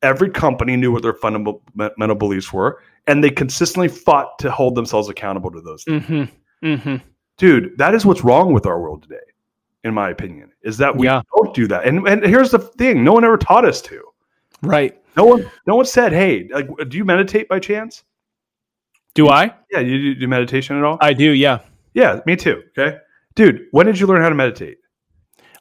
every 0.01 0.29
company 0.29 0.75
knew 0.75 0.91
what 0.91 1.03
their 1.03 1.13
fundamental 1.13 2.15
beliefs 2.15 2.51
were, 2.51 2.81
and 3.07 3.23
they 3.23 3.29
consistently 3.29 3.87
fought 3.87 4.37
to 4.39 4.51
hold 4.51 4.75
themselves 4.75 5.07
accountable 5.07 5.51
to 5.51 5.61
those 5.61 5.85
mm-hmm 5.85 6.25
mm-hmm 6.63 6.95
Dude, 7.37 7.75
that 7.79 7.95
is 7.95 8.05
what's 8.05 8.23
wrong 8.23 8.53
with 8.53 8.67
our 8.67 8.79
world 8.79 9.01
today, 9.03 9.15
in 9.83 9.91
my 9.93 10.11
opinion, 10.11 10.51
is 10.61 10.77
that 10.77 10.95
we 10.95 11.07
Yeah. 11.07 11.21
don't 11.35 11.53
do 11.55 11.67
that. 11.67 11.85
And 11.87 12.07
and 12.07 12.23
here's 12.23 12.51
the 12.51 12.59
thing: 12.59 13.03
no 13.03 13.11
one 13.13 13.23
ever 13.25 13.37
taught 13.37 13.65
us 13.65 13.81
to. 13.83 14.01
right 14.61 14.95
No 15.17 15.25
one, 15.25 15.43
no 15.65 15.75
one 15.75 15.85
said, 15.85 16.13
"Hey, 16.13 16.47
like, 16.53 16.67
do 16.89 16.95
you 16.97 17.03
meditate 17.05 17.47
by 17.49 17.59
chance?" 17.59 18.03
do 19.15 19.29
i 19.29 19.51
Yeah, 19.71 19.79
you 19.79 20.15
do, 20.15 20.27
meditation 20.27 20.77
at 20.77 20.83
all? 20.83 20.97
i 21.01 21.11
do 21.13 21.31
yeah 21.31 21.59
yeah, 21.95 22.19
me 22.25 22.35
too. 22.35 22.63
Okay, 22.77 22.97
dude, 23.35 23.65
when 23.71 23.85
did 23.85 23.99
you 23.99 24.07
learn 24.07 24.21
how 24.21 24.29
to 24.29 24.35
meditate? 24.35 24.77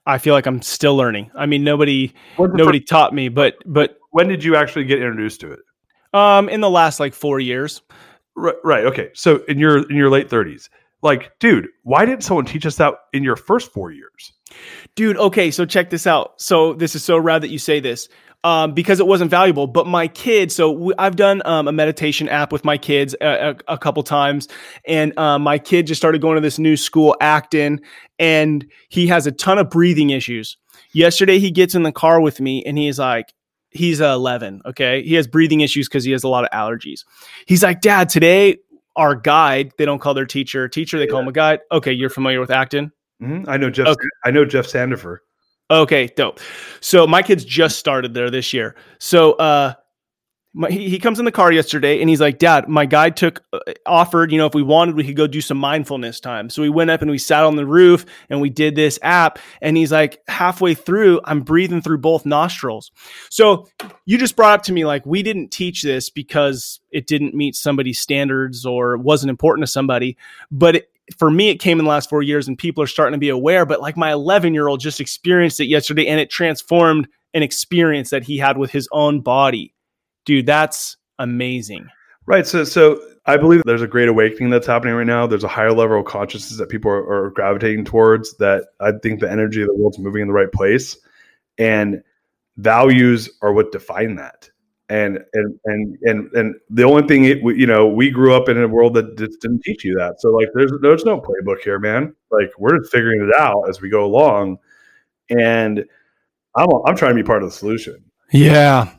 i 0.06 0.18
feel 0.18 0.34
like 0.34 0.46
i'm 0.46 0.60
still 0.62 0.96
learning 0.96 1.30
i 1.34 1.46
mean 1.46 1.62
nobody 1.64 2.12
nobody 2.38 2.80
taught 2.80 3.14
me 3.14 3.28
but 3.28 3.54
but 3.66 3.98
when 4.10 4.28
did 4.28 4.42
you 4.44 4.56
actually 4.56 4.84
get 4.84 4.98
introduced 5.00 5.40
to 5.40 5.52
it? 5.52 5.60
um 6.12 6.48
in 6.48 6.60
the 6.60 6.70
last 6.70 7.00
like 7.00 7.14
four 7.14 7.40
years 7.40 7.80
Right, 8.34 8.54
right. 8.64 8.86
Okay. 8.86 9.10
So 9.12 9.44
in 9.46 9.58
your 9.58 9.86
in 9.90 9.94
your 9.94 10.08
late 10.08 10.30
thirties, 10.30 10.70
like, 11.02 11.32
dude, 11.40 11.68
why 11.82 12.06
didn't 12.06 12.22
someone 12.22 12.44
teach 12.44 12.64
us 12.64 12.76
that 12.76 12.94
in 13.12 13.22
your 13.22 13.36
first 13.36 13.72
four 13.72 13.90
years? 13.90 14.32
Dude, 14.94 15.16
okay, 15.16 15.50
so 15.50 15.64
check 15.64 15.90
this 15.90 16.06
out. 16.06 16.40
So 16.40 16.74
this 16.74 16.94
is 16.94 17.04
so 17.04 17.18
rad 17.18 17.42
that 17.42 17.50
you 17.50 17.58
say 17.58 17.80
this. 17.80 18.08
Um, 18.44 18.74
because 18.74 18.98
it 18.98 19.06
wasn't 19.06 19.30
valuable, 19.30 19.68
but 19.68 19.86
my 19.86 20.08
kids. 20.08 20.56
So 20.56 20.72
w- 20.72 20.94
I've 20.98 21.14
done 21.14 21.42
um, 21.44 21.68
a 21.68 21.72
meditation 21.72 22.28
app 22.28 22.50
with 22.50 22.64
my 22.64 22.76
kids 22.76 23.14
a, 23.20 23.50
a, 23.68 23.74
a 23.74 23.78
couple 23.78 24.02
times, 24.02 24.48
and 24.84 25.16
um, 25.16 25.42
my 25.42 25.60
kid 25.60 25.86
just 25.86 26.00
started 26.00 26.20
going 26.20 26.34
to 26.34 26.40
this 26.40 26.58
new 26.58 26.76
school, 26.76 27.16
Acton, 27.20 27.82
and 28.18 28.68
he 28.88 29.06
has 29.06 29.28
a 29.28 29.30
ton 29.30 29.58
of 29.58 29.70
breathing 29.70 30.10
issues. 30.10 30.56
Yesterday, 30.92 31.38
he 31.38 31.52
gets 31.52 31.76
in 31.76 31.84
the 31.84 31.92
car 31.92 32.20
with 32.20 32.40
me, 32.40 32.64
and 32.64 32.76
he's 32.76 32.98
like, 32.98 33.32
he's 33.70 34.00
uh, 34.00 34.12
11. 34.12 34.62
Okay, 34.66 35.04
he 35.04 35.14
has 35.14 35.28
breathing 35.28 35.60
issues 35.60 35.88
because 35.88 36.02
he 36.02 36.10
has 36.10 36.24
a 36.24 36.28
lot 36.28 36.42
of 36.42 36.50
allergies. 36.50 37.04
He's 37.46 37.62
like, 37.62 37.80
Dad, 37.80 38.08
today 38.08 38.56
our 38.96 39.14
guide. 39.14 39.72
They 39.78 39.85
don't 39.85 39.98
call 39.98 40.14
their 40.14 40.26
teacher 40.26 40.68
teacher; 40.68 40.98
they 40.98 41.07
call 41.07 41.20
him 41.20 41.28
a 41.28 41.33
guide. 41.33 41.61
Okay, 41.70 41.92
you're 41.92 42.11
familiar 42.11 42.40
with 42.40 42.50
Acton. 42.50 42.92
Mhm. 43.22 43.44
I 43.48 43.57
know 43.57 43.70
Jeff. 43.70 43.87
Okay. 43.88 44.09
I 44.24 44.31
know 44.31 44.44
Jeff 44.44 44.66
Sandefer. 44.66 45.18
Okay, 45.70 46.09
dope. 46.16 46.40
So 46.81 47.07
my 47.07 47.22
kids 47.22 47.44
just 47.44 47.78
started 47.78 48.14
there 48.14 48.31
this 48.31 48.52
year. 48.52 48.74
So 48.98 49.33
uh 49.35 49.74
my, 50.54 50.68
he, 50.70 50.98
comes 50.98 51.18
in 51.18 51.24
the 51.24 51.32
car 51.32 51.50
yesterday 51.50 52.00
and 52.00 52.10
he's 52.10 52.20
like, 52.20 52.38
Dad, 52.38 52.68
my 52.68 52.84
guide 52.84 53.16
took 53.16 53.42
uh, 53.54 53.58
offered, 53.86 54.30
you 54.30 54.36
know, 54.36 54.46
if 54.46 54.54
we 54.54 54.62
wanted, 54.62 54.96
we 54.96 55.04
could 55.04 55.16
go 55.16 55.26
do 55.26 55.40
some 55.40 55.56
mindfulness 55.56 56.20
time. 56.20 56.50
So 56.50 56.60
we 56.60 56.68
went 56.68 56.90
up 56.90 57.00
and 57.00 57.10
we 57.10 57.16
sat 57.16 57.44
on 57.44 57.56
the 57.56 57.64
roof 57.64 58.04
and 58.28 58.40
we 58.40 58.50
did 58.50 58.74
this 58.74 58.98
app. 59.02 59.38
And 59.62 59.78
he's 59.78 59.90
like, 59.90 60.22
halfway 60.28 60.74
through, 60.74 61.20
I'm 61.24 61.40
breathing 61.40 61.80
through 61.80 61.98
both 61.98 62.26
nostrils. 62.26 62.92
So 63.30 63.66
you 64.04 64.18
just 64.18 64.36
brought 64.36 64.60
up 64.60 64.62
to 64.64 64.72
me 64.72 64.84
like, 64.84 65.06
we 65.06 65.22
didn't 65.22 65.50
teach 65.52 65.82
this 65.82 66.10
because 66.10 66.80
it 66.90 67.06
didn't 67.06 67.34
meet 67.34 67.56
somebody's 67.56 68.00
standards 68.00 68.66
or 68.66 68.98
wasn't 68.98 69.30
important 69.30 69.66
to 69.66 69.72
somebody. 69.72 70.18
But 70.50 70.76
it, 70.76 70.90
for 71.16 71.30
me, 71.30 71.48
it 71.48 71.56
came 71.56 71.78
in 71.78 71.86
the 71.86 71.90
last 71.90 72.10
four 72.10 72.22
years 72.22 72.46
and 72.46 72.58
people 72.58 72.82
are 72.84 72.88
starting 72.88 73.14
to 73.14 73.18
be 73.18 73.30
aware. 73.30 73.64
But 73.64 73.80
like 73.80 73.96
my 73.96 74.12
11 74.12 74.52
year 74.52 74.68
old 74.68 74.80
just 74.80 75.00
experienced 75.00 75.60
it 75.60 75.66
yesterday 75.66 76.08
and 76.08 76.20
it 76.20 76.28
transformed 76.28 77.08
an 77.32 77.42
experience 77.42 78.10
that 78.10 78.24
he 78.24 78.36
had 78.36 78.58
with 78.58 78.70
his 78.70 78.86
own 78.92 79.20
body. 79.20 79.71
Dude, 80.24 80.46
that's 80.46 80.96
amazing. 81.18 81.88
Right. 82.26 82.46
So, 82.46 82.64
so 82.64 83.00
I 83.26 83.37
believe 83.37 83.62
there's 83.64 83.82
a 83.82 83.87
great 83.87 84.08
awakening 84.08 84.50
that's 84.50 84.66
happening 84.66 84.94
right 84.94 85.06
now. 85.06 85.26
There's 85.26 85.44
a 85.44 85.48
higher 85.48 85.72
level 85.72 85.98
of 86.00 86.06
consciousness 86.06 86.58
that 86.58 86.68
people 86.68 86.90
are, 86.90 87.24
are 87.26 87.30
gravitating 87.30 87.85
towards. 87.85 88.37
That 88.37 88.66
I 88.80 88.92
think 89.02 89.20
the 89.20 89.30
energy 89.30 89.62
of 89.62 89.68
the 89.68 89.74
world's 89.74 89.98
moving 89.98 90.22
in 90.22 90.28
the 90.28 90.35
right 90.35 90.50
place, 90.50 90.96
and 91.58 92.02
values 92.56 93.30
are 93.42 93.52
what 93.52 93.72
define 93.72 94.16
that. 94.16 94.48
And 94.88 95.20
and 95.32 95.58
and 95.64 95.96
and 96.02 96.32
and 96.35 96.54
the 96.68 96.82
only 96.85 97.06
thing 97.06 97.24
it, 97.24 97.42
we- 97.42 97.58
you 97.58 97.66
know, 97.66 97.87
we 97.87 98.11
grew 98.11 98.35
up 98.35 98.48
in 98.48 98.62
a 98.62 98.68
world 98.68 98.94
that 98.94 99.16
just 99.16 99.40
didn't 99.40 99.62
teach 99.62 99.85
you 99.85 99.94
that. 99.96 100.20
So 100.20 100.30
like, 100.30 100.48
there's 100.54 100.72
there's 100.82 101.04
no 101.04 101.20
playbook 101.20 101.61
here, 101.62 101.78
man. 101.78 102.14
Like 102.30 102.50
we're 102.58 102.78
just 102.78 102.92
figuring 102.92 103.22
it 103.22 103.35
out 103.40 103.68
as 103.68 103.80
we 103.80 103.88
go 103.88 104.04
along, 104.04 104.58
and 105.30 105.85
I'm 106.56 106.68
I'm 106.87 106.96
trying 106.96 107.12
to 107.12 107.22
be 107.22 107.26
part 107.26 107.42
of 107.42 107.48
the 107.50 107.56
solution. 107.56 108.04
Yeah. 108.32 108.92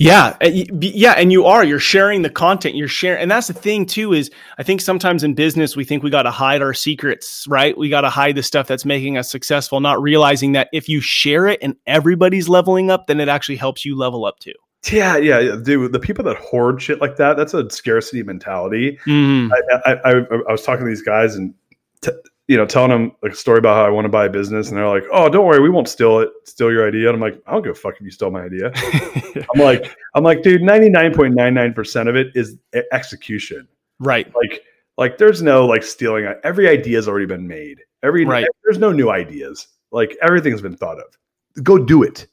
Yeah, 0.00 0.34
uh, 0.42 0.48
yeah, 0.80 1.12
and 1.12 1.30
you 1.30 1.44
are. 1.44 1.62
You're 1.62 1.78
sharing 1.78 2.22
the 2.22 2.30
content. 2.30 2.74
You're 2.74 2.88
sharing, 2.88 3.20
and 3.20 3.30
that's 3.30 3.48
the 3.48 3.52
thing 3.52 3.84
too. 3.84 4.14
Is 4.14 4.30
I 4.56 4.62
think 4.62 4.80
sometimes 4.80 5.22
in 5.22 5.34
business 5.34 5.76
we 5.76 5.84
think 5.84 6.02
we 6.02 6.08
got 6.08 6.22
to 6.22 6.30
hide 6.30 6.62
our 6.62 6.72
secrets, 6.72 7.44
right? 7.46 7.76
We 7.76 7.90
got 7.90 8.00
to 8.00 8.08
hide 8.08 8.34
the 8.34 8.42
stuff 8.42 8.66
that's 8.66 8.86
making 8.86 9.18
us 9.18 9.30
successful, 9.30 9.78
not 9.80 10.00
realizing 10.00 10.52
that 10.52 10.70
if 10.72 10.88
you 10.88 11.02
share 11.02 11.46
it 11.46 11.58
and 11.60 11.76
everybody's 11.86 12.48
leveling 12.48 12.90
up, 12.90 13.08
then 13.08 13.20
it 13.20 13.28
actually 13.28 13.56
helps 13.56 13.84
you 13.84 13.94
level 13.94 14.24
up 14.24 14.38
too. 14.38 14.54
Yeah, 14.90 15.18
yeah, 15.18 15.56
dude. 15.62 15.92
The 15.92 16.00
people 16.00 16.24
that 16.24 16.38
hoard 16.38 16.80
shit 16.80 17.02
like 17.02 17.16
that, 17.16 17.36
that's 17.36 17.52
a 17.52 17.68
scarcity 17.68 18.22
mentality. 18.22 18.98
Mm, 19.06 19.50
I, 19.52 19.80
I, 19.84 19.92
I, 19.92 20.10
I 20.48 20.50
was 20.50 20.62
talking 20.62 20.86
to 20.86 20.90
these 20.90 21.02
guys 21.02 21.34
and, 21.36 21.52
t- 22.00 22.12
you 22.50 22.56
know, 22.56 22.66
telling 22.66 22.90
them 22.90 23.12
like 23.22 23.30
a 23.30 23.36
story 23.36 23.58
about 23.58 23.76
how 23.76 23.84
I 23.86 23.90
want 23.90 24.06
to 24.06 24.08
buy 24.08 24.24
a 24.26 24.28
business, 24.28 24.68
and 24.70 24.76
they're 24.76 24.88
like, 24.88 25.04
"Oh, 25.12 25.28
don't 25.28 25.46
worry, 25.46 25.60
we 25.60 25.70
won't 25.70 25.88
steal 25.88 26.18
it, 26.18 26.30
steal 26.46 26.72
your 26.72 26.84
idea." 26.88 27.06
And 27.08 27.14
I'm 27.14 27.20
like, 27.20 27.40
"I 27.46 27.52
don't 27.52 27.62
give 27.62 27.70
a 27.72 27.74
fuck 27.76 27.94
if 27.94 28.00
you 28.00 28.10
stole 28.10 28.32
my 28.32 28.42
idea." 28.42 28.72
I'm 29.54 29.60
like, 29.60 29.96
I'm 30.16 30.24
like, 30.24 30.42
dude, 30.42 30.60
ninety 30.60 30.88
nine 30.88 31.14
point 31.14 31.34
nine 31.36 31.54
nine 31.54 31.72
percent 31.72 32.08
of 32.08 32.16
it 32.16 32.32
is 32.34 32.56
execution. 32.92 33.68
right. 34.00 34.26
Like, 34.34 34.64
like 34.98 35.16
there's 35.18 35.42
no 35.42 35.64
like 35.64 35.84
stealing. 35.84 36.26
Uh, 36.26 36.34
every 36.42 36.68
idea 36.68 36.96
has 36.98 37.06
already 37.06 37.26
been 37.26 37.46
made. 37.46 37.78
Every 38.02 38.24
Right. 38.24 38.46
there's 38.64 38.78
no 38.78 38.90
new 38.90 39.10
ideas. 39.10 39.68
Like 39.92 40.16
everything's 40.20 40.60
been 40.60 40.76
thought 40.76 40.98
of. 40.98 41.16
Go 41.62 41.78
do 41.78 42.02
it. 42.02 42.26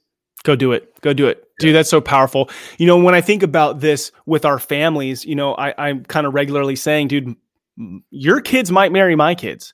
Go 0.44 0.56
do 0.56 0.72
it. 0.72 1.00
Go 1.02 1.14
do 1.14 1.28
it. 1.28 1.44
Dude, 1.60 1.76
that's 1.76 1.90
so 1.90 2.02
powerful. 2.02 2.50
You 2.80 2.88
know, 2.88 2.98
when 2.98 3.14
I 3.14 3.22
think 3.22 3.44
about 3.44 3.82
this 3.82 4.12
with 4.26 4.46
our 4.46 4.58
families, 4.58 5.26
you 5.26 5.36
know, 5.36 5.54
I, 5.56 5.74
I'm 5.78 6.06
kind 6.06 6.26
of 6.26 6.34
regularly 6.34 6.76
saying, 6.76 7.10
dude, 7.10 7.36
your 8.10 8.42
kids 8.42 8.72
might 8.72 8.92
marry 8.92 9.16
my 9.16 9.36
kids. 9.36 9.74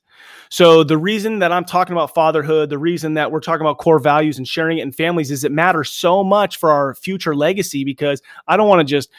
So 0.49 0.83
the 0.83 0.97
reason 0.97 1.39
that 1.39 1.51
I'm 1.51 1.65
talking 1.65 1.93
about 1.93 2.13
fatherhood, 2.13 2.69
the 2.69 2.77
reason 2.77 3.15
that 3.15 3.31
we're 3.31 3.39
talking 3.39 3.61
about 3.61 3.77
core 3.77 3.99
values 3.99 4.37
and 4.37 4.47
sharing 4.47 4.77
it 4.77 4.83
in 4.83 4.91
families 4.91 5.31
is 5.31 5.43
it 5.43 5.51
matters 5.51 5.91
so 5.91 6.23
much 6.23 6.57
for 6.57 6.71
our 6.71 6.95
future 6.95 7.35
legacy 7.35 7.83
because 7.83 8.21
I 8.47 8.57
don't 8.57 8.69
want 8.69 8.79
to 8.79 8.91
just 8.91 9.09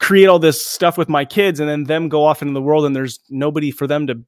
create 0.00 0.26
all 0.26 0.38
this 0.38 0.64
stuff 0.64 0.98
with 0.98 1.08
my 1.08 1.24
kids 1.24 1.60
and 1.60 1.68
then 1.68 1.84
them 1.84 2.08
go 2.08 2.24
off 2.24 2.42
into 2.42 2.54
the 2.54 2.62
world 2.62 2.84
and 2.84 2.94
there's 2.94 3.20
nobody 3.30 3.70
for 3.70 3.86
them 3.86 4.06
to 4.08 4.20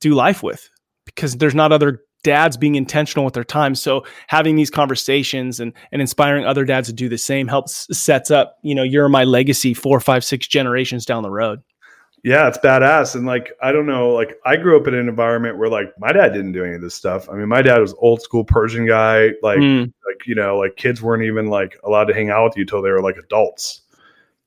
do 0.00 0.14
life 0.14 0.42
with 0.42 0.68
because 1.04 1.36
there's 1.36 1.54
not 1.54 1.72
other 1.72 2.02
dads 2.24 2.56
being 2.56 2.74
intentional 2.74 3.24
with 3.24 3.34
their 3.34 3.44
time. 3.44 3.76
So 3.76 4.04
having 4.26 4.56
these 4.56 4.68
conversations 4.68 5.60
and 5.60 5.72
and 5.92 6.02
inspiring 6.02 6.44
other 6.44 6.64
dads 6.64 6.88
to 6.88 6.92
do 6.92 7.08
the 7.08 7.18
same 7.18 7.46
helps 7.46 7.86
sets 7.96 8.32
up, 8.32 8.56
you 8.62 8.74
know, 8.74 8.82
you're 8.82 9.08
my 9.08 9.22
legacy 9.22 9.74
four, 9.74 10.00
five, 10.00 10.24
six 10.24 10.48
generations 10.48 11.06
down 11.06 11.22
the 11.22 11.30
road. 11.30 11.62
Yeah, 12.24 12.48
it's 12.48 12.58
badass. 12.58 13.14
And 13.14 13.24
like, 13.24 13.52
I 13.62 13.70
don't 13.70 13.86
know, 13.86 14.10
like 14.10 14.36
I 14.44 14.56
grew 14.56 14.80
up 14.80 14.88
in 14.88 14.94
an 14.94 15.08
environment 15.08 15.58
where 15.58 15.68
like 15.68 15.92
my 15.98 16.10
dad 16.10 16.30
didn't 16.30 16.52
do 16.52 16.64
any 16.64 16.74
of 16.74 16.80
this 16.80 16.94
stuff. 16.94 17.28
I 17.30 17.34
mean, 17.34 17.46
my 17.46 17.62
dad 17.62 17.78
was 17.78 17.94
old 17.98 18.20
school 18.20 18.42
Persian 18.42 18.84
guy. 18.84 19.30
Like, 19.42 19.58
mm. 19.58 19.92
like, 20.06 20.26
you 20.26 20.34
know, 20.34 20.58
like 20.58 20.76
kids 20.76 21.00
weren't 21.00 21.22
even 21.22 21.46
like 21.46 21.78
allowed 21.84 22.06
to 22.06 22.14
hang 22.14 22.30
out 22.30 22.44
with 22.44 22.56
you 22.56 22.64
till 22.64 22.82
they 22.82 22.90
were 22.90 23.02
like 23.02 23.16
adults. 23.16 23.82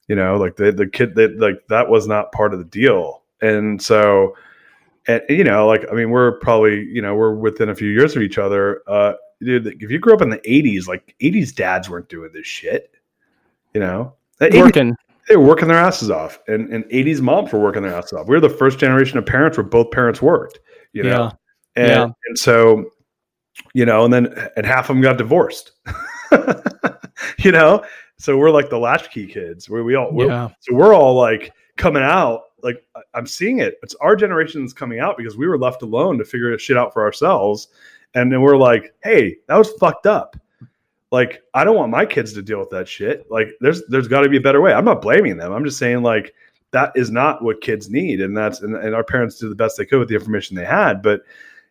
You 0.10 0.16
know, 0.16 0.36
like 0.38 0.56
the, 0.58 0.72
the 0.72 0.88
kid 0.88 1.16
that 1.16 1.40
like 1.40 1.66
that 1.70 1.88
was 1.88 2.08
not 2.08 2.32
part 2.32 2.52
of 2.54 2.60
the 2.60 2.66
deal. 2.66 3.22
And 3.42 3.82
so, 3.82 4.36
and 5.08 5.22
you 5.30 5.46
know, 5.46 5.66
like, 5.66 5.86
I 5.90 5.96
mean, 5.96 6.10
we're 6.10 6.34
probably, 6.40 6.84
you 6.84 7.02
know, 7.02 7.16
we're 7.16 7.34
within 7.34 7.70
a 7.70 7.76
few 7.76 7.90
years 7.90 8.16
of 8.16 8.22
each 8.22 8.38
other. 8.38 8.82
Uh, 8.88 9.14
dude, 9.40 9.68
if 9.68 9.90
you 9.90 10.00
grew 10.00 10.14
up 10.14 10.22
in 10.22 10.30
the 10.30 10.42
eighties, 10.44 10.88
like 10.88 11.16
eighties 11.22 11.54
dads 11.54 11.90
weren't 11.90 12.10
doing 12.10 12.32
this 12.34 12.48
shit, 12.48 12.96
you 13.74 13.80
know, 13.80 14.16
working 14.42 14.98
they 15.30 15.38
were 15.38 15.46
working 15.46 15.68
their 15.68 15.78
asses 15.78 16.10
off, 16.10 16.40
and 16.48 16.74
and 16.74 16.84
'80s 16.86 17.22
moms 17.22 17.54
were 17.54 17.60
working 17.60 17.84
their 17.84 17.94
asses 17.94 18.14
off. 18.14 18.28
We 18.28 18.36
were 18.36 18.42
the 18.42 18.50
first 18.50 18.80
generation 18.80 19.18
of 19.18 19.26
parents 19.26 19.58
where 19.58 19.64
both 19.64 19.92
parents 19.92 20.22
worked. 20.22 20.60
You 20.92 21.04
know, 21.04 21.10
yeah. 21.10 21.84
and 21.84 21.88
yeah. 21.88 22.08
and 22.28 22.38
so, 22.38 22.86
you 23.74 23.86
know, 23.86 24.04
and 24.04 24.14
then 24.14 24.34
and 24.58 24.66
half 24.66 24.90
of 24.90 24.96
them 24.96 25.02
got 25.02 25.18
divorced. 25.18 25.72
you 27.40 27.52
know, 27.52 27.86
so 28.18 28.38
we're 28.38 28.50
like 28.50 28.72
the 28.72 28.80
latchkey 28.80 29.28
kids. 29.28 29.70
Where 29.70 29.84
we 29.84 29.96
all, 29.96 30.12
we're, 30.12 30.28
yeah. 30.28 30.50
so 30.62 30.74
we're 30.74 30.96
all 30.96 31.14
like 31.14 31.54
coming 31.78 32.04
out. 32.04 32.42
Like 32.64 32.84
I'm 33.14 33.28
seeing 33.28 33.60
it. 33.60 33.78
It's 33.84 33.96
our 34.02 34.16
generation 34.16 34.62
that's 34.62 34.74
coming 34.74 35.00
out 35.00 35.16
because 35.16 35.38
we 35.38 35.48
were 35.48 35.60
left 35.60 35.84
alone 35.84 36.18
to 36.18 36.26
figure 36.26 36.58
shit 36.58 36.76
out 36.76 36.92
for 36.92 37.04
ourselves, 37.04 37.68
and 38.16 38.32
then 38.32 38.42
we're 38.42 38.58
like, 38.58 38.96
hey, 39.04 39.38
that 39.48 39.58
was 39.58 39.72
fucked 39.74 40.08
up 40.08 40.36
like 41.12 41.42
I 41.54 41.64
don't 41.64 41.76
want 41.76 41.92
my 41.92 42.06
kids 42.06 42.34
to 42.34 42.42
deal 42.42 42.60
with 42.60 42.70
that 42.70 42.88
shit. 42.88 43.30
Like 43.30 43.50
there's 43.62 43.86
there's 43.88 44.08
got 44.08 44.22
to 44.22 44.30
be 44.30 44.38
a 44.38 44.42
better 44.42 44.62
way. 44.62 44.74
I'm 44.74 44.86
not 44.86 45.02
blaming 45.02 45.38
them. 45.38 45.52
I'm 45.52 45.66
just 45.66 45.78
saying 45.80 46.04
like 46.04 46.34
that 46.72 46.92
is 46.96 47.10
not 47.10 47.44
what 47.44 47.62
kids 47.62 47.90
need, 47.90 48.22
and 48.22 48.38
that's 48.38 48.62
and, 48.62 48.76
and 48.76 48.94
our 48.94 49.04
parents 49.04 49.40
did 49.40 49.50
the 49.50 49.56
best 49.56 49.78
they 49.78 49.86
could 49.86 50.00
with 50.00 50.10
the 50.10 50.16
information 50.16 50.56
they 50.56 50.66
had. 50.66 51.02
But 51.02 51.22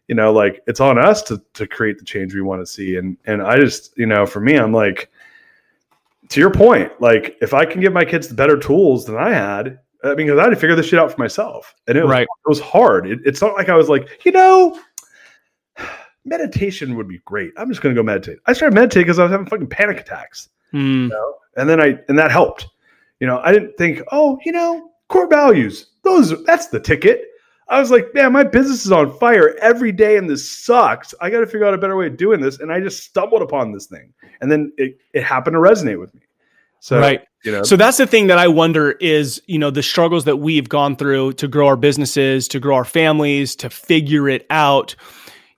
you 0.09 0.15
know, 0.15 0.33
like 0.33 0.63
it's 0.67 0.81
on 0.81 0.99
us 0.99 1.23
to 1.25 1.43
to 1.55 1.67
create 1.67 1.99
the 1.99 2.05
change 2.05 2.35
we 2.35 2.43
want 2.43 2.63
to 2.63 2.67
see. 2.67 2.97
And 2.97 3.17
and 3.27 3.43
I 3.43 3.59
just 3.59 3.97
you 3.97 4.07
know, 4.07 4.27
for 4.27 4.41
me, 4.41 4.57
I'm 4.57 4.73
like 4.73 5.11
to 6.31 6.41
your 6.41 6.51
point, 6.51 6.91
like 7.01 7.37
if 7.41 7.55
I 7.55 7.65
can 7.65 7.81
give 7.81 7.93
my 7.93 8.05
kids 8.05 8.29
the 8.29 8.35
better 8.35 8.59
tools 8.59 9.05
than 9.05 9.17
I 9.17 9.31
had, 9.31 9.79
I 10.03 10.09
mean, 10.09 10.27
because 10.27 10.39
I 10.39 10.45
had 10.45 10.51
to 10.51 10.57
figure 10.57 10.77
this 10.77 10.87
shit 10.87 10.99
out 10.99 11.13
for 11.13 11.21
myself, 11.21 11.75
and 11.87 11.97
it 11.97 12.03
was, 12.03 12.11
right. 12.11 12.23
it 12.23 12.49
was 12.49 12.61
hard. 12.61 13.07
It, 13.07 13.21
it's 13.25 13.41
not 13.41 13.55
like 13.55 13.69
I 13.69 13.77
was 13.77 13.89
like, 13.89 14.25
you 14.25 14.33
know, 14.33 14.79
meditation 16.29 16.97
would 16.97 17.09
be 17.09 17.19
great. 17.25 17.53
I'm 17.57 17.69
just 17.69 17.81
going 17.81 17.95
to 17.95 17.99
go 17.99 18.05
meditate. 18.05 18.39
I 18.47 18.53
started 18.53 18.75
meditating 18.75 19.07
because 19.07 19.19
I 19.19 19.25
was 19.25 19.33
having 19.33 19.47
fucking 19.47 19.69
panic 19.69 20.01
attacks. 20.01 20.49
Mm. 20.73 21.05
You 21.05 21.09
know? 21.09 21.35
And 21.57 21.69
then 21.69 21.81
I, 21.81 21.99
and 22.09 22.19
that 22.19 22.31
helped. 22.31 22.69
You 23.21 23.27
know, 23.27 23.41
I 23.43 23.53
didn't 23.53 23.77
think, 23.77 24.03
oh, 24.13 24.39
you 24.45 24.53
know, 24.53 24.91
core 25.09 25.27
values, 25.27 25.91
those, 26.05 26.45
that's 26.45 26.69
the 26.69 26.79
ticket. 26.79 27.25
I 27.69 27.81
was 27.81 27.91
like, 27.91 28.15
man, 28.15 28.33
my 28.33 28.45
business 28.45 28.87
is 28.87 28.93
on 28.93 29.17
fire 29.19 29.57
every 29.61 29.93
day 29.93 30.17
and 30.17 30.31
this 30.31 30.51
sucks. 30.51 31.15
I 31.21 31.29
got 31.29 31.41
to 31.41 31.47
figure 31.47 31.67
out 31.67 31.75
a 31.75 31.79
better 31.79 31.97
way 31.97 32.07
of 32.07 32.17
doing 32.17 32.41
this. 32.41 32.61
And 32.61 32.73
I 32.73 32.81
just 32.81 33.03
stumbled 33.03 33.43
upon 33.43 33.73
this 33.73 33.87
thing. 33.87 34.15
And 34.41 34.51
then 34.51 34.73
it, 34.79 34.99
it 35.13 35.23
happened 35.23 35.55
to 35.55 35.61
resonate 35.61 36.01
with 36.01 36.15
me. 36.15 36.23
So, 36.81 36.99
right. 36.99 37.23
You 37.45 37.53
know. 37.53 37.63
So 37.65 37.77
that's 37.77 37.99
the 37.99 38.07
thing 38.07 38.29
that 38.29 38.39
I 38.39 38.49
wonder 38.49 38.93
is, 38.93 39.43
you 39.47 39.59
know, 39.59 39.71
the 39.71 39.83
struggles 39.83 40.25
that 40.25 40.37
we've 40.37 40.69
gone 40.69 40.97
through 40.97 41.35
to 41.35 41.49
grow 41.49 41.67
our 41.67 41.77
businesses, 41.77 42.49
to 42.49 42.61
grow 42.61 42.77
our 42.77 42.85
families, 42.85 43.55
to 43.57 43.69
figure 43.69 44.29
it 44.29 44.47
out 44.49 44.95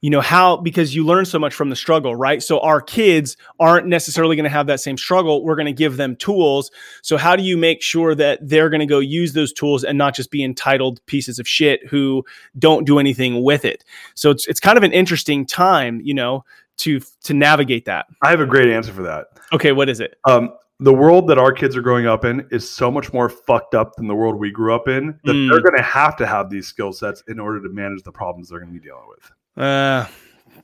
you 0.01 0.11
know 0.11 0.21
how 0.21 0.57
because 0.57 0.95
you 0.95 1.05
learn 1.05 1.25
so 1.25 1.39
much 1.39 1.55
from 1.55 1.71
the 1.71 1.77
struggle 1.77 2.15
right? 2.15 2.43
So 2.43 2.61
our 2.61 2.81
kids 2.81 3.37
aren't 3.59 3.87
necessarily 3.87 4.37
going 4.37 4.45
to 4.45 4.51
have 4.51 4.67
that 4.67 4.81
same 4.81 4.97
struggle. 4.97 5.45
We're 5.45 5.57
going 5.57 5.67
to 5.67 5.73
give 5.73 5.97
them 5.97 6.17
tools. 6.17 6.71
So 7.03 7.17
how 7.17 7.37
do 7.37 7.43
you 7.43 7.57
make 7.57 7.83
sure 7.83 8.15
that 8.15 8.39
they're 8.43 8.71
going 8.71 8.81
to 8.81 8.87
go 8.87 8.99
use 8.99 9.33
those 9.33 9.53
tools 9.53 9.85
and 9.85 9.99
not 9.99 10.15
just 10.15 10.31
be 10.31 10.43
entitled 10.43 11.05
pieces 11.07 11.39
of 11.39 11.47
shit 11.47 11.87
who 11.89 12.25
don't 12.59 12.87
do 12.87 12.99
anything 12.99 13.43
with 13.43 13.65
it? 13.65 13.85
So 14.15 14.31
it's 14.31 14.47
it's 14.47 14.61
kind 14.61 14.79
of 14.79 14.85
an 14.85 14.93
interesting 14.93 15.47
time 15.47 16.01
you 16.03 16.15
know 16.15 16.45
to 16.79 17.01
to 17.25 17.35
navigate 17.35 17.85
that. 17.85 18.07
I 18.23 18.31
have 18.31 18.41
a 18.41 18.47
great 18.47 18.71
answer 18.71 18.93
for 18.93 19.03
that. 19.03 19.27
Okay 19.53 19.73
what 19.73 19.89
is 19.89 20.01
it? 20.01 20.17
Um 20.25 20.53
the 20.83 20.95
world 20.95 21.29
that 21.29 21.37
our 21.37 21.53
kids 21.53 21.77
are 21.77 21.83
growing 21.83 22.07
up 22.07 22.25
in 22.25 22.47
is 22.51 22.69
so 22.69 22.91
much 22.91 23.13
more 23.13 23.29
fucked 23.29 23.75
up 23.75 23.95
than 23.97 24.09
the 24.09 24.15
world 24.15 24.37
we 24.37 24.51
grew 24.51 24.75
up 24.75 24.89
in 24.89 25.19
that 25.25 25.33
mm. 25.33 25.51
they're 25.51 25.61
going 25.61 25.77
to 25.77 25.83
have 25.83 26.17
to 26.17 26.27
have 26.27 26.49
these 26.49 26.67
skill 26.67 26.91
sets 26.91 27.23
in 27.29 27.39
order 27.39 27.61
to 27.61 27.69
manage 27.69 28.03
the 28.03 28.11
problems 28.11 28.49
they're 28.49 28.61
going 28.61 28.73
to 28.73 28.81
be 28.81 28.83
dealing 28.83 29.05
with. 29.07 29.31
Uh, 29.57 30.07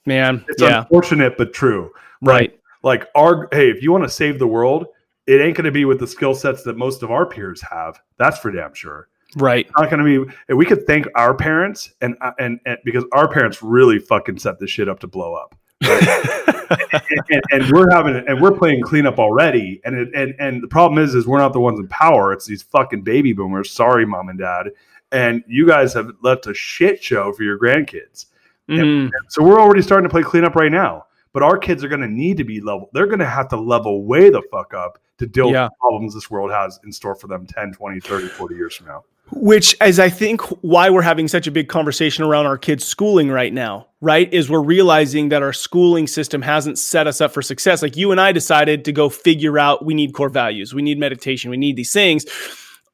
man, 0.05 0.45
it's 0.49 0.62
yeah. 0.62 0.80
unfortunate 0.80 1.37
but 1.37 1.53
true. 1.53 1.91
Right. 2.22 2.34
right. 2.34 2.61
Like 2.82 3.09
our 3.14 3.49
hey, 3.53 3.70
if 3.70 3.82
you 3.82 3.93
want 3.93 4.05
to 4.05 4.11
save 4.11 4.39
the 4.39 4.47
world, 4.47 4.87
it 5.26 5.41
ain't 5.41 5.57
going 5.57 5.64
to 5.64 5.72
be 5.72 5.84
with 5.84 5.99
the 5.99 6.07
skill 6.07 6.34
sets 6.34 6.62
that 6.64 6.76
most 6.76 7.03
of 7.03 7.11
our 7.11 7.26
peers 7.26 7.62
have. 7.70 8.01
That's 8.18 8.39
for 8.39 8.51
damn 8.51 8.74
sure. 8.74 9.09
Right. 9.37 9.66
It's 9.66 9.74
not 9.76 9.91
going 9.91 10.05
to 10.05 10.26
be. 10.26 10.55
We 10.55 10.64
could 10.64 10.87
thank 10.87 11.07
our 11.14 11.34
parents 11.34 11.93
and, 12.01 12.16
and 12.39 12.61
and 12.64 12.78
because 12.84 13.05
our 13.12 13.28
parents 13.28 13.62
really 13.62 13.99
fucking 13.99 14.39
set 14.39 14.59
this 14.61 14.70
shit 14.70 14.89
up 14.89 15.01
to 15.01 15.07
blow 15.07 15.34
up. 15.34 15.55
Right? 15.82 16.47
and, 16.70 17.22
and, 17.30 17.43
and, 17.51 17.72
we're 17.72 17.91
having 17.91 18.16
and 18.26 18.41
we're 18.41 18.53
playing 18.53 18.82
cleanup 18.82 19.18
already. 19.18 19.80
And 19.84 19.97
it, 19.97 20.09
and 20.14 20.34
and 20.39 20.62
the 20.62 20.68
problem 20.68 21.03
is, 21.03 21.14
is 21.14 21.26
we're 21.26 21.39
not 21.39 21.53
the 21.53 21.61
ones 21.61 21.78
in 21.80 21.89
power. 21.89 22.32
It's 22.32 22.47
these 22.47 22.62
fucking 22.62 23.03
baby 23.03 23.32
boomers. 23.32 23.70
Sorry, 23.70 24.07
mom 24.07 24.28
and 24.28 24.39
dad. 24.39 24.70
And 25.12 25.45
you 25.47 25.66
guys 25.66 25.93
have 25.95 26.11
left 26.22 26.47
a 26.47 26.55
shit 26.55 27.03
show 27.03 27.32
for 27.32 27.43
your 27.43 27.59
grandkids. 27.59 28.26
Mm-hmm. 28.68 29.14
so 29.28 29.42
we're 29.42 29.60
already 29.60 29.82
starting 29.82 30.08
to 30.08 30.12
play 30.12 30.22
cleanup 30.22 30.56
right 30.56 30.72
now. 30.72 31.06
But 31.32 31.42
our 31.42 31.58
kids 31.58 31.84
are 31.84 31.88
going 31.88 32.00
to 32.00 32.08
need 32.08 32.38
to 32.38 32.44
be 32.44 32.62
level. 32.62 32.88
They're 32.94 33.06
going 33.06 33.18
to 33.18 33.26
have 33.26 33.48
to 33.48 33.56
level 33.56 34.04
way 34.04 34.30
the 34.30 34.42
fuck 34.50 34.72
up 34.72 34.98
to 35.18 35.26
deal 35.26 35.50
yeah. 35.50 35.64
with 35.64 35.72
the 35.72 35.76
problems 35.80 36.14
this 36.14 36.30
world 36.30 36.50
has 36.50 36.80
in 36.82 36.90
store 36.90 37.14
for 37.14 37.26
them 37.26 37.46
10, 37.46 37.74
20, 37.74 38.00
30, 38.00 38.28
40 38.28 38.54
years 38.54 38.74
from 38.74 38.86
now. 38.86 39.04
Which 39.32 39.76
is, 39.82 39.98
I 39.98 40.08
think, 40.08 40.40
why 40.62 40.88
we're 40.88 41.02
having 41.02 41.26
such 41.26 41.46
a 41.46 41.50
big 41.50 41.68
conversation 41.68 42.24
around 42.24 42.46
our 42.46 42.56
kids' 42.56 42.84
schooling 42.84 43.28
right 43.28 43.52
now, 43.52 43.88
right? 44.00 44.32
Is 44.32 44.48
we're 44.48 44.62
realizing 44.62 45.28
that 45.30 45.42
our 45.42 45.52
schooling 45.52 46.06
system 46.06 46.40
hasn't 46.40 46.78
set 46.78 47.06
us 47.06 47.20
up 47.20 47.32
for 47.32 47.42
success. 47.42 47.82
Like 47.82 47.96
you 47.96 48.12
and 48.12 48.20
I 48.20 48.30
decided 48.30 48.84
to 48.84 48.92
go 48.92 49.08
figure 49.08 49.58
out 49.58 49.84
we 49.84 49.94
need 49.94 50.14
core 50.14 50.28
values, 50.28 50.74
we 50.74 50.80
need 50.80 50.98
meditation, 50.98 51.50
we 51.50 51.56
need 51.56 51.76
these 51.76 51.92
things. 51.92 52.24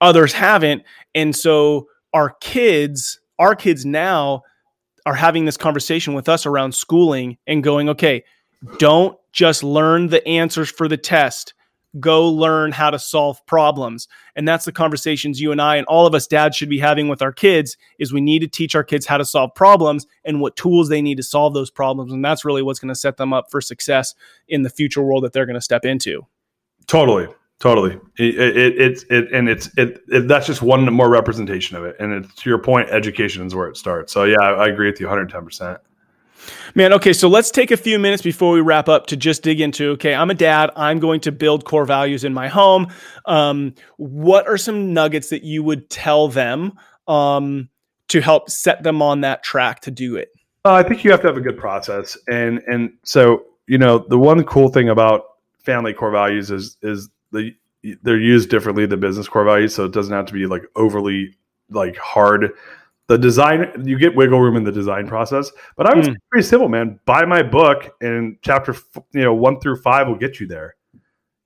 Others 0.01 0.33
haven't. 0.33 0.83
And 1.15 1.37
so 1.37 1.87
our 2.15 2.31
kids, 2.41 3.21
our 3.39 3.55
kids 3.55 3.85
now 3.85 4.43
are 5.07 5.15
having 5.15 5.45
this 5.45 5.57
conversation 5.57 6.15
with 6.15 6.29
us 6.29 6.47
around 6.47 6.75
schooling 6.75 7.39
and 7.47 7.63
going, 7.63 7.89
okay, 7.89 8.25
don't 8.79 9.19
just 9.33 9.63
learn 9.63 10.09
the 10.09 10.27
answers 10.27 10.71
for 10.71 10.89
the 10.89 10.97
test. 10.97 11.55
Go 12.01 12.29
learn 12.29 12.73
how 12.73 12.91
to 12.91 12.99
solve 12.99 13.45
problems. 13.47 14.09
And 14.35 14.49
that's 14.49 14.65
the 14.65 14.73
conversations 14.73 15.41
you 15.41 15.53
and 15.53 15.61
I 15.61 15.77
and 15.77 15.87
all 15.87 16.07
of 16.07 16.15
us 16.15 16.27
dads 16.27 16.57
should 16.57 16.71
be 16.71 16.79
having 16.79 17.09
with 17.09 17.21
our 17.21 17.33
kids 17.33 17.77
is 17.99 18.13
we 18.13 18.21
need 18.21 18.39
to 18.39 18.49
teach 18.49 18.75
our 18.75 18.85
kids 18.85 19.05
how 19.05 19.19
to 19.19 19.25
solve 19.25 19.55
problems 19.55 20.07
and 20.25 20.41
what 20.41 20.57
tools 20.57 20.89
they 20.89 21.03
need 21.03 21.17
to 21.17 21.23
solve 21.23 21.53
those 21.53 21.71
problems. 21.71 22.13
And 22.13 22.25
that's 22.25 22.45
really 22.45 22.63
what's 22.63 22.79
going 22.79 22.89
to 22.89 22.95
set 22.95 23.19
them 23.19 23.33
up 23.33 23.51
for 23.51 23.61
success 23.61 24.15
in 24.49 24.63
the 24.63 24.71
future 24.71 25.03
world 25.03 25.25
that 25.25 25.33
they're 25.33 25.47
going 25.47 25.55
to 25.55 25.61
step 25.61 25.85
into. 25.85 26.27
Totally. 26.87 27.29
Totally, 27.63 27.93
it, 28.19 28.41
it, 28.41 28.77
it's 28.77 29.05
it, 29.05 29.31
and 29.33 29.49
it's 29.49 29.71
it, 29.77 30.03
it, 30.09 30.27
That's 30.27 30.49
just 30.49 30.63
one 30.63 30.85
more 30.93 31.09
representation 31.09 31.77
of 31.77 31.85
it, 31.85 31.95
and 32.01 32.13
it's 32.13 32.35
to 32.43 32.51
your 32.51 32.59
point, 32.59 32.91
education 32.91 33.47
is 33.47 33.55
where 33.55 33.69
it 33.69 33.77
starts. 33.77 34.13
So 34.13 34.25
yeah, 34.25 34.41
I, 34.41 34.65
I 34.65 34.67
agree 34.67 34.91
with 34.91 34.99
you 34.99 35.07
110. 35.07 35.45
percent 35.45 35.79
Man, 36.75 36.93
okay, 36.95 37.13
so 37.13 37.29
let's 37.29 37.53
take 37.53 37.71
a 37.71 37.77
few 37.77 38.01
minutes 38.01 38.21
before 38.21 38.53
we 38.53 38.61
wrap 38.61 38.89
up 38.89 39.07
to 39.07 39.17
just 39.17 39.45
dig 39.45 39.61
into 39.61 39.91
okay, 39.91 40.13
I'm 40.13 40.29
a 40.29 40.35
dad. 40.35 40.73
I'm 40.75 40.99
going 40.99 41.21
to 41.21 41.31
build 41.31 41.65
core 41.65 41.85
values 41.85 42.25
in 42.25 42.35
my 42.35 42.49
home. 42.49 42.89
Um, 43.27 43.77
what 43.97 44.49
are 44.49 44.59
some 44.59 44.93
nuggets 44.93 45.29
that 45.29 45.45
you 45.45 45.63
would 45.63 45.89
tell 45.89 46.27
them 46.27 46.73
um, 47.07 47.69
to 48.09 48.21
help 48.21 48.51
set 48.51 48.83
them 48.83 49.01
on 49.01 49.21
that 49.21 49.45
track 49.45 49.83
to 49.83 49.93
do 49.93 50.17
it? 50.17 50.31
Uh, 50.65 50.73
I 50.73 50.83
think 50.83 51.05
you 51.05 51.13
have 51.13 51.21
to 51.21 51.29
have 51.29 51.37
a 51.37 51.41
good 51.41 51.59
process, 51.59 52.19
and 52.29 52.61
and 52.67 52.91
so 53.05 53.45
you 53.69 53.79
know 53.79 54.05
the 54.09 54.19
one 54.19 54.43
cool 54.43 54.69
thing 54.69 54.89
about 54.89 55.27
family 55.61 55.93
core 55.93 56.11
values 56.11 56.51
is 56.51 56.77
is 56.83 57.09
the 57.33 57.55
they're 58.03 58.21
used 58.21 58.49
differently 58.49 58.87
than 58.87 59.01
business 59.01 59.29
core 59.29 59.45
values, 59.45 59.75
so 59.75 59.85
it 59.85 59.93
doesn't 59.93 60.13
have 60.13 60.27
to 60.27 60.33
be 60.33 60.47
like 60.47 60.63
overly 60.77 61.37
like 61.71 61.97
hard. 61.97 62.53
The 63.09 63.19
design 63.19 63.83
you 63.85 63.99
get 63.99 64.15
wiggle 64.15 64.41
room 64.41 64.57
in 64.57 64.65
the 64.65 64.73
design 64.73 65.07
process, 65.07 65.51
but 65.77 65.87
I 65.87 65.97
was 65.97 66.09
mm. 66.09 66.17
pretty 66.31 66.47
simple, 66.47 66.69
man. 66.69 67.01
Buy 67.05 67.25
my 67.25 67.43
book, 67.43 67.95
and 68.01 68.37
chapter 68.43 68.75
you 69.13 69.23
know 69.23 69.35
one 69.35 69.61
through 69.61 69.77
five 69.77 70.07
will 70.07 70.17
get 70.17 70.39
you 70.39 70.47
there. 70.47 70.77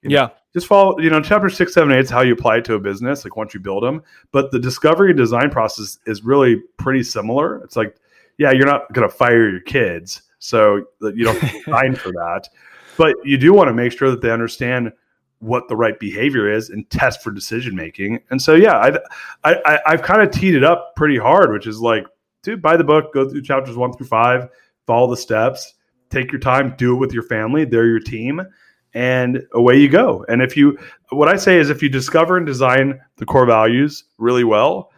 You 0.02 0.10
know, 0.10 0.14
yeah, 0.14 0.28
just 0.52 0.66
follow. 0.66 0.98
You 0.98 1.08
know, 1.08 1.22
chapter 1.22 1.48
six, 1.48 1.72
seven, 1.72 1.90
eight 1.92 2.00
is 2.00 2.10
how 2.10 2.20
you 2.20 2.34
apply 2.34 2.58
it 2.58 2.64
to 2.66 2.74
a 2.74 2.78
business. 2.78 3.24
Like 3.24 3.36
once 3.36 3.54
you 3.54 3.60
build 3.60 3.82
them, 3.82 4.02
but 4.30 4.50
the 4.50 4.58
discovery 4.58 5.10
and 5.10 5.18
design 5.18 5.50
process 5.50 5.98
is 6.06 6.22
really 6.22 6.56
pretty 6.76 7.02
similar. 7.02 7.62
It's 7.64 7.76
like, 7.76 7.96
yeah, 8.36 8.52
you're 8.52 8.66
not 8.66 8.92
going 8.92 9.08
to 9.08 9.14
fire 9.14 9.48
your 9.48 9.60
kids, 9.60 10.22
so 10.38 10.84
you 11.00 11.24
don't 11.24 11.40
design 11.64 11.96
for 11.96 12.12
that, 12.12 12.48
but 12.98 13.16
you 13.24 13.38
do 13.38 13.54
want 13.54 13.68
to 13.68 13.74
make 13.74 13.92
sure 13.92 14.10
that 14.10 14.20
they 14.20 14.30
understand 14.30 14.92
what 15.40 15.68
the 15.68 15.76
right 15.76 15.98
behavior 16.00 16.50
is 16.50 16.70
and 16.70 16.88
test 16.90 17.22
for 17.22 17.30
decision 17.30 17.74
making. 17.74 18.20
And 18.30 18.40
so, 18.40 18.54
yeah, 18.54 18.78
I've, 18.78 18.98
I, 19.44 19.54
I, 19.64 19.80
I've 19.86 20.02
kind 20.02 20.22
of 20.22 20.30
teed 20.30 20.54
it 20.54 20.64
up 20.64 20.96
pretty 20.96 21.18
hard, 21.18 21.52
which 21.52 21.66
is 21.66 21.80
like, 21.80 22.06
dude, 22.42 22.62
buy 22.62 22.76
the 22.76 22.84
book, 22.84 23.12
go 23.12 23.28
through 23.28 23.42
chapters 23.42 23.76
one 23.76 23.92
through 23.92 24.06
five, 24.06 24.48
follow 24.86 25.10
the 25.10 25.16
steps, 25.16 25.74
take 26.10 26.32
your 26.32 26.40
time, 26.40 26.74
do 26.78 26.94
it 26.94 26.98
with 26.98 27.12
your 27.12 27.24
family. 27.24 27.64
They're 27.64 27.86
your 27.86 28.00
team, 28.00 28.40
and 28.94 29.42
away 29.52 29.76
you 29.78 29.88
go. 29.88 30.24
And 30.28 30.40
if 30.40 30.56
you, 30.56 30.78
what 31.10 31.28
I 31.28 31.36
say 31.36 31.58
is, 31.58 31.70
if 31.70 31.82
you 31.82 31.88
discover 31.88 32.36
and 32.36 32.46
design 32.46 32.98
the 33.16 33.26
core 33.26 33.46
values 33.46 34.04
really 34.18 34.44
well, 34.44 34.90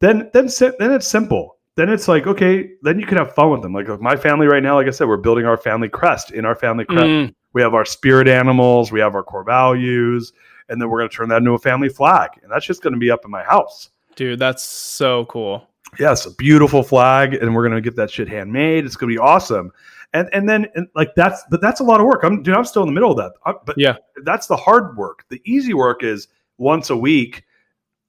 then 0.00 0.28
then 0.32 0.48
then 0.78 0.92
it's 0.92 1.06
simple. 1.06 1.53
Then 1.76 1.88
it's 1.88 2.06
like 2.06 2.26
okay, 2.26 2.70
then 2.82 2.98
you 3.00 3.06
can 3.06 3.18
have 3.18 3.34
fun 3.34 3.50
with 3.50 3.62
them. 3.62 3.72
Like 3.72 3.88
my 4.00 4.16
family 4.16 4.46
right 4.46 4.62
now, 4.62 4.76
like 4.76 4.86
I 4.86 4.90
said, 4.90 5.08
we're 5.08 5.16
building 5.16 5.44
our 5.44 5.56
family 5.56 5.88
crest. 5.88 6.30
In 6.30 6.44
our 6.44 6.54
family 6.54 6.84
crest, 6.84 7.06
mm. 7.06 7.34
we 7.52 7.62
have 7.62 7.74
our 7.74 7.84
spirit 7.84 8.28
animals, 8.28 8.92
we 8.92 9.00
have 9.00 9.14
our 9.14 9.22
core 9.24 9.44
values, 9.44 10.32
and 10.68 10.80
then 10.80 10.88
we're 10.88 10.98
going 10.98 11.10
to 11.10 11.16
turn 11.16 11.28
that 11.30 11.38
into 11.38 11.52
a 11.52 11.58
family 11.58 11.88
flag, 11.88 12.30
and 12.42 12.50
that's 12.50 12.64
just 12.64 12.82
going 12.82 12.92
to 12.92 12.98
be 12.98 13.10
up 13.10 13.24
in 13.24 13.30
my 13.30 13.42
house. 13.42 13.90
Dude, 14.16 14.38
that's 14.38 14.62
so 14.62 15.24
cool. 15.26 15.68
Yes, 15.98 16.26
a 16.26 16.34
beautiful 16.34 16.82
flag, 16.82 17.34
and 17.34 17.54
we're 17.54 17.66
gonna 17.66 17.80
get 17.80 17.96
that 17.96 18.10
shit 18.10 18.28
handmade. 18.28 18.84
It's 18.84 18.96
gonna 18.96 19.12
be 19.12 19.18
awesome. 19.18 19.72
And 20.12 20.28
and 20.32 20.48
then 20.48 20.66
and 20.74 20.88
like 20.94 21.14
that's 21.14 21.42
but 21.50 21.60
that's 21.60 21.80
a 21.80 21.84
lot 21.84 22.00
of 22.00 22.06
work. 22.06 22.24
I'm 22.24 22.42
dude, 22.42 22.54
I'm 22.54 22.64
still 22.64 22.82
in 22.82 22.88
the 22.88 22.92
middle 22.92 23.10
of 23.10 23.16
that. 23.18 23.32
I, 23.44 23.54
but 23.64 23.76
yeah, 23.78 23.96
that's 24.24 24.46
the 24.46 24.56
hard 24.56 24.96
work. 24.96 25.24
The 25.28 25.40
easy 25.44 25.74
work 25.74 26.02
is 26.02 26.28
once 26.58 26.90
a 26.90 26.96
week 26.96 27.44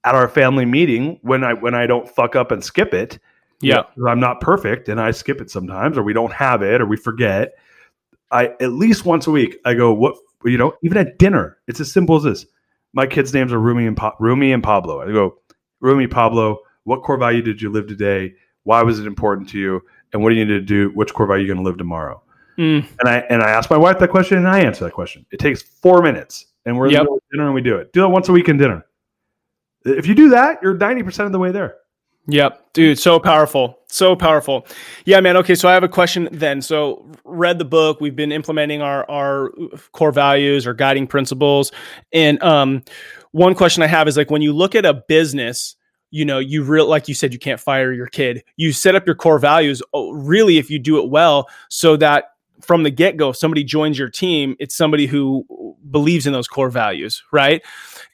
at 0.04 0.14
our 0.14 0.28
family 0.28 0.64
meeting 0.64 1.18
when 1.22 1.44
I 1.44 1.54
when 1.54 1.74
I 1.74 1.86
don't 1.86 2.08
fuck 2.08 2.36
up 2.36 2.50
and 2.50 2.62
skip 2.62 2.94
it. 2.94 3.18
Yeah, 3.60 3.82
you 3.96 4.04
know, 4.04 4.10
I'm 4.10 4.20
not 4.20 4.40
perfect, 4.40 4.88
and 4.88 5.00
I 5.00 5.10
skip 5.10 5.40
it 5.40 5.50
sometimes, 5.50 5.96
or 5.96 6.02
we 6.02 6.12
don't 6.12 6.32
have 6.32 6.62
it, 6.62 6.80
or 6.80 6.86
we 6.86 6.96
forget. 6.96 7.54
I 8.30 8.48
at 8.60 8.72
least 8.72 9.04
once 9.04 9.26
a 9.26 9.30
week 9.30 9.58
I 9.64 9.74
go 9.74 9.92
what 9.94 10.16
you 10.44 10.58
know 10.58 10.74
even 10.82 10.98
at 10.98 11.18
dinner. 11.18 11.58
It's 11.66 11.80
as 11.80 11.92
simple 11.92 12.16
as 12.16 12.24
this. 12.24 12.46
My 12.92 13.06
kids' 13.06 13.32
names 13.32 13.52
are 13.52 13.58
Rumi 13.58 13.86
and 13.86 13.96
pa- 13.96 14.16
Rumi 14.18 14.52
and 14.52 14.62
Pablo. 14.62 15.00
I 15.00 15.06
go 15.12 15.38
Rumi 15.80 16.06
Pablo 16.06 16.60
what 16.86 17.02
core 17.02 17.18
value 17.18 17.42
did 17.42 17.60
you 17.60 17.68
live 17.68 17.88
today? 17.88 18.34
Why 18.62 18.82
was 18.84 19.00
it 19.00 19.08
important 19.08 19.48
to 19.50 19.58
you? 19.58 19.82
And 20.12 20.22
what 20.22 20.30
do 20.30 20.36
you 20.36 20.44
need 20.44 20.52
to 20.52 20.60
do? 20.60 20.90
Which 20.94 21.12
core 21.12 21.26
value 21.26 21.40
are 21.40 21.46
you 21.46 21.52
going 21.52 21.62
to 21.62 21.68
live 21.68 21.78
tomorrow? 21.78 22.22
Mm. 22.58 22.86
And 23.00 23.08
I 23.08 23.16
and 23.28 23.42
I 23.42 23.50
ask 23.50 23.68
my 23.68 23.76
wife 23.76 23.98
that 23.98 24.10
question 24.10 24.38
and 24.38 24.48
I 24.48 24.60
answer 24.60 24.84
that 24.84 24.92
question. 24.92 25.26
It 25.32 25.40
takes 25.40 25.62
four 25.62 26.00
minutes 26.00 26.46
and 26.64 26.78
we're 26.78 26.88
yep. 26.88 27.06
dinner 27.32 27.46
and 27.46 27.54
we 27.54 27.60
do 27.60 27.76
it. 27.76 27.92
Do 27.92 28.04
it 28.04 28.08
once 28.08 28.28
a 28.28 28.32
week 28.32 28.48
in 28.48 28.56
dinner. 28.56 28.86
If 29.84 30.06
you 30.06 30.14
do 30.14 30.30
that, 30.30 30.60
you're 30.62 30.76
90% 30.76 31.26
of 31.26 31.32
the 31.32 31.38
way 31.40 31.50
there. 31.50 31.76
Yep, 32.28 32.72
dude, 32.72 32.98
so 32.98 33.20
powerful. 33.20 33.78
So 33.86 34.16
powerful. 34.16 34.66
Yeah, 35.04 35.20
man. 35.20 35.36
Okay, 35.36 35.54
so 35.54 35.68
I 35.68 35.74
have 35.74 35.84
a 35.84 35.88
question 35.88 36.28
then. 36.32 36.60
So 36.60 37.06
read 37.24 37.58
the 37.58 37.64
book, 37.64 38.00
we've 38.00 38.16
been 38.16 38.32
implementing 38.32 38.82
our 38.82 39.08
our 39.08 39.50
core 39.92 40.12
values 40.12 40.66
or 40.66 40.74
guiding 40.74 41.06
principles. 41.06 41.70
And 42.12 42.42
um 42.42 42.82
one 43.30 43.54
question 43.54 43.82
I 43.82 43.86
have 43.86 44.08
is 44.08 44.16
like 44.16 44.30
when 44.30 44.42
you 44.42 44.52
look 44.52 44.74
at 44.74 44.84
a 44.84 44.94
business 44.94 45.76
you 46.10 46.24
know 46.24 46.38
you 46.38 46.62
real 46.62 46.86
like 46.86 47.08
you 47.08 47.14
said 47.14 47.32
you 47.32 47.38
can't 47.38 47.60
fire 47.60 47.92
your 47.92 48.06
kid 48.06 48.42
you 48.56 48.72
set 48.72 48.94
up 48.94 49.04
your 49.06 49.16
core 49.16 49.40
values 49.40 49.82
oh, 49.92 50.12
really 50.12 50.56
if 50.56 50.70
you 50.70 50.78
do 50.78 51.02
it 51.02 51.10
well 51.10 51.48
so 51.68 51.96
that 51.96 52.35
from 52.66 52.82
the 52.82 52.90
get-go 52.90 53.30
if 53.30 53.36
somebody 53.36 53.64
joins 53.64 53.98
your 53.98 54.08
team 54.08 54.56
it's 54.58 54.74
somebody 54.74 55.06
who 55.06 55.44
believes 55.90 56.26
in 56.26 56.32
those 56.32 56.48
core 56.48 56.70
values 56.70 57.22
right 57.32 57.62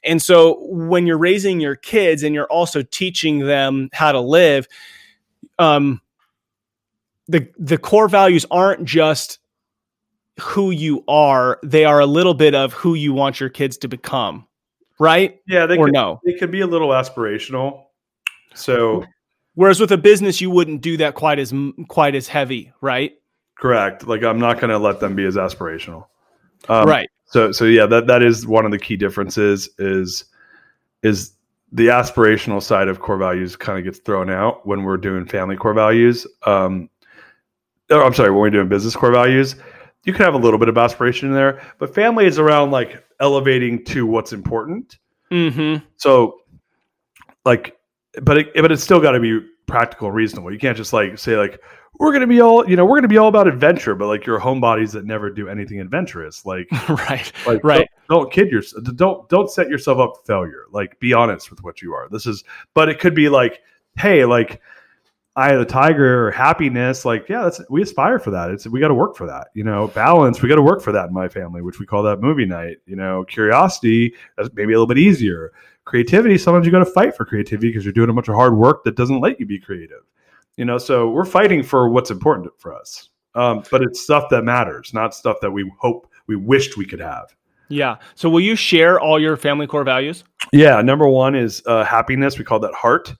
and 0.03 0.21
so 0.21 0.59
when 0.69 1.07
you're 1.07 1.17
raising 1.17 1.59
your 1.59 1.75
kids 1.75 2.23
and 2.23 2.35
you're 2.35 2.51
also 2.51 2.81
teaching 2.81 3.39
them 3.39 3.89
how 3.93 4.11
to 4.11 4.19
live 4.19 4.67
um 5.59 6.01
the 7.27 7.47
the 7.57 7.77
core 7.77 8.07
values 8.07 8.45
aren't 8.51 8.85
just 8.85 9.39
who 10.39 10.71
you 10.71 11.03
are 11.07 11.59
they 11.63 11.85
are 11.85 11.99
a 11.99 12.05
little 12.05 12.33
bit 12.33 12.55
of 12.55 12.73
who 12.73 12.95
you 12.95 13.13
want 13.13 13.39
your 13.39 13.49
kids 13.49 13.77
to 13.77 13.87
become 13.87 14.47
right? 14.99 15.39
Yeah, 15.47 15.65
they 15.65 15.77
or 15.77 15.85
could, 15.85 15.93
no. 15.93 16.21
They 16.23 16.33
could 16.33 16.51
be 16.51 16.61
a 16.61 16.67
little 16.67 16.89
aspirational. 16.89 17.85
So, 18.53 19.05
whereas 19.55 19.79
with 19.79 19.91
a 19.91 19.97
business, 19.97 20.41
you 20.41 20.49
wouldn't 20.49 20.81
do 20.81 20.97
that 20.97 21.15
quite 21.15 21.39
as 21.39 21.53
quite 21.87 22.15
as 22.15 22.27
heavy, 22.27 22.71
right? 22.81 23.13
Correct. 23.57 24.07
Like 24.07 24.23
I'm 24.23 24.39
not 24.39 24.59
going 24.59 24.69
to 24.69 24.77
let 24.77 24.99
them 24.99 25.15
be 25.15 25.25
as 25.25 25.35
aspirational. 25.35 26.07
Um, 26.69 26.87
right. 26.87 27.09
So, 27.25 27.51
so 27.51 27.65
yeah, 27.65 27.85
that 27.87 28.07
that 28.07 28.21
is 28.21 28.45
one 28.45 28.65
of 28.65 28.71
the 28.71 28.79
key 28.79 28.95
differences. 28.95 29.69
Is 29.77 30.25
is 31.01 31.33
the 31.71 31.87
aspirational 31.87 32.61
side 32.61 32.87
of 32.87 32.99
core 32.99 33.17
values 33.17 33.55
kind 33.55 33.79
of 33.79 33.83
gets 33.83 33.99
thrown 33.99 34.29
out 34.29 34.65
when 34.65 34.83
we're 34.83 34.97
doing 34.97 35.25
family 35.25 35.55
core 35.55 35.73
values. 35.73 36.27
Um, 36.45 36.89
oh, 37.89 38.03
I'm 38.03 38.13
sorry, 38.13 38.29
when 38.29 38.41
we're 38.41 38.49
doing 38.51 38.69
business 38.69 38.95
core 38.95 39.11
values, 39.11 39.55
you 40.03 40.13
can 40.13 40.23
have 40.23 40.35
a 40.35 40.37
little 40.37 40.59
bit 40.59 40.69
of 40.69 40.77
aspiration 40.77 41.29
in 41.29 41.33
there, 41.33 41.61
but 41.79 41.93
family 41.93 42.25
is 42.25 42.37
around 42.37 42.71
like 42.71 43.03
elevating 43.19 43.83
to 43.85 44.05
what's 44.05 44.33
important. 44.33 44.99
Mm-hmm. 45.31 45.83
So, 45.97 46.41
like, 47.45 47.75
but 48.21 48.37
it, 48.37 48.53
but 48.53 48.71
it's 48.71 48.83
still 48.83 48.99
got 48.99 49.11
to 49.11 49.19
be 49.19 49.39
practical 49.65 50.07
and 50.07 50.15
reasonable. 50.15 50.53
You 50.53 50.59
can't 50.59 50.77
just 50.77 50.93
like 50.93 51.17
say 51.17 51.37
like 51.37 51.59
we're 51.99 52.11
gonna 52.13 52.27
be 52.27 52.41
all 52.41 52.67
you 52.69 52.75
know 52.75 52.85
we're 52.85 52.97
gonna 52.97 53.07
be 53.07 53.17
all 53.17 53.27
about 53.27 53.47
adventure, 53.47 53.95
but 53.95 54.07
like 54.07 54.25
your 54.25 54.39
homebodies 54.39 54.91
that 54.93 55.05
never 55.05 55.29
do 55.29 55.47
anything 55.47 55.79
adventurous. 55.79 56.45
Like 56.45 56.69
right, 56.89 57.31
like 57.45 57.63
right. 57.63 57.89
Don't, 58.09 58.23
don't 58.23 58.31
kid 58.31 58.51
yourself. 58.51 58.83
Don't 58.95 59.29
don't 59.29 59.49
set 59.49 59.69
yourself 59.69 59.99
up 59.99 60.17
for 60.17 60.25
failure. 60.25 60.65
Like 60.71 60.99
be 60.99 61.13
honest 61.13 61.49
with 61.49 61.63
what 61.63 61.81
you 61.81 61.93
are. 61.93 62.09
This 62.09 62.25
is, 62.25 62.43
but 62.73 62.89
it 62.89 62.99
could 62.99 63.15
be 63.15 63.29
like, 63.29 63.61
hey, 63.95 64.25
like 64.25 64.61
eye 65.35 65.53
of 65.53 65.59
the 65.59 65.65
tiger 65.65 66.27
or 66.27 66.31
happiness 66.31 67.05
like 67.05 67.27
yeah 67.27 67.41
that's 67.41 67.59
we 67.69 67.81
aspire 67.81 68.19
for 68.19 68.29
that 68.29 68.51
it's 68.51 68.67
we 68.67 68.79
got 68.79 68.89
to 68.89 68.93
work 68.93 69.15
for 69.15 69.25
that 69.25 69.47
you 69.55 69.63
know 69.63 69.87
balance 69.87 70.43
we 70.43 70.49
got 70.49 70.55
to 70.55 70.61
work 70.61 70.79
for 70.79 70.91
that 70.91 71.07
in 71.07 71.13
my 71.13 71.27
family 71.27 71.61
which 71.63 71.79
we 71.79 71.87
call 71.87 72.03
that 72.03 72.21
movie 72.21 72.45
night 72.45 72.77
you 72.85 72.95
know 72.95 73.23
curiosity 73.23 74.13
that's 74.37 74.49
maybe 74.53 74.73
a 74.73 74.75
little 74.75 74.85
bit 74.85 74.99
easier 74.99 75.51
creativity 75.85 76.37
sometimes 76.37 76.67
you 76.67 76.71
got 76.71 76.79
to 76.79 76.85
fight 76.85 77.15
for 77.15 77.25
creativity 77.25 77.69
because 77.69 77.83
you're 77.83 77.93
doing 77.93 78.11
a 78.11 78.13
bunch 78.13 78.27
of 78.27 78.35
hard 78.35 78.55
work 78.55 78.83
that 78.83 78.95
doesn't 78.95 79.21
let 79.21 79.39
you 79.39 79.45
be 79.45 79.59
creative 79.59 80.03
you 80.57 80.65
know 80.65 80.77
so 80.77 81.09
we're 81.09 81.25
fighting 81.25 81.63
for 81.63 81.89
what's 81.89 82.11
important 82.11 82.51
for 82.57 82.75
us. 82.75 83.09
Um, 83.35 83.63
but 83.71 83.81
it's 83.81 83.99
stuff 83.99 84.29
that 84.29 84.43
matters 84.43 84.93
not 84.93 85.15
stuff 85.15 85.37
that 85.41 85.51
we 85.51 85.71
hope 85.79 86.07
we 86.27 86.35
wished 86.35 86.77
we 86.77 86.85
could 86.85 86.99
have. 86.99 87.35
Yeah. 87.69 87.95
So 88.13 88.29
will 88.29 88.41
you 88.41 88.55
share 88.55 88.99
all 88.99 89.19
your 89.19 89.35
family 89.35 89.65
core 89.65 89.83
values? 89.83 90.23
Yeah. 90.51 90.81
Number 90.81 91.07
one 91.07 91.33
is 91.33 91.63
uh, 91.65 91.83
happiness. 91.83 92.37
We 92.37 92.45
call 92.45 92.59
that 92.59 92.73
heart. 92.73 93.11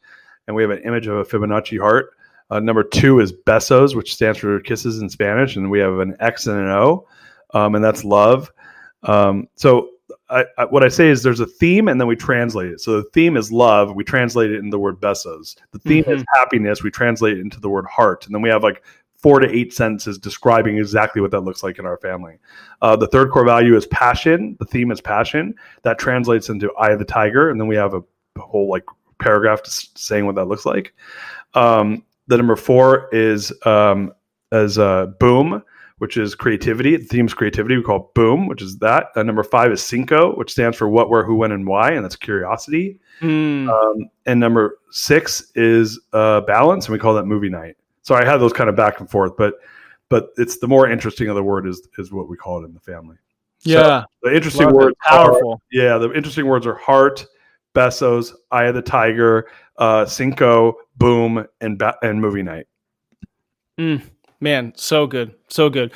And 0.45 0.55
we 0.55 0.61
have 0.61 0.71
an 0.71 0.79
image 0.79 1.07
of 1.07 1.15
a 1.15 1.23
Fibonacci 1.23 1.79
heart. 1.79 2.11
Uh, 2.49 2.59
number 2.59 2.83
two 2.83 3.19
is 3.19 3.31
besos, 3.31 3.95
which 3.95 4.13
stands 4.13 4.37
for 4.37 4.59
kisses 4.59 5.01
in 5.01 5.09
Spanish, 5.09 5.55
and 5.55 5.71
we 5.71 5.79
have 5.79 5.99
an 5.99 6.15
X 6.19 6.45
and 6.47 6.59
an 6.59 6.67
O, 6.67 7.07
um, 7.53 7.75
and 7.75 7.83
that's 7.83 8.03
love. 8.03 8.51
Um, 9.03 9.47
so 9.55 9.89
I, 10.29 10.45
I, 10.57 10.65
what 10.65 10.83
I 10.83 10.87
say 10.87 11.09
is 11.09 11.23
there's 11.23 11.39
a 11.39 11.45
theme, 11.45 11.87
and 11.87 11.99
then 11.99 12.07
we 12.07 12.15
translate 12.15 12.71
it. 12.71 12.81
So 12.81 12.97
the 12.97 13.09
theme 13.09 13.37
is 13.37 13.51
love. 13.51 13.95
We 13.95 14.03
translate 14.03 14.51
it 14.51 14.57
into 14.57 14.71
the 14.71 14.79
word 14.79 14.99
besos. 14.99 15.55
The 15.71 15.79
theme 15.79 16.03
mm-hmm. 16.03 16.13
is 16.13 16.25
happiness. 16.33 16.83
We 16.83 16.91
translate 16.91 17.37
it 17.37 17.41
into 17.41 17.59
the 17.59 17.69
word 17.69 17.85
heart, 17.85 18.25
and 18.25 18.33
then 18.33 18.41
we 18.41 18.49
have 18.49 18.63
like 18.63 18.83
four 19.17 19.39
to 19.39 19.49
eight 19.49 19.73
sentences 19.73 20.17
describing 20.17 20.77
exactly 20.77 21.21
what 21.21 21.31
that 21.31 21.41
looks 21.41 21.63
like 21.63 21.79
in 21.79 21.85
our 21.85 21.97
family. 21.97 22.37
Uh, 22.81 22.95
the 22.95 23.07
third 23.07 23.31
core 23.31 23.45
value 23.45 23.75
is 23.75 23.87
passion. 23.87 24.57
The 24.59 24.65
theme 24.65 24.91
is 24.91 24.99
passion. 24.99 25.55
That 25.83 25.97
translates 25.97 26.49
into 26.49 26.73
eye 26.75 26.91
of 26.91 26.99
the 26.99 27.05
tiger, 27.05 27.49
and 27.49 27.59
then 27.59 27.67
we 27.67 27.75
have 27.75 27.93
a 27.93 28.03
whole 28.37 28.69
like 28.69 28.83
paragraph 29.19 29.61
saying 29.65 30.25
what 30.25 30.35
that 30.35 30.45
looks 30.45 30.65
like. 30.65 30.93
Um, 31.53 32.03
the 32.27 32.37
number 32.37 32.55
four 32.55 33.09
is 33.13 33.53
um, 33.65 34.13
as 34.51 34.77
uh, 34.77 35.07
boom, 35.19 35.63
which 35.99 36.17
is 36.17 36.35
creativity. 36.35 36.97
The 36.97 37.05
theme's 37.05 37.33
creativity. 37.33 37.77
We 37.77 37.83
call 37.83 38.11
boom, 38.13 38.47
which 38.47 38.61
is 38.61 38.77
that. 38.79 39.07
Uh, 39.15 39.23
number 39.23 39.43
five 39.43 39.71
is 39.71 39.81
cinco, 39.81 40.35
which 40.35 40.51
stands 40.51 40.77
for 40.77 40.89
what, 40.89 41.09
where, 41.09 41.23
who, 41.23 41.35
when, 41.35 41.51
and 41.51 41.67
why, 41.67 41.91
and 41.91 42.03
that's 42.03 42.15
curiosity. 42.15 42.99
Mm. 43.21 43.69
Um, 43.69 44.09
and 44.25 44.39
number 44.39 44.79
six 44.91 45.51
is 45.55 45.99
uh, 46.13 46.41
balance, 46.41 46.87
and 46.87 46.93
we 46.93 46.99
call 46.99 47.13
that 47.13 47.25
movie 47.25 47.49
night. 47.49 47.77
So 48.01 48.15
I 48.15 48.25
have 48.25 48.39
those 48.39 48.53
kind 48.53 48.69
of 48.69 48.75
back 48.75 48.99
and 48.99 49.09
forth, 49.09 49.37
but 49.37 49.55
but 50.09 50.29
it's 50.37 50.57
the 50.59 50.67
more 50.67 50.89
interesting 50.89 51.29
of 51.29 51.35
the 51.35 51.43
word 51.43 51.65
is 51.67 51.87
is 51.97 52.11
what 52.11 52.27
we 52.27 52.37
call 52.37 52.61
it 52.61 52.65
in 52.65 52.73
the 52.73 52.79
family. 52.79 53.15
Yeah, 53.61 54.01
so 54.01 54.05
the 54.23 54.35
interesting 54.35 54.65
Love 54.65 54.75
words, 54.75 54.95
powerful. 55.01 55.53
Are, 55.53 55.57
yeah, 55.71 55.97
the 55.97 56.11
interesting 56.11 56.45
words 56.45 56.67
are 56.67 56.75
heart, 56.75 57.25
Besos, 57.73 58.33
Eye 58.51 58.65
of 58.65 58.75
the 58.75 58.81
Tiger, 58.81 59.47
uh, 59.77 60.05
Cinco, 60.05 60.75
Boom, 60.97 61.47
and 61.61 61.79
ba- 61.79 61.97
and 62.01 62.19
Movie 62.19 62.43
Night. 62.43 62.67
Mm, 63.79 64.01
man, 64.43 64.73
so 64.75 65.07
good, 65.07 65.33
so 65.47 65.69
good. 65.69 65.91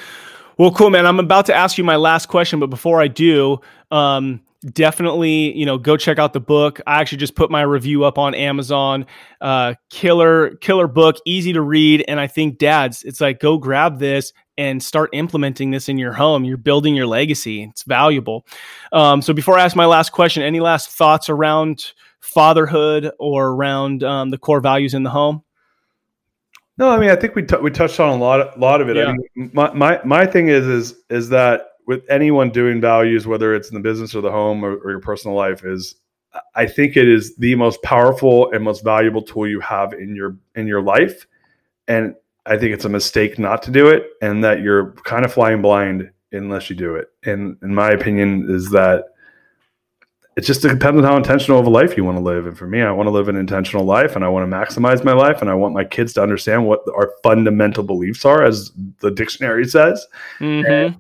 Well, 0.58 0.72
cool, 0.72 0.90
man. 0.90 1.06
I'm 1.06 1.20
about 1.20 1.46
to 1.48 1.56
ask 1.56 1.78
you 1.78 1.84
my 1.84 1.98
last 1.98 2.28
question, 2.28 2.60
but 2.60 2.72
before 2.72 3.00
I 3.00 3.08
do, 3.08 3.60
um, 3.92 4.42
definitely, 4.74 5.56
you 5.56 5.66
know, 5.68 5.78
go 5.78 5.98
check 5.98 6.18
out 6.18 6.34
the 6.34 6.40
book. 6.40 6.82
I 6.88 7.00
actually 7.00 7.20
just 7.20 7.36
put 7.36 7.52
my 7.52 7.62
review 7.62 8.04
up 8.06 8.18
on 8.18 8.34
Amazon. 8.34 9.06
Uh, 9.40 9.76
killer, 9.92 10.56
killer 10.56 10.88
book, 10.88 11.18
easy 11.26 11.54
to 11.54 11.62
read, 11.62 12.04
and 12.08 12.20
I 12.20 12.26
think 12.26 12.58
dads, 12.58 13.04
it's 13.04 13.22
like 13.22 13.40
go 13.40 13.60
grab 13.60 14.00
this 14.00 14.34
and 14.58 14.82
start 14.82 15.12
implementing 15.14 15.70
this 15.70 15.88
in 15.88 16.00
your 16.00 16.14
home. 16.14 16.44
You're 16.44 16.58
building 16.58 16.96
your 16.96 17.06
legacy. 17.06 17.64
It's 17.64 17.84
valuable. 17.84 18.48
Um, 18.92 19.22
so 19.22 19.34
before 19.34 19.60
I 19.60 19.64
ask 19.64 19.76
my 19.76 19.86
last 19.86 20.12
question, 20.12 20.42
any 20.42 20.60
last 20.60 20.90
thoughts 20.90 21.30
around 21.30 21.94
fatherhood 22.20 23.12
or 23.20 23.50
around 23.50 24.04
um, 24.04 24.32
the 24.32 24.40
core 24.40 24.60
values 24.60 24.96
in 24.96 25.04
the 25.04 25.12
home? 25.12 25.44
No, 26.78 26.90
I 26.90 27.00
mean 27.00 27.10
I 27.10 27.16
think 27.16 27.36
we 27.36 27.44
t- 27.44 27.58
we 27.58 27.72
touched 27.72 28.00
on 28.00 28.10
a 28.10 28.16
lot 28.16 28.42
of, 28.42 28.60
lot 28.60 28.82
of 28.82 28.90
it. 28.90 28.98
Yeah. 28.98 29.08
I 29.08 29.14
mean, 29.14 29.52
my, 29.54 29.74
my 29.74 30.00
my 30.04 30.26
thing 30.26 30.48
is 30.48 30.68
is 30.68 30.96
is 31.10 31.30
that 31.30 31.72
with 31.88 32.04
anyone 32.10 32.50
doing 32.50 32.82
values, 32.82 33.26
whether 33.26 33.56
it's 33.56 33.70
in 33.70 33.74
the 33.74 33.80
business 33.80 34.14
or 34.14 34.22
the 34.22 34.32
home 34.32 34.64
or, 34.64 34.76
or 34.76 34.92
your 34.92 35.00
personal 35.00 35.36
life, 35.36 35.64
is 35.64 35.96
I 36.54 36.68
think 36.68 36.98
it 36.98 37.08
is 37.08 37.36
the 37.38 37.56
most 37.56 37.82
powerful 37.82 38.52
and 38.52 38.64
most 38.64 38.84
valuable 38.84 39.22
tool 39.22 39.48
you 39.48 39.60
have 39.62 39.94
in 39.94 40.16
your 40.16 40.38
in 40.56 40.68
your 40.68 40.82
life, 40.82 41.26
and 41.88 42.16
I 42.46 42.58
think 42.58 42.74
it's 42.74 42.86
a 42.86 42.90
mistake 42.90 43.40
not 43.40 43.64
to 43.64 43.72
do 43.72 43.88
it, 43.88 44.10
and 44.22 44.44
that 44.44 44.62
you're 44.62 44.92
kind 45.04 45.26
of 45.26 45.34
flying 45.34 45.62
blind 45.62 46.12
unless 46.32 46.70
you 46.70 46.76
do 46.76 46.96
it. 46.96 47.08
And 47.24 47.58
in 47.64 47.74
my 47.74 47.92
opinion, 47.92 48.48
is 48.50 48.70
that 48.72 49.06
it 50.38 50.42
just 50.42 50.62
depends 50.62 51.00
on 51.00 51.04
how 51.04 51.18
intentional 51.18 51.60
of 51.60 51.66
a 51.66 51.70
life 51.70 51.98
you 51.98 52.06
want 52.06 52.16
to 52.16 52.24
live. 52.24 52.46
And 52.46 52.56
for 52.56 52.68
me, 52.68 52.84
I 52.84 52.92
want 52.92 53.08
to 53.08 53.12
live 53.12 53.28
an 53.28 53.36
intentional 53.36 53.86
life 53.86 54.16
and 54.16 54.24
I 54.24 54.28
want 54.28 54.50
to 54.50 54.56
maximize 54.56 55.04
my 55.04 55.14
life 55.14 55.42
and 55.42 55.50
I 55.50 55.56
want 55.56 55.74
my 55.74 55.84
kids 55.84 56.14
to 56.14 56.22
understand 56.22 56.68
what 56.68 56.82
our 56.96 57.12
fundamental 57.24 57.84
beliefs 57.84 58.24
are, 58.24 58.46
as 58.46 58.72
the 59.00 59.10
dictionary 59.10 59.66
says. 59.68 60.06
Mm-hmm. 60.40 60.72
And, 60.72 60.96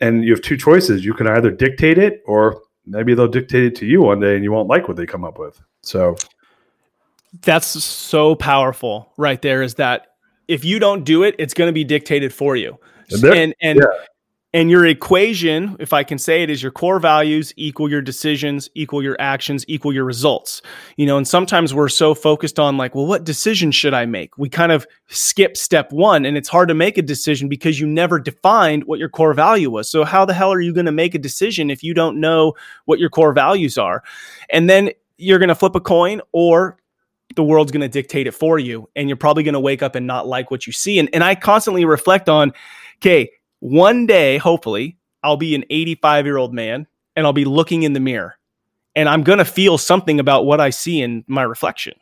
and 0.00 0.24
you 0.24 0.32
have 0.32 0.42
two 0.42 0.58
choices. 0.58 1.02
You 1.02 1.14
can 1.14 1.26
either 1.26 1.50
dictate 1.50 1.96
it 1.96 2.22
or 2.26 2.60
maybe 2.84 3.14
they'll 3.14 3.26
dictate 3.26 3.64
it 3.64 3.74
to 3.76 3.86
you 3.86 4.02
one 4.02 4.20
day 4.20 4.34
and 4.34 4.44
you 4.44 4.52
won't 4.52 4.68
like 4.68 4.86
what 4.86 4.98
they 4.98 5.06
come 5.06 5.24
up 5.24 5.38
with. 5.38 5.58
So 5.80 6.16
that's 7.40 7.66
so 7.66 8.34
powerful 8.34 9.10
right 9.16 9.40
there 9.40 9.62
is 9.62 9.76
that 9.76 10.08
if 10.46 10.62
you 10.62 10.78
don't 10.78 11.04
do 11.04 11.22
it, 11.22 11.34
it's 11.38 11.54
going 11.54 11.68
to 11.68 11.72
be 11.72 11.84
dictated 11.84 12.34
for 12.34 12.54
you. 12.54 12.78
And 13.10 13.54
and 13.62 13.78
yeah. 13.78 14.04
And 14.54 14.70
your 14.70 14.86
equation, 14.86 15.76
if 15.80 15.92
I 15.92 16.04
can 16.04 16.16
say 16.16 16.44
it, 16.44 16.48
is 16.48 16.62
your 16.62 16.70
core 16.70 17.00
values 17.00 17.52
equal 17.56 17.90
your 17.90 18.00
decisions, 18.00 18.70
equal 18.76 19.02
your 19.02 19.16
actions, 19.18 19.64
equal 19.66 19.92
your 19.92 20.04
results. 20.04 20.62
You 20.96 21.06
know, 21.06 21.16
and 21.16 21.26
sometimes 21.26 21.74
we're 21.74 21.88
so 21.88 22.14
focused 22.14 22.60
on 22.60 22.76
like, 22.76 22.94
well, 22.94 23.04
what 23.04 23.24
decision 23.24 23.72
should 23.72 23.94
I 23.94 24.06
make? 24.06 24.38
We 24.38 24.48
kind 24.48 24.70
of 24.70 24.86
skip 25.08 25.56
step 25.56 25.90
one 25.90 26.24
and 26.24 26.36
it's 26.36 26.48
hard 26.48 26.68
to 26.68 26.74
make 26.74 26.96
a 26.96 27.02
decision 27.02 27.48
because 27.48 27.80
you 27.80 27.86
never 27.88 28.20
defined 28.20 28.84
what 28.84 29.00
your 29.00 29.08
core 29.08 29.34
value 29.34 29.70
was. 29.70 29.90
So 29.90 30.04
how 30.04 30.24
the 30.24 30.32
hell 30.32 30.52
are 30.52 30.60
you 30.60 30.72
going 30.72 30.86
to 30.86 30.92
make 30.92 31.16
a 31.16 31.18
decision 31.18 31.68
if 31.68 31.82
you 31.82 31.92
don't 31.92 32.20
know 32.20 32.54
what 32.84 33.00
your 33.00 33.10
core 33.10 33.32
values 33.32 33.76
are? 33.76 34.04
And 34.50 34.70
then 34.70 34.90
you're 35.18 35.40
going 35.40 35.48
to 35.48 35.56
flip 35.56 35.74
a 35.74 35.80
coin 35.80 36.20
or 36.30 36.78
the 37.34 37.42
world's 37.42 37.72
going 37.72 37.80
to 37.80 37.88
dictate 37.88 38.28
it 38.28 38.34
for 38.34 38.60
you. 38.60 38.88
And 38.94 39.08
you're 39.08 39.16
probably 39.16 39.42
going 39.42 39.54
to 39.54 39.60
wake 39.60 39.82
up 39.82 39.96
and 39.96 40.06
not 40.06 40.28
like 40.28 40.52
what 40.52 40.64
you 40.64 40.72
see. 40.72 41.00
And, 41.00 41.08
and 41.12 41.24
I 41.24 41.34
constantly 41.34 41.84
reflect 41.84 42.28
on, 42.28 42.52
okay, 42.98 43.30
one 43.64 44.04
day, 44.04 44.36
hopefully, 44.36 44.98
I'll 45.22 45.38
be 45.38 45.54
an 45.54 45.64
85 45.70 46.26
year 46.26 46.36
old 46.36 46.52
man 46.52 46.86
and 47.16 47.24
I'll 47.24 47.32
be 47.32 47.46
looking 47.46 47.82
in 47.82 47.94
the 47.94 48.00
mirror 48.00 48.36
and 48.94 49.08
I'm 49.08 49.22
going 49.22 49.38
to 49.38 49.44
feel 49.46 49.78
something 49.78 50.20
about 50.20 50.44
what 50.44 50.60
I 50.60 50.68
see 50.68 51.00
in 51.00 51.24
my 51.26 51.42
reflection. 51.44 51.94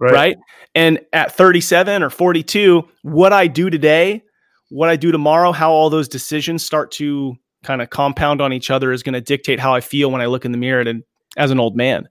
Right. 0.00 0.14
right. 0.14 0.36
And 0.74 1.00
at 1.12 1.30
37 1.32 2.02
or 2.02 2.08
42, 2.08 2.88
what 3.02 3.34
I 3.34 3.48
do 3.48 3.68
today, 3.68 4.22
what 4.70 4.88
I 4.88 4.96
do 4.96 5.12
tomorrow, 5.12 5.52
how 5.52 5.72
all 5.72 5.90
those 5.90 6.08
decisions 6.08 6.64
start 6.64 6.90
to 6.92 7.36
kind 7.64 7.82
of 7.82 7.90
compound 7.90 8.40
on 8.40 8.54
each 8.54 8.70
other 8.70 8.90
is 8.90 9.02
going 9.02 9.12
to 9.12 9.20
dictate 9.20 9.60
how 9.60 9.74
I 9.74 9.82
feel 9.82 10.10
when 10.10 10.22
I 10.22 10.26
look 10.26 10.46
in 10.46 10.52
the 10.52 10.58
mirror 10.58 10.80
and, 10.80 11.02
as 11.36 11.50
an 11.50 11.60
old 11.60 11.76
man. 11.76 12.08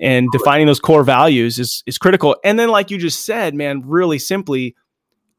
And 0.00 0.26
defining 0.32 0.66
those 0.66 0.80
core 0.80 1.04
values 1.04 1.60
is 1.60 1.84
is 1.86 1.98
critical. 1.98 2.34
And 2.42 2.58
then, 2.58 2.70
like 2.70 2.90
you 2.90 2.96
just 2.96 3.24
said, 3.26 3.54
man, 3.54 3.82
really 3.84 4.18
simply, 4.18 4.74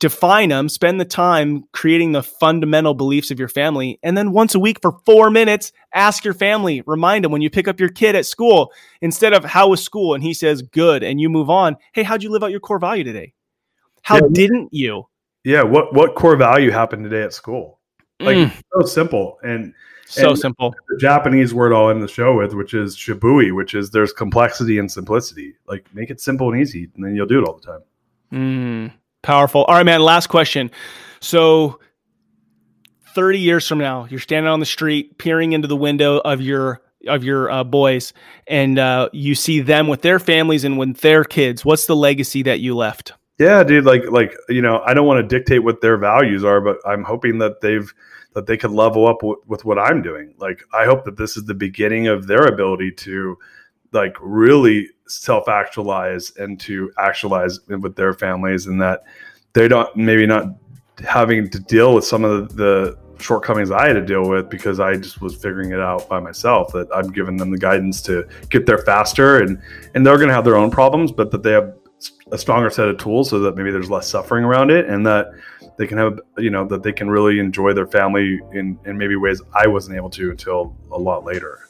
define 0.02 0.50
them, 0.50 0.68
spend 0.68 1.00
the 1.00 1.06
time 1.06 1.64
creating 1.74 2.12
the 2.12 2.24
fundamental 2.24 2.96
beliefs 2.96 3.30
of 3.30 3.38
your 3.38 3.48
family. 3.48 4.00
And 4.02 4.18
then 4.18 4.32
once 4.32 4.56
a 4.56 4.60
week 4.60 4.80
for 4.82 5.00
four 5.06 5.30
minutes, 5.30 5.72
ask 5.94 6.26
your 6.26 6.34
family, 6.34 6.82
remind 6.88 7.24
them 7.24 7.32
when 7.32 7.44
you 7.44 7.52
pick 7.52 7.68
up 7.68 7.80
your 7.80 7.88
kid 7.88 8.16
at 8.16 8.26
school, 8.26 8.74
instead 9.02 9.32
of 9.32 9.46
how 9.46 9.70
was 9.70 9.84
school? 9.84 10.16
And 10.16 10.24
he 10.24 10.34
says, 10.34 10.64
good. 10.64 11.04
And 11.04 11.22
you 11.22 11.30
move 11.30 11.52
on. 11.52 11.78
Hey, 11.94 12.02
how'd 12.02 12.24
you 12.24 12.32
live 12.32 12.44
out 12.44 12.50
your 12.50 12.60
core 12.60 12.80
value 12.80 13.04
today? 13.04 13.34
How 14.02 14.16
yeah. 14.16 14.28
didn't 14.32 14.74
you? 14.74 15.08
Yeah. 15.44 15.62
What, 15.62 15.94
what 15.94 16.16
core 16.16 16.36
value 16.36 16.72
happened 16.72 17.04
today 17.04 17.22
at 17.22 17.32
school? 17.32 17.80
Like 18.20 18.38
mm. 18.38 18.62
so 18.74 18.88
simple. 18.88 19.38
And, 19.44 19.72
so 20.08 20.32
and 20.32 20.40
simple. 20.40 20.74
The 20.90 20.98
Japanese 20.98 21.54
word 21.54 21.74
I'll 21.74 21.92
end 21.92 22.02
the 22.02 22.08
show 22.08 22.36
with, 22.36 22.56
which 22.56 22.74
is 22.74 22.98
shibui, 22.98 23.56
which 23.56 23.76
is 23.76 23.92
there's 23.92 24.14
complexity 24.14 24.80
and 24.80 24.92
simplicity. 24.92 25.54
Like 25.68 25.86
make 25.94 26.10
it 26.10 26.20
simple 26.20 26.52
and 26.52 26.60
easy, 26.60 26.90
and 26.96 27.06
then 27.06 27.16
you'll 27.16 27.28
do 27.28 27.40
it 27.40 27.48
all 27.48 27.60
the 27.60 27.68
time. 27.68 27.82
Mm. 28.34 28.94
Powerful. 29.22 29.64
All 29.66 29.76
right, 29.76 29.86
man. 29.86 30.02
Last 30.02 30.28
question. 30.28 30.72
So, 31.20 31.80
30 33.14 33.40
years 33.40 33.68
from 33.68 33.78
now, 33.78 34.08
you're 34.10 34.20
standing 34.20 34.50
on 34.50 34.60
the 34.60 34.66
street, 34.66 35.18
peering 35.18 35.52
into 35.52 35.68
the 35.68 35.76
window 35.76 36.18
of 36.20 36.42
your 36.42 36.82
of 37.08 37.24
your 37.24 37.50
uh, 37.50 37.64
boys, 37.64 38.14
and 38.48 38.78
uh, 38.78 39.10
you 39.12 39.34
see 39.36 39.60
them 39.60 39.88
with 39.88 40.02
their 40.02 40.20
families 40.20 40.64
and 40.64 40.78
with 40.78 40.98
their 40.98 41.24
kids. 41.24 41.66
What's 41.66 41.88
the 41.88 41.96
legacy 41.96 42.44
that 42.44 42.60
you 42.60 42.76
left? 42.76 43.14
Yeah, 43.40 43.64
dude. 43.64 43.86
Like, 43.86 44.04
like 44.12 44.36
you 44.50 44.62
know, 44.62 44.82
I 44.86 44.94
don't 44.94 45.08
want 45.08 45.28
to 45.28 45.40
dictate 45.40 45.64
what 45.64 45.82
their 45.82 45.98
values 45.98 46.44
are, 46.44 46.62
but 46.62 46.78
I'm 46.86 47.04
hoping 47.04 47.40
that 47.40 47.62
they've 47.62 47.92
that 48.34 48.46
they 48.46 48.56
could 48.56 48.72
level 48.72 49.08
up 49.08 49.20
w- 49.20 49.42
with 49.48 49.66
what 49.66 49.78
I'm 49.78 50.02
doing. 50.02 50.34
Like, 50.38 50.64
I 50.74 50.86
hope 50.86 51.04
that 51.06 51.18
this 51.18 51.36
is 51.36 51.46
the 51.46 51.54
beginning 51.54 52.08
of 52.08 52.28
their 52.28 52.46
ability 52.46 52.92
to 52.92 53.38
like 53.92 54.16
really 54.22 54.90
self 55.08 55.48
actualize 55.48 56.32
and 56.38 56.60
to 56.62 56.92
actualize 56.98 57.60
with 57.68 57.96
their 57.96 58.14
families 58.14 58.68
and 58.68 58.82
that 58.82 59.04
they 59.54 59.68
don't 59.68 59.94
maybe 59.96 60.26
not 60.26 60.46
having 61.08 61.50
to 61.50 61.60
deal 61.60 61.94
with 61.94 62.06
some 62.06 62.24
of 62.24 62.56
the, 62.56 62.98
shortcomings 63.22 63.72
I 63.72 63.88
had 63.88 63.94
to 63.94 64.02
deal 64.02 64.28
with 64.28 64.50
because 64.50 64.80
I 64.80 64.98
just 64.98 65.22
was 65.22 65.36
figuring 65.36 65.72
it 65.72 65.80
out 65.80 66.10
by 66.10 66.20
myself. 66.20 66.74
That 66.74 66.88
I'm 66.94 67.12
giving 67.12 67.38
them 67.38 67.52
the 67.52 67.58
guidance 67.58 68.02
to 68.04 68.28
get 68.50 68.66
there 68.66 68.80
faster, 68.80 69.44
and 69.44 69.62
and 69.94 70.06
they're 70.06 70.18
going 70.18 70.28
to 70.28 70.34
have 70.34 70.44
their 70.44 70.58
own 70.58 70.72
problems, 70.72 71.12
but 71.12 71.32
that 71.32 71.44
they 71.44 71.52
have 71.52 71.76
a 72.32 72.38
stronger 72.38 72.70
set 72.70 72.88
of 72.88 72.98
tools 72.98 73.30
so 73.30 73.40
that 73.40 73.56
maybe 73.56 73.72
there's 73.72 73.90
less 73.90 74.08
suffering 74.08 74.44
around 74.44 74.72
it, 74.72 74.88
and 74.88 75.06
that 75.06 75.32
they 75.78 75.88
can 75.88 75.98
have 75.98 76.20
you 76.38 76.50
know 76.50 76.66
that 76.66 76.84
they 76.84 76.92
can 76.92 77.10
really 77.10 77.40
enjoy 77.40 77.74
their 77.74 77.88
family 77.88 78.40
in 78.54 78.78
in 78.86 78.98
maybe 78.98 79.16
ways 79.16 79.42
I 79.54 79.68
wasn't 79.68 79.96
able 79.98 80.10
to 80.12 80.32
until 80.32 80.76
a 80.92 80.98
lot 80.98 81.24
later. 81.24 81.68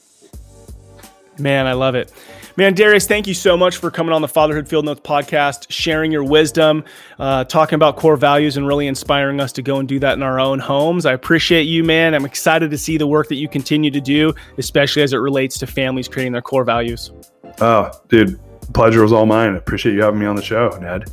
Man, 1.39 1.65
I 1.65 1.73
love 1.73 1.95
it. 1.95 2.11
Man, 2.57 2.73
Darius, 2.73 3.07
thank 3.07 3.27
you 3.27 3.33
so 3.33 3.55
much 3.55 3.77
for 3.77 3.89
coming 3.89 4.11
on 4.11 4.21
the 4.21 4.27
Fatherhood 4.27 4.67
Field 4.67 4.83
Notes 4.83 4.99
podcast, 5.01 5.67
sharing 5.69 6.11
your 6.11 6.23
wisdom, 6.23 6.83
uh, 7.17 7.45
talking 7.45 7.75
about 7.75 7.95
core 7.95 8.17
values, 8.17 8.57
and 8.57 8.67
really 8.67 8.87
inspiring 8.87 9.39
us 9.39 9.53
to 9.53 9.61
go 9.61 9.79
and 9.79 9.87
do 9.87 9.99
that 9.99 10.13
in 10.13 10.23
our 10.23 10.39
own 10.39 10.59
homes. 10.59 11.05
I 11.05 11.13
appreciate 11.13 11.63
you, 11.63 11.83
man. 11.83 12.13
I'm 12.13 12.25
excited 12.25 12.69
to 12.71 12.77
see 12.77 12.97
the 12.97 13.07
work 13.07 13.29
that 13.29 13.35
you 13.35 13.47
continue 13.47 13.89
to 13.91 14.01
do, 14.01 14.33
especially 14.57 15.01
as 15.01 15.13
it 15.13 15.17
relates 15.17 15.57
to 15.59 15.67
families 15.67 16.09
creating 16.09 16.33
their 16.33 16.41
core 16.41 16.65
values. 16.65 17.11
Oh, 17.61 17.89
dude, 18.09 18.39
pleasure 18.73 19.01
was 19.01 19.13
all 19.13 19.25
mine. 19.25 19.55
Appreciate 19.55 19.93
you 19.93 20.01
having 20.01 20.19
me 20.19 20.25
on 20.25 20.35
the 20.35 20.43
show, 20.43 20.69
Ned. 20.81 21.09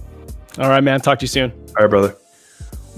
All 0.59 0.69
right, 0.69 0.83
man. 0.83 1.01
Talk 1.01 1.21
to 1.21 1.23
you 1.23 1.29
soon. 1.29 1.53
All 1.53 1.85
right, 1.85 1.91
brother. 1.91 2.17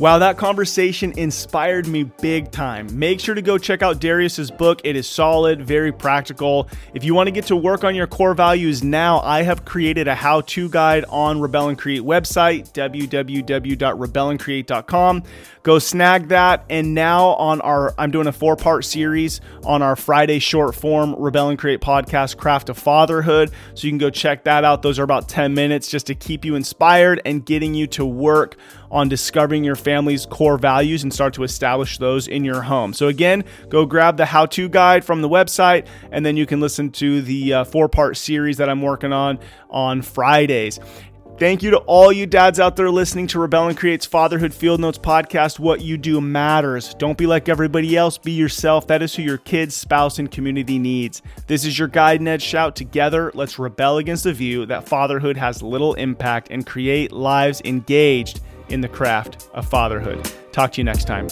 Wow, 0.00 0.18
that 0.20 0.38
conversation 0.38 1.12
inspired 1.18 1.86
me 1.86 2.04
big 2.04 2.50
time. 2.50 2.88
Make 2.98 3.20
sure 3.20 3.34
to 3.34 3.42
go 3.42 3.58
check 3.58 3.82
out 3.82 4.00
Darius's 4.00 4.50
book. 4.50 4.80
It 4.82 4.96
is 4.96 5.06
solid, 5.06 5.62
very 5.62 5.92
practical. 5.92 6.70
If 6.94 7.04
you 7.04 7.12
want 7.12 7.26
to 7.26 7.30
get 7.30 7.44
to 7.48 7.56
work 7.56 7.84
on 7.84 7.94
your 7.94 8.06
core 8.06 8.32
values 8.32 8.82
now, 8.82 9.20
I 9.20 9.42
have 9.42 9.66
created 9.66 10.08
a 10.08 10.14
how-to 10.14 10.70
guide 10.70 11.04
on 11.10 11.38
Rebel 11.38 11.68
and 11.68 11.76
Create 11.76 12.00
website, 12.00 12.72
www.rebelandcreate.com. 12.72 15.22
Go 15.62 15.78
snag 15.78 16.28
that. 16.28 16.64
And 16.70 16.94
now 16.94 17.28
on 17.34 17.60
our 17.60 17.94
I'm 17.98 18.10
doing 18.10 18.26
a 18.26 18.32
four-part 18.32 18.84
series 18.84 19.40
on 19.64 19.82
our 19.82 19.96
Friday 19.96 20.38
short 20.38 20.74
form 20.74 21.14
Rebel 21.16 21.50
and 21.50 21.58
Create 21.58 21.80
podcast 21.80 22.36
Craft 22.38 22.70
of 22.70 22.78
Fatherhood. 22.78 23.50
So 23.74 23.86
you 23.86 23.90
can 23.90 23.98
go 23.98 24.10
check 24.10 24.44
that 24.44 24.64
out. 24.64 24.82
Those 24.82 24.98
are 24.98 25.02
about 25.02 25.28
10 25.28 25.52
minutes 25.52 25.88
just 25.88 26.06
to 26.06 26.14
keep 26.14 26.44
you 26.44 26.54
inspired 26.54 27.20
and 27.24 27.44
getting 27.44 27.74
you 27.74 27.86
to 27.88 28.06
work 28.06 28.56
on 28.90 29.08
discovering 29.08 29.62
your 29.62 29.76
family's 29.76 30.26
core 30.26 30.58
values 30.58 31.02
and 31.02 31.12
start 31.12 31.34
to 31.34 31.44
establish 31.44 31.98
those 31.98 32.26
in 32.26 32.44
your 32.44 32.62
home. 32.62 32.92
So, 32.92 33.06
again, 33.08 33.44
go 33.68 33.86
grab 33.86 34.16
the 34.16 34.26
how 34.26 34.46
to 34.46 34.68
guide 34.68 35.04
from 35.04 35.22
the 35.22 35.28
website, 35.28 35.86
and 36.10 36.26
then 36.26 36.36
you 36.36 36.46
can 36.46 36.60
listen 36.60 36.90
to 36.92 37.22
the 37.22 37.54
uh, 37.54 37.64
four 37.64 37.88
part 37.88 38.16
series 38.16 38.56
that 38.56 38.68
I'm 38.68 38.82
working 38.82 39.12
on 39.12 39.38
on 39.68 40.02
Fridays. 40.02 40.80
Thank 41.40 41.62
you 41.62 41.70
to 41.70 41.78
all 41.78 42.12
you 42.12 42.26
dads 42.26 42.60
out 42.60 42.76
there 42.76 42.90
listening 42.90 43.26
to 43.28 43.40
Rebel 43.40 43.68
and 43.68 43.76
Create's 43.76 44.04
Fatherhood 44.04 44.52
Field 44.52 44.78
Notes 44.78 44.98
podcast. 44.98 45.58
What 45.58 45.80
you 45.80 45.96
do 45.96 46.20
matters. 46.20 46.92
Don't 46.92 47.16
be 47.16 47.26
like 47.26 47.48
everybody 47.48 47.96
else. 47.96 48.18
Be 48.18 48.32
yourself. 48.32 48.86
That 48.86 49.00
is 49.00 49.14
who 49.14 49.22
your 49.22 49.38
kids, 49.38 49.74
spouse, 49.74 50.18
and 50.18 50.30
community 50.30 50.78
needs. 50.78 51.22
This 51.46 51.64
is 51.64 51.78
your 51.78 51.88
guide, 51.88 52.20
Ned 52.20 52.42
Shout. 52.42 52.76
Together, 52.76 53.32
let's 53.34 53.58
rebel 53.58 53.96
against 53.96 54.24
the 54.24 54.34
view 54.34 54.66
that 54.66 54.86
fatherhood 54.86 55.38
has 55.38 55.62
little 55.62 55.94
impact 55.94 56.48
and 56.50 56.66
create 56.66 57.10
lives 57.10 57.62
engaged 57.64 58.42
in 58.68 58.82
the 58.82 58.88
craft 58.88 59.48
of 59.54 59.66
fatherhood. 59.66 60.30
Talk 60.52 60.72
to 60.72 60.82
you 60.82 60.84
next 60.84 61.06
time. 61.06 61.28